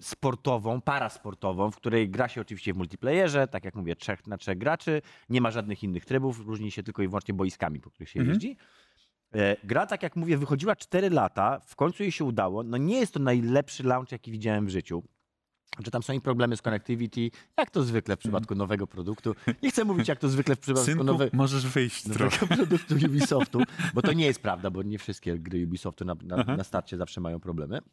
sportową, 0.00 0.80
parasportową, 0.80 1.70
w 1.70 1.76
której 1.76 2.10
gra 2.10 2.28
się 2.28 2.40
oczywiście 2.40 2.74
w 2.74 2.76
multiplayerze, 2.76 3.48
tak 3.48 3.64
jak 3.64 3.74
mówię, 3.74 3.96
trzech 3.96 4.26
na 4.26 4.38
trzech 4.38 4.58
graczy, 4.58 5.02
nie 5.28 5.40
ma 5.40 5.50
żadnych 5.50 5.82
innych 5.82 6.04
trybów, 6.04 6.40
różni 6.40 6.70
się 6.70 6.82
tylko 6.82 7.02
i 7.02 7.08
wyłącznie 7.08 7.34
boiskami, 7.34 7.80
po 7.80 7.90
których 7.90 8.08
się 8.08 8.20
Mhm. 8.20 8.34
jeździ. 8.34 8.56
E, 9.34 9.56
Gra, 9.64 9.86
tak 9.86 10.02
jak 10.02 10.16
mówię, 10.16 10.38
wychodziła 10.38 10.76
4 10.76 11.10
lata, 11.10 11.60
w 11.66 11.76
końcu 11.76 12.02
jej 12.02 12.12
się 12.12 12.24
udało. 12.24 12.62
No 12.62 12.76
nie 12.76 12.98
jest 13.00 13.14
to 13.14 13.20
najlepszy 13.20 13.82
launch, 13.82 14.12
jaki 14.12 14.30
widziałem 14.32 14.66
w 14.66 14.70
życiu. 14.70 15.02
Że 15.84 15.90
tam 15.90 16.02
są 16.02 16.12
i 16.12 16.20
problemy 16.20 16.56
z 16.56 16.62
connectivity, 16.62 17.30
jak 17.58 17.70
to 17.70 17.82
zwykle 17.82 18.16
w 18.16 18.18
przypadku 18.18 18.54
nowego 18.54 18.86
produktu. 18.86 19.34
Nie 19.62 19.70
chcę 19.70 19.84
mówić, 19.84 20.08
jak 20.08 20.18
to 20.18 20.28
zwykle 20.28 20.56
w 20.56 20.60
przypadku 20.64 20.86
Synku, 20.86 21.04
nowego 21.04 21.36
możesz 21.36 21.66
wyjść 21.66 22.02
trochę. 22.02 22.24
nowego 22.40 22.46
produktu 22.56 22.94
Ubisoftu, 23.06 23.62
bo 23.94 24.02
to 24.02 24.12
nie 24.12 24.26
jest 24.26 24.42
prawda, 24.48 24.70
bo 24.70 24.82
nie 24.82 24.98
wszystkie 24.98 25.38
gry 25.38 25.64
Ubisoftu 25.64 26.04
na, 26.04 26.14
na, 26.22 26.56
na 26.56 26.64
starcie 26.64 26.96
zawsze 26.96 27.20
mają 27.20 27.40
problemy. 27.40 27.78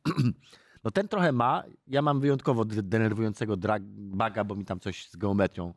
No 0.84 0.92
ten 0.92 1.08
trochę 1.08 1.32
ma. 1.32 1.64
Ja 1.88 2.02
mam 2.02 2.20
wyjątkowo 2.20 2.66
de- 2.66 2.84
denerwującego 2.84 3.58
drag 3.58 3.84
buga, 3.84 4.44
bo 4.44 4.56
mi 4.56 4.66
tam 4.66 4.80
coś 4.80 5.08
z 5.10 5.16
geometrią 5.16 5.74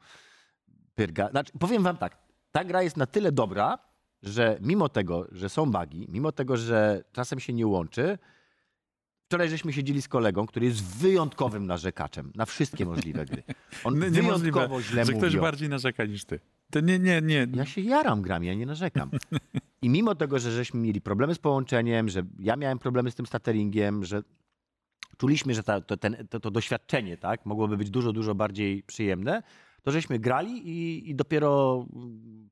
pyrga. 0.95 1.31
Znaczy, 1.31 1.53
powiem 1.59 1.83
wam 1.83 1.97
tak, 1.97 2.17
ta 2.53 2.65
gra 2.65 2.83
jest 2.83 2.97
na 2.97 3.07
tyle 3.07 3.33
dobra, 3.33 3.79
że 4.23 4.59
mimo 4.61 4.89
tego, 4.89 5.27
że 5.33 5.49
są 5.49 5.71
bugi, 5.71 6.07
mimo 6.11 6.33
tego, 6.33 6.57
że 6.57 7.05
czasem 7.13 7.41
się 7.41 7.53
nie 7.53 7.67
łączy, 7.67 8.19
wczoraj 9.27 9.49
żeśmy 9.49 9.73
siedzieli 9.73 10.03
z 10.03 10.09
kolegą, 10.09 10.47
który 10.47 10.67
jest 10.67 10.85
wyjątkowym 10.85 11.67
narzekaczem 11.67 12.33
na 12.35 12.47
wszystkie 12.47 12.85
możliwe 12.87 13.27
gry. 13.27 13.43
On 13.85 13.99
Nie- 13.99 14.11
wyjątkowo 14.11 14.83
źle 14.83 15.05
że 15.05 15.13
mówi 15.13 15.27
ktoś 15.27 15.37
bardziej 15.41 15.69
narzeka 15.69 16.05
niż 16.05 16.25
ty. 16.25 16.41
To 16.71 16.81
nie, 16.81 16.99
nie, 16.99 17.23
nie. 17.23 17.47
ja 17.55 17.65
się 17.67 17.81
jaram 17.81 18.23
grami, 18.23 18.47
ja 18.47 18.55
nie 18.55 18.67
narzekam. 18.67 19.11
I 19.83 19.89
mimo 19.89 20.15
tego, 20.15 20.39
że 20.39 20.53
żeśmy 20.53 20.81
mieli 20.81 21.01
problemy 21.01 21.35
z 21.35 21.39
połączeniem, 21.39 22.09
że 22.09 22.23
ja 22.39 22.57
miałem 22.57 22.79
problemy 22.79 23.11
z 23.11 23.15
tym 23.15 23.27
statteringiem, 23.27 24.05
że 24.05 24.23
czuliśmy, 25.15 25.55
że 25.55 25.63
ta, 25.63 25.81
to, 25.81 25.97
ten, 25.97 26.17
to, 26.31 26.41
to 26.41 26.51
doświadczenie 26.51 27.17
tak, 27.17 27.47
mogłoby 27.47 27.77
być 27.77 27.91
dużo, 27.91 28.13
dużo 28.13 28.35
bardziej 28.35 28.83
przyjemne, 28.83 29.43
to 29.83 29.91
żeśmy 29.91 30.19
grali 30.19 30.69
i, 30.69 31.11
i 31.11 31.15
dopiero 31.15 31.85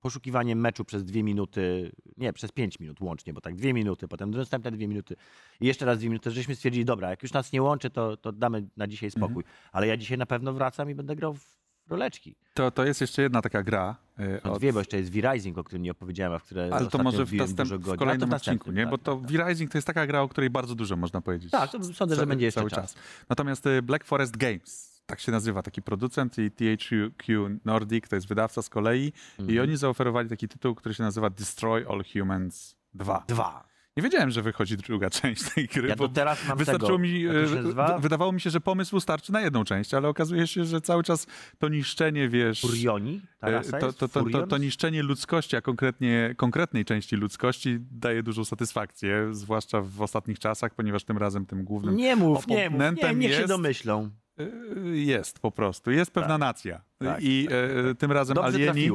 poszukiwaniem 0.01 0.61
meczu 0.61 0.85
przez 0.85 1.05
dwie 1.05 1.23
minuty, 1.23 1.93
nie, 2.17 2.33
przez 2.33 2.53
pięć 2.53 2.81
minut 2.81 3.01
łącznie, 3.01 3.33
bo 3.33 3.41
tak 3.41 3.55
dwie 3.55 3.73
minuty, 3.73 4.09
potem 4.09 4.31
następne 4.31 4.71
dwie 4.71 4.89
minuty 4.89 5.17
i 5.61 5.67
jeszcze 5.67 5.87
raz 5.87 5.99
dwie 5.99 6.09
minuty, 6.09 6.31
żeśmy 6.31 6.55
stwierdzili, 6.55 6.85
dobra, 6.85 7.11
jak 7.11 7.23
już 7.23 7.33
nas 7.33 7.53
nie 7.53 7.63
łączy, 7.63 7.91
to, 7.91 8.17
to 8.17 8.33
damy 8.33 8.69
na 8.77 8.87
dzisiaj 8.87 9.11
spokój. 9.11 9.45
Ale 9.73 9.87
ja 9.87 9.97
dzisiaj 9.97 10.19
na 10.19 10.27
pewno 10.27 10.53
wracam 10.53 10.91
i 10.91 10.95
będę 10.95 11.17
grał 11.17 11.35
w 11.35 11.62
roleczki. 11.93 12.35
To, 12.55 12.71
to 12.71 12.85
jest 12.85 13.01
jeszcze 13.01 13.23
jedna 13.23 13.43
taka 13.43 13.63
gra. 13.63 13.97
y, 14.21 14.41
No 14.45 14.53
od- 14.53 14.59
dwie, 14.59 14.73
bo 14.73 14.79
jeszcze 14.79 14.97
jest 14.99 15.13
V-Rising, 15.13 15.59
o 15.59 15.65
którym 15.65 15.83
nie 15.83 15.91
opowiedziałem, 15.91 16.33
a 16.33 16.39
w 16.39 16.43
które 16.43 16.69
Ale 16.73 16.87
to 16.87 16.99
może 17.03 17.27
w, 17.27 17.33
następ, 17.33 17.71
w 17.71 17.97
kolejnym 17.97 18.31
w 18.31 18.35
odcinku, 18.35 18.73
nie? 18.73 18.83
tak, 18.83 18.91
Bo 18.91 18.99
to 18.99 19.17
tak. 19.17 19.27
V-Rising 19.31 19.71
to 19.71 19.79
jest 19.79 19.87
taka 19.87 20.07
gra, 20.07 20.21
o 20.23 20.29
której 20.29 20.51
bardzo 20.51 20.75
dużo 20.75 20.97
można 20.97 21.21
powiedzieć. 21.21 21.51
Tak, 21.51 21.71
to 21.71 21.85
sądzę, 21.85 22.17
że 22.17 22.27
będzie 22.27 22.45
jeszcze 22.47 22.61
cały 22.61 22.71
czas. 22.71 22.95
Natomiast 23.29 23.67
y, 23.67 23.83
Black 23.83 24.05
Forest 24.05 24.37
Games, 24.37 25.03
tak 25.07 25.21
się 25.21 25.33
nazywa 25.33 25.63
taki 25.63 25.83
producent 25.83 26.39
i 26.39 26.51
THQ 26.51 27.49
Nordic, 27.65 28.09
to 28.09 28.17
jest 28.17 28.29
wydawca 28.29 28.63
z 28.63 28.69
kolei 28.69 29.13
i 29.39 29.43
Mhm. 29.43 29.61
oni 29.69 29.77
zaoferowali 29.77 30.29
taki 30.29 30.49
tytuł, 30.49 30.75
który 30.75 30.95
się 30.95 31.03
nazywa 31.03 31.31
Destroy 31.31 31.87
All 31.89 32.05
Humans 32.13 32.77
2. 32.95 33.25
Dwa. 33.29 33.65
Nie 33.97 34.03
wiedziałem, 34.03 34.31
że 34.31 34.43
wychodzi 34.43 34.77
druga 34.77 35.11
część 35.21 35.55
tej 35.55 35.69
gry, 35.69 35.89
Ja 35.89 35.97
bo 35.97 36.09
teraz 36.09 36.49
mam 36.49 36.59
wystarczyło 36.59 36.89
tego, 36.91 36.99
mi, 36.99 37.27
e, 37.27 38.01
wydawało 38.01 38.33
mi 38.33 38.41
się, 38.41 38.51
że 38.51 38.61
pomysł 38.61 39.01
starczy 39.01 39.33
na 39.33 39.41
jedną 39.41 39.65
część, 39.65 39.95
ale 39.95 40.09
okazuje 40.09 40.47
się, 40.47 40.65
że 40.65 40.81
cały 40.81 41.03
czas 41.03 41.27
to 41.59 41.69
niszczenie, 41.69 42.29
wiesz... 42.29 42.61
Furioni? 42.61 43.21
E, 43.43 43.61
To, 43.81 43.93
to, 43.93 44.09
to, 44.09 44.47
to, 44.47 44.59
niszczenie 44.59 45.03
ludzkości, 45.03 45.57
a 45.57 45.61
konkretnie 45.61 46.35
konkretnej 46.37 46.85
części 46.85 47.17
ludzkości 47.17 47.79
daje 47.91 48.23
dużą 48.23 48.45
satysfakcję, 48.45 49.29
zwłaszcza 49.33 49.81
w 49.81 50.03
ostatnich 50.03 50.39
czasach, 50.39 50.75
ponieważ 50.75 51.05
tym 51.05 51.19
razem 51.19 51.47
tym 51.47 51.65
głównym 51.65 51.97
Nie 51.97 52.17
mów, 52.17 52.47
nie 52.47 52.71
mów, 52.71 52.81
nie, 53.03 53.15
niech 53.15 53.33
się 53.33 53.39
jest- 53.39 53.49
domyślą. 53.49 54.11
E, 54.43 54.97
jest 54.97 55.39
po 55.39 55.51
prostu, 55.51 55.91
jest 55.91 56.11
pewna 56.11 56.39
nacja. 56.39 56.83
tak, 56.99 57.23
I 57.23 57.49
e, 57.91 57.95
tym 57.95 58.13
razem 58.13 58.35
Dobrze 58.35 58.49
alieni... 58.49 58.91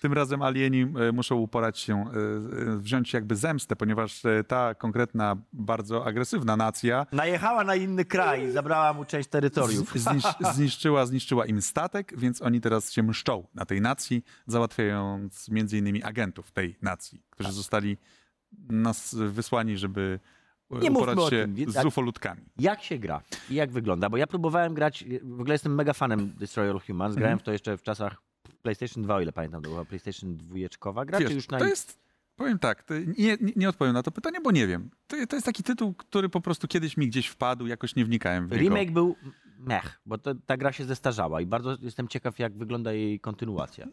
Tym 0.00 0.12
razem 0.12 0.42
alieni 0.42 0.80
e, 1.08 1.12
muszą 1.12 1.36
uporać 1.36 1.78
się, 1.78 2.04
wziąć 2.76 3.12
jakby 3.12 3.36
zemstę, 3.36 3.76
ponieważ 3.76 4.22
ta 4.48 4.74
konkretna, 4.74 5.36
bardzo 5.52 6.06
agresywna 6.06 6.56
nacja 6.56 7.06
Najechała 7.12 7.64
na 7.64 7.74
inny 7.74 8.04
kraj 8.04 8.44
i 8.44 8.50
zabrała 8.50 8.92
mu 8.92 9.04
część 9.04 9.28
terytoriów. 9.28 9.92
znisz, 9.94 10.24
zniszczyła, 10.54 11.06
zniszczyła 11.06 11.46
im 11.46 11.62
statek, 11.62 12.12
więc 12.16 12.42
oni 12.42 12.60
teraz 12.60 12.92
się 12.92 13.02
mszczą 13.02 13.46
na 13.54 13.64
tej 13.64 13.80
nacji, 13.80 14.22
załatwiając 14.46 15.48
między 15.48 15.78
innymi 15.78 16.02
agentów 16.02 16.52
tej 16.52 16.76
nacji, 16.82 17.22
którzy 17.30 17.52
zostali 17.52 17.96
nas 18.68 19.14
wysłani, 19.14 19.78
żeby 19.78 20.20
Nie 20.70 20.90
mówmy 20.90 21.22
o 21.22 21.30
tym, 21.30 21.54
więc- 21.54 21.72
z 21.72 21.84
ufolutkami. 21.84 22.40
Jak 22.58 22.82
się 22.82 22.98
gra 22.98 23.22
i 23.50 23.54
jak 23.54 23.70
wygląda? 23.70 24.08
Bo 24.10 24.16
ja 24.16 24.26
próbowałem 24.26 24.74
grać, 24.74 25.04
w 25.22 25.40
ogóle 25.40 25.54
jestem 25.54 25.74
mega 25.74 25.92
fanem 25.92 26.32
Destroy 26.38 26.70
All 26.70 26.80
Humans, 26.80 27.14
grałem 27.14 27.32
Mhm. 27.32 27.38
w 27.38 27.42
to 27.42 27.52
jeszcze 27.52 27.76
w 27.76 27.82
czasach 27.82 28.22
PlayStation 28.62 29.02
2, 29.02 29.14
o 29.14 29.20
ile 29.20 29.32
pamiętam, 29.32 29.62
to 29.62 29.68
była 29.68 29.84
PlayStation 29.84 30.36
2 30.36 31.04
gra, 31.04 31.18
Wiesz, 31.18 31.28
czy 31.28 31.34
już 31.34 31.48
na... 31.48 31.58
to 31.58 31.64
jest, 31.64 31.98
powiem 32.36 32.58
tak, 32.58 32.84
nie, 33.18 33.36
nie 33.56 33.68
odpowiem 33.68 33.94
na 33.94 34.02
to 34.02 34.10
pytanie, 34.10 34.40
bo 34.40 34.50
nie 34.50 34.66
wiem. 34.66 34.90
To, 35.06 35.16
to 35.28 35.36
jest 35.36 35.46
taki 35.46 35.62
tytuł, 35.62 35.94
który 35.94 36.28
po 36.28 36.40
prostu 36.40 36.68
kiedyś 36.68 36.96
mi 36.96 37.08
gdzieś 37.08 37.26
wpadł, 37.26 37.66
jakoś 37.66 37.96
nie 37.96 38.04
wnikałem 38.04 38.48
w 38.48 38.50
niego. 38.52 38.62
Remake 38.64 38.90
był 38.92 39.16
mech, 39.58 40.00
bo 40.06 40.18
to, 40.18 40.34
ta 40.46 40.56
gra 40.56 40.72
się 40.72 40.84
zestarzała 40.84 41.40
i 41.40 41.46
bardzo 41.46 41.76
jestem 41.82 42.08
ciekaw, 42.08 42.38
jak 42.38 42.56
wygląda 42.58 42.92
jej 42.92 43.20
kontynuacja. 43.20 43.86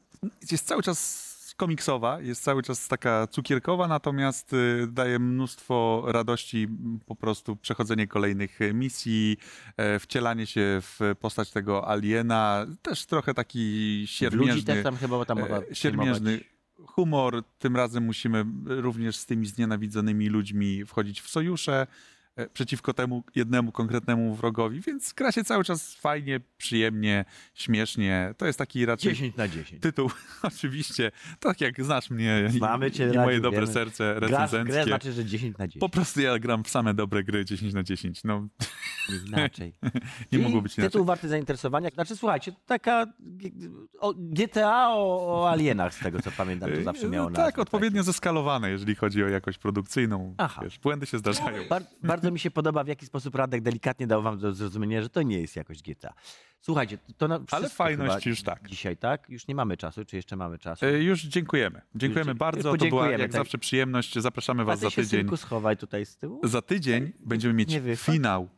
jest 0.51 0.67
cały 0.67 0.84
czas 0.84 1.33
komiksowa, 1.64 2.22
jest 2.22 2.43
cały 2.43 2.64
czas 2.64 2.88
taka 2.88 3.28
cukierkowa, 3.28 3.88
natomiast 3.88 4.53
y, 4.53 4.88
daje 4.88 5.20
mnóstwo 5.20 6.03
radości 6.07 6.68
po 7.05 7.16
prostu 7.16 7.55
przechodzenie 7.55 8.07
kolejnych 8.07 8.61
y, 8.61 8.74
misji, 8.74 9.38
e, 9.78 9.99
wcielanie 9.99 10.47
się 10.47 10.61
w 10.82 10.99
postać 11.20 11.51
tego 11.51 11.89
aliena, 11.89 12.66
też 12.82 13.05
trochę 13.05 13.34
taki 13.34 14.05
W 14.32 14.34
Ludzi 14.34 14.64
też 14.64 14.84
tam 14.84 14.97
chyba 14.97 15.26
tam 15.26 15.39
e, 15.39 15.43
filmować. 15.43 16.24
humor. 16.86 17.43
Tym 17.59 17.76
razem 17.76 18.03
musimy 18.03 18.45
również 18.66 19.18
z 19.18 19.26
tymi 19.26 19.45
znienawidzonymi 19.45 20.30
ludźmi 20.30 20.86
wchodzić 20.86 21.22
w 21.22 21.30
sojusze 21.30 21.88
przeciwko 22.54 22.94
temu 22.94 23.24
jednemu 23.36 23.72
konkretnemu 23.72 24.36
wrogowi, 24.36 24.82
więc 24.82 25.14
gra 25.14 25.32
się 25.32 25.44
cały 25.44 25.64
czas 25.64 25.96
fajnie, 25.96 26.40
przyjemnie, 26.58 27.26
śmiesznie. 27.54 28.34
To 28.38 28.46
jest 28.46 28.60
taki 28.60 28.86
raczej 28.86 29.12
10 29.12 29.36
na 29.36 29.48
10. 29.48 29.82
tytuł, 29.82 30.10
oczywiście, 30.44 31.12
tak 31.40 31.62
jak 31.62 31.84
znasz 31.84 32.10
mnie 32.10 32.50
Znamy 32.50 32.92
cię, 32.92 33.12
i 33.14 33.18
moje 33.18 33.40
dobre 33.40 33.60
wiemy. 33.62 33.74
serce 33.74 34.16
Grasz 34.18 34.30
w 34.30 34.30
grę 34.30 34.38
recenzenckie. 34.46 34.84
znaczy, 34.84 35.12
że 35.12 35.26
10 35.26 35.58
na 35.58 35.68
10. 35.68 35.80
Po 35.80 35.90
prostu 35.90 36.22
ja 36.22 36.40
gram 36.40 36.64
w 36.64 36.70
same 36.70 36.94
dobre 36.94 37.24
gry 37.24 37.46
10 37.46 37.74
na 37.74 37.84
10. 37.84 38.24
No, 38.24 38.48
Inaczej. 39.28 39.74
nie 40.32 40.40
mogło 40.40 40.62
być 40.62 40.78
inaczej. 40.78 40.92
Tytuł 40.92 41.06
warty 41.06 41.28
zainteresowania. 41.28 41.90
Znaczy, 41.94 42.16
słuchajcie, 42.16 42.52
taka 42.66 43.06
o, 44.00 44.14
GTA 44.18 44.90
o, 44.90 45.42
o 45.42 45.50
alienach, 45.52 45.94
z 45.94 46.00
tego 46.00 46.22
co 46.22 46.32
pamiętam, 46.32 46.72
to 46.72 46.84
zawsze 46.84 47.10
miało 47.10 47.30
no, 47.30 47.36
tak, 47.36 47.46
nazwę, 47.46 47.62
odpowiednio 47.62 48.04
zeskalowane, 48.04 48.70
jeżeli 48.70 48.96
chodzi 48.96 49.24
o 49.24 49.28
jakość 49.28 49.58
produkcyjną. 49.58 50.36
Aha. 50.38 50.62
Wiesz, 50.64 50.80
błędy 50.80 51.06
się 51.06 51.18
zdarzają. 51.18 51.64
Bar 51.70 51.84
bardzo 52.24 52.32
mi 52.34 52.39
się 52.39 52.51
podoba, 52.51 52.84
w 52.84 52.88
jaki 52.88 53.05
sposób 53.05 53.36
Radek 53.36 53.61
delikatnie 53.61 54.07
dał 54.07 54.21
wam 54.21 54.38
do 54.39 54.53
zrozumienia, 54.53 55.01
że 55.01 55.09
to 55.09 55.21
nie 55.21 55.41
jest 55.41 55.55
jakoś 55.55 55.82
GTA. 55.82 56.13
Słuchajcie, 56.61 56.97
to 57.17 57.28
na 57.28 57.39
wszystko 57.39 57.69
fajność 57.69 58.26
już 58.26 58.43
tak. 58.43 58.69
Dzisiaj 58.69 58.97
tak? 58.97 59.30
Już 59.30 59.47
nie 59.47 59.55
mamy 59.55 59.78
czasu, 59.78 60.05
czy 60.05 60.15
jeszcze 60.15 60.36
mamy 60.36 60.59
czasu? 60.59 60.86
E, 60.86 61.03
Już 61.03 61.21
dziękujemy. 61.24 61.82
Dziękujemy 61.95 62.32
Już- 62.32 62.38
bardzo. 62.39 62.78
To 62.78 62.86
była 62.86 63.09
jak 63.11 63.21
tak. 63.21 63.32
zawsze 63.32 63.57
przyjemność. 63.57 64.19
Zapraszamy 64.19 64.65
Was 64.65 64.80
za 64.80 64.89
tydzień. 64.89 65.05
synku, 65.05 65.38
schowaj 65.38 65.78
tutaj 65.78 66.05
z 66.05 66.17
tyłu. 66.17 66.39
Za 66.43 66.61
tydzień 66.61 67.11
będziemy 67.19 67.53
mieć 67.53 67.80
finał 67.95 68.49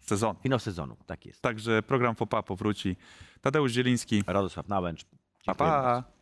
sezonu. 0.00 0.38
Finał 0.42 0.58
sezonu, 0.58 0.96
tak 1.06 1.26
jest. 1.26 1.40
Także 1.42 1.82
program 1.82 2.14
FOPA 2.14 2.42
powróci. 2.42 2.96
Tadeusz 3.40 3.72
Zieliński. 3.72 4.22
Radosław 4.26 4.68
Nałęcz. 4.68 5.04
Pa, 5.04 5.08
Dziękuję 5.46 5.70
bardzo. 5.70 6.02
pa. 6.02 6.13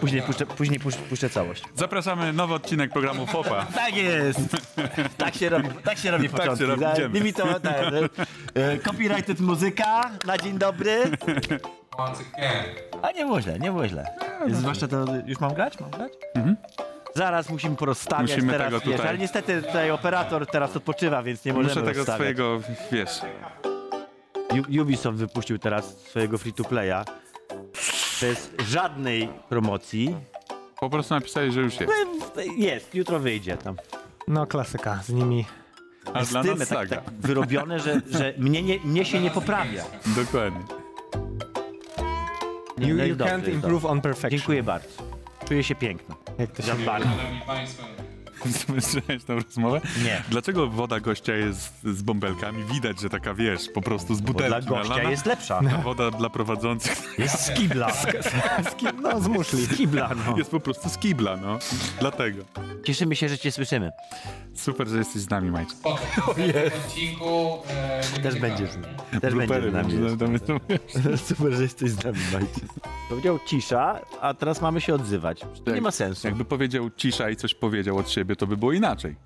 Później 0.00 0.22
puszczę, 0.22 0.46
później 0.46 0.80
puszczę, 0.80 1.00
puszczę 1.08 1.30
całość. 1.30 1.62
Zapraszamy 1.74 2.32
nowy 2.32 2.54
odcinek 2.54 2.92
programu 2.92 3.26
FOPA. 3.26 3.66
Tak 3.74 3.96
jest! 3.96 4.40
Tak 5.18 5.34
się 5.34 5.48
robi, 5.48 5.68
tak 5.84 5.98
się 5.98 6.10
robi 6.10 6.28
Tak 6.28 6.32
się 6.32 6.38
początki. 6.42 6.64
robi, 6.64 6.80
Za- 6.82 6.92
idziemy. 6.92 7.20
limitowa- 7.20 7.60
tak, 7.60 7.76
e, 8.54 8.78
copyrighted 8.78 9.40
muzyka 9.40 10.10
na 10.26 10.38
dzień 10.38 10.58
dobry. 10.58 11.02
A 13.02 13.12
nie 13.12 13.24
było 13.24 13.40
źle, 13.40 13.58
nie 13.58 13.70
było 13.70 13.88
źle. 13.88 14.06
Zwłaszcza 14.50 14.88
to, 14.88 15.04
już 15.26 15.40
mam 15.40 15.54
grać? 15.54 15.80
Mam 15.80 15.90
grać? 15.90 16.12
Zaraz 17.14 17.50
musimy 17.50 17.76
porozstawiać 17.76 18.30
Musimy 18.30 18.52
teraz, 18.52 18.66
tego 18.66 18.80
wiesz, 18.80 18.92
tutaj- 18.96 19.08
ale 19.08 19.18
niestety 19.18 19.62
tutaj 19.62 19.90
operator 19.90 20.46
teraz 20.46 20.76
odpoczywa, 20.76 21.22
więc 21.22 21.44
nie 21.44 21.52
możemy 21.52 21.68
Muszę 21.74 21.80
tego 21.86 21.98
rozstawiać. 21.98 22.16
swojego, 22.18 22.60
wiesz, 22.92 23.10
U- 24.78 24.82
Ubisoft 24.82 25.18
wypuścił 25.18 25.58
teraz 25.58 25.84
swojego 25.98 26.38
free-to-playa 26.38 27.04
bez 28.20 28.50
żadnej 28.68 29.28
promocji. 29.48 30.16
po 30.80 30.90
prostu 30.90 31.14
napisali, 31.14 31.52
że 31.52 31.60
już 31.60 31.80
jest. 31.80 31.92
No, 32.36 32.42
Jest, 32.56 32.94
jutro 32.94 33.18
wyjdzie 33.18 33.56
tam. 33.56 33.76
No 34.28 34.46
klasyka, 34.46 35.00
z 35.04 35.08
nimi. 35.08 35.44
A 36.14 36.24
dla 36.24 36.42
Stymy 36.42 36.56
nas 36.58 36.68
tak, 36.68 36.78
saga. 36.88 36.96
tak 36.96 37.14
wyrobione, 37.14 37.80
że, 37.80 38.00
że 38.10 38.34
mnie, 38.38 38.62
nie, 38.62 38.78
mnie 38.80 39.04
się 39.04 39.20
nie 39.20 39.30
poprawia. 39.30 39.84
Dokładnie. 40.16 40.64
Nie, 42.78 42.88
You, 42.88 42.96
no 42.96 43.04
you 43.04 43.16
dobrze, 43.16 43.34
can't 43.34 43.38
jest 43.38 43.52
improve 43.54 43.72
dobrze. 43.82 43.88
on 43.88 44.00
perfection. 44.00 44.30
Dziękuję 44.38 44.62
bardzo. 44.62 44.88
Czuję 45.48 45.64
się 45.64 45.74
piękno. 45.74 46.16
Jak 46.38 46.50
to 46.52 46.62
się 46.62 46.68
Zadbany. 46.68 47.04
Szanowni 47.04 47.40
Państwo, 47.46 47.82
Słyszałeś 48.66 49.24
tą 49.24 49.34
rozmowę? 49.34 49.80
Nie. 50.04 50.22
Dlaczego 50.28 50.66
woda 50.68 51.00
gościa 51.00 51.34
jest 51.34 51.72
z 51.84 52.02
bąbelkami? 52.02 52.64
Widać, 52.64 53.00
że 53.00 53.10
taka, 53.10 53.34
wiesz, 53.34 53.60
po 53.74 53.82
prostu 53.82 54.14
z 54.14 54.20
Bo 54.20 54.32
dla 54.32 54.46
butelki 54.48 54.68
gościa 54.68 54.88
nalana. 54.88 55.10
jest 55.10 55.26
lepsza. 55.26 55.60
A 55.78 55.82
woda 55.82 56.10
dla 56.10 56.30
prowadzących 56.30 57.18
Jest 57.18 57.40
z 57.44 57.50
kibla. 57.50 57.88
No, 59.02 59.20
z 59.20 59.28
muszli. 59.28 59.64
Z 59.66 59.76
kibla, 59.76 60.10
no. 60.26 60.38
jest 60.38 60.50
po 60.50 60.60
prostu 60.60 60.88
z 60.88 60.98
kibla, 60.98 61.36
no. 61.36 61.58
Dlatego. 62.00 62.44
Cieszymy 62.84 63.16
się, 63.16 63.28
że 63.28 63.38
cię 63.38 63.52
słyszymy. 63.52 63.90
Super, 64.54 64.88
że 64.88 64.98
jesteś 64.98 65.22
z 65.22 65.30
nami, 65.30 65.50
Majcie. 65.50 65.74
po 65.82 66.34
tym 66.34 66.52
odcinku 66.86 67.58
e, 67.68 68.00
Też 68.22 68.34
będzie 68.34 68.40
będziesz 68.40 68.70
z 68.70 68.76
nami. 68.76 69.20
Też 69.20 69.34
będziesz 69.34 69.70
z 69.70 69.72
nami. 69.72 70.60
jest. 70.68 71.26
Super, 71.28 71.52
że 71.52 71.62
jesteś 71.62 71.90
z 71.90 72.04
nami, 72.04 72.18
Majcie. 72.32 72.60
Powiedział 73.08 73.38
cisza, 73.46 74.00
a 74.20 74.34
teraz 74.34 74.60
mamy 74.60 74.80
się 74.80 74.94
odzywać. 74.94 75.40
To 75.64 75.74
nie 75.74 75.80
ma 75.80 75.90
sensu. 75.90 76.26
Jakby 76.26 76.44
powiedział 76.44 76.90
cisza 76.96 77.30
i 77.30 77.36
coś 77.36 77.54
powiedział 77.54 77.98
od 77.98 78.10
siebie, 78.10 78.27
to 78.36 78.46
by 78.46 78.56
było 78.56 78.72
inaczej. 78.72 79.16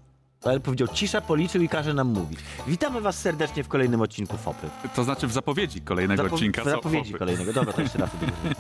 Ale 0.45 0.61
powiedział 0.61 0.89
cisza, 0.89 1.21
policzył 1.21 1.63
i 1.63 1.69
każe 1.69 1.95
nam 1.95 2.09
mówić. 2.09 2.39
Witamy 2.67 3.01
was 3.01 3.19
serdecznie 3.21 3.65
w 3.65 3.69
kolejnym 3.69 4.01
odcinku 4.01 4.37
FOPy. 4.37 4.67
To 4.95 5.05
znaczy 5.05 5.27
w 5.27 5.33
zapowiedzi 5.33 5.81
kolejnego 5.81 6.23
Zapo- 6.23 6.35
odcinka. 6.35 6.63
w 6.63 6.65
zapowiedzi 6.65 7.13
Fopy. 7.13 7.19
kolejnego. 7.19 7.53
Dobra, 7.53 7.73
to 7.73 7.83
jeszcze 7.83 7.99
raz. 7.99 8.11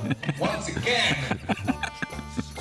Once 0.40 0.72
again. 0.76 1.38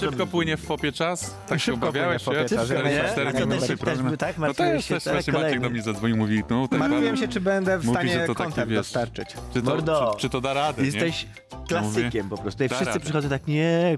Szybko 0.09 0.27
płynie 0.27 0.57
w 0.57 0.61
fopie 0.61 0.91
czas? 0.91 1.35
Tak 1.47 1.59
się 1.59 1.65
Szybko 1.71 1.87
obawiałeś 1.87 2.23
płynie 2.23 2.39
w 2.39 2.41
się? 2.41 2.47
fopie 2.49 2.57
czas, 2.61 2.67
że 2.67 2.75
Cztery- 2.75 3.23
nie? 3.25 3.33
to 3.39 3.45
minuty, 3.47 3.67
też- 3.67 3.79
też 3.79 3.99
był 4.01 4.17
tak? 4.17 4.37
No 4.37 4.41
Martwiłeś 4.41 4.73
też, 4.73 4.85
się, 4.85 4.93
też 4.93 5.03
tak? 5.03 5.13
właśnie 5.13 5.33
Maciek 5.33 5.45
Kolejny. 5.47 5.63
do 5.65 5.69
mnie 5.69 5.81
zadzwonił, 5.81 6.17
mówi, 6.17 6.43
no 6.49 6.67
tak 6.67 6.79
Martwiłem 6.79 7.17
się, 7.17 7.27
czy 7.27 7.41
będę 7.41 7.77
w 7.79 7.85
Mówi, 7.85 7.97
stanie 7.97 8.13
że 8.13 8.19
to 8.27 8.35
taki, 8.35 8.43
content 8.43 8.69
wiesz, 8.69 8.77
dostarczyć. 8.79 9.29
Czy 9.53 9.61
to, 9.61 9.69
Mordo, 9.69 10.11
czy, 10.15 10.21
czy 10.21 10.29
to 10.29 10.41
da 10.41 10.53
radę, 10.53 10.81
nie? 10.81 10.87
Jesteś 10.87 11.27
klasykiem 11.67 12.29
po 12.29 12.37
prostu. 12.37 12.59
Da 12.63 12.67
wszyscy 12.67 12.85
radę. 12.85 12.99
przychodzą 12.99 13.29
tak, 13.29 13.47
nie, 13.47 13.97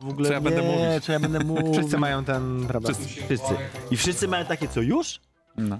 w 0.00 0.08
ogóle 0.08 0.26
Co 0.28 0.32
ja 0.32 0.38
nie, 0.38 0.44
będę 0.44 0.62
mówić? 0.62 1.04
co 1.04 1.12
ja 1.12 1.20
będę 1.20 1.38
mówić. 1.54 1.66
Wszyscy 1.78 1.98
mają 1.98 2.24
ten 2.24 2.66
problem. 2.68 2.94
Wszyscy. 2.94 3.22
Wszyscy. 3.24 3.54
I 3.90 3.96
wszyscy 3.96 4.28
mają 4.28 4.44
takie, 4.44 4.68
co 4.68 4.80
już? 4.80 5.20
No. 5.56 5.78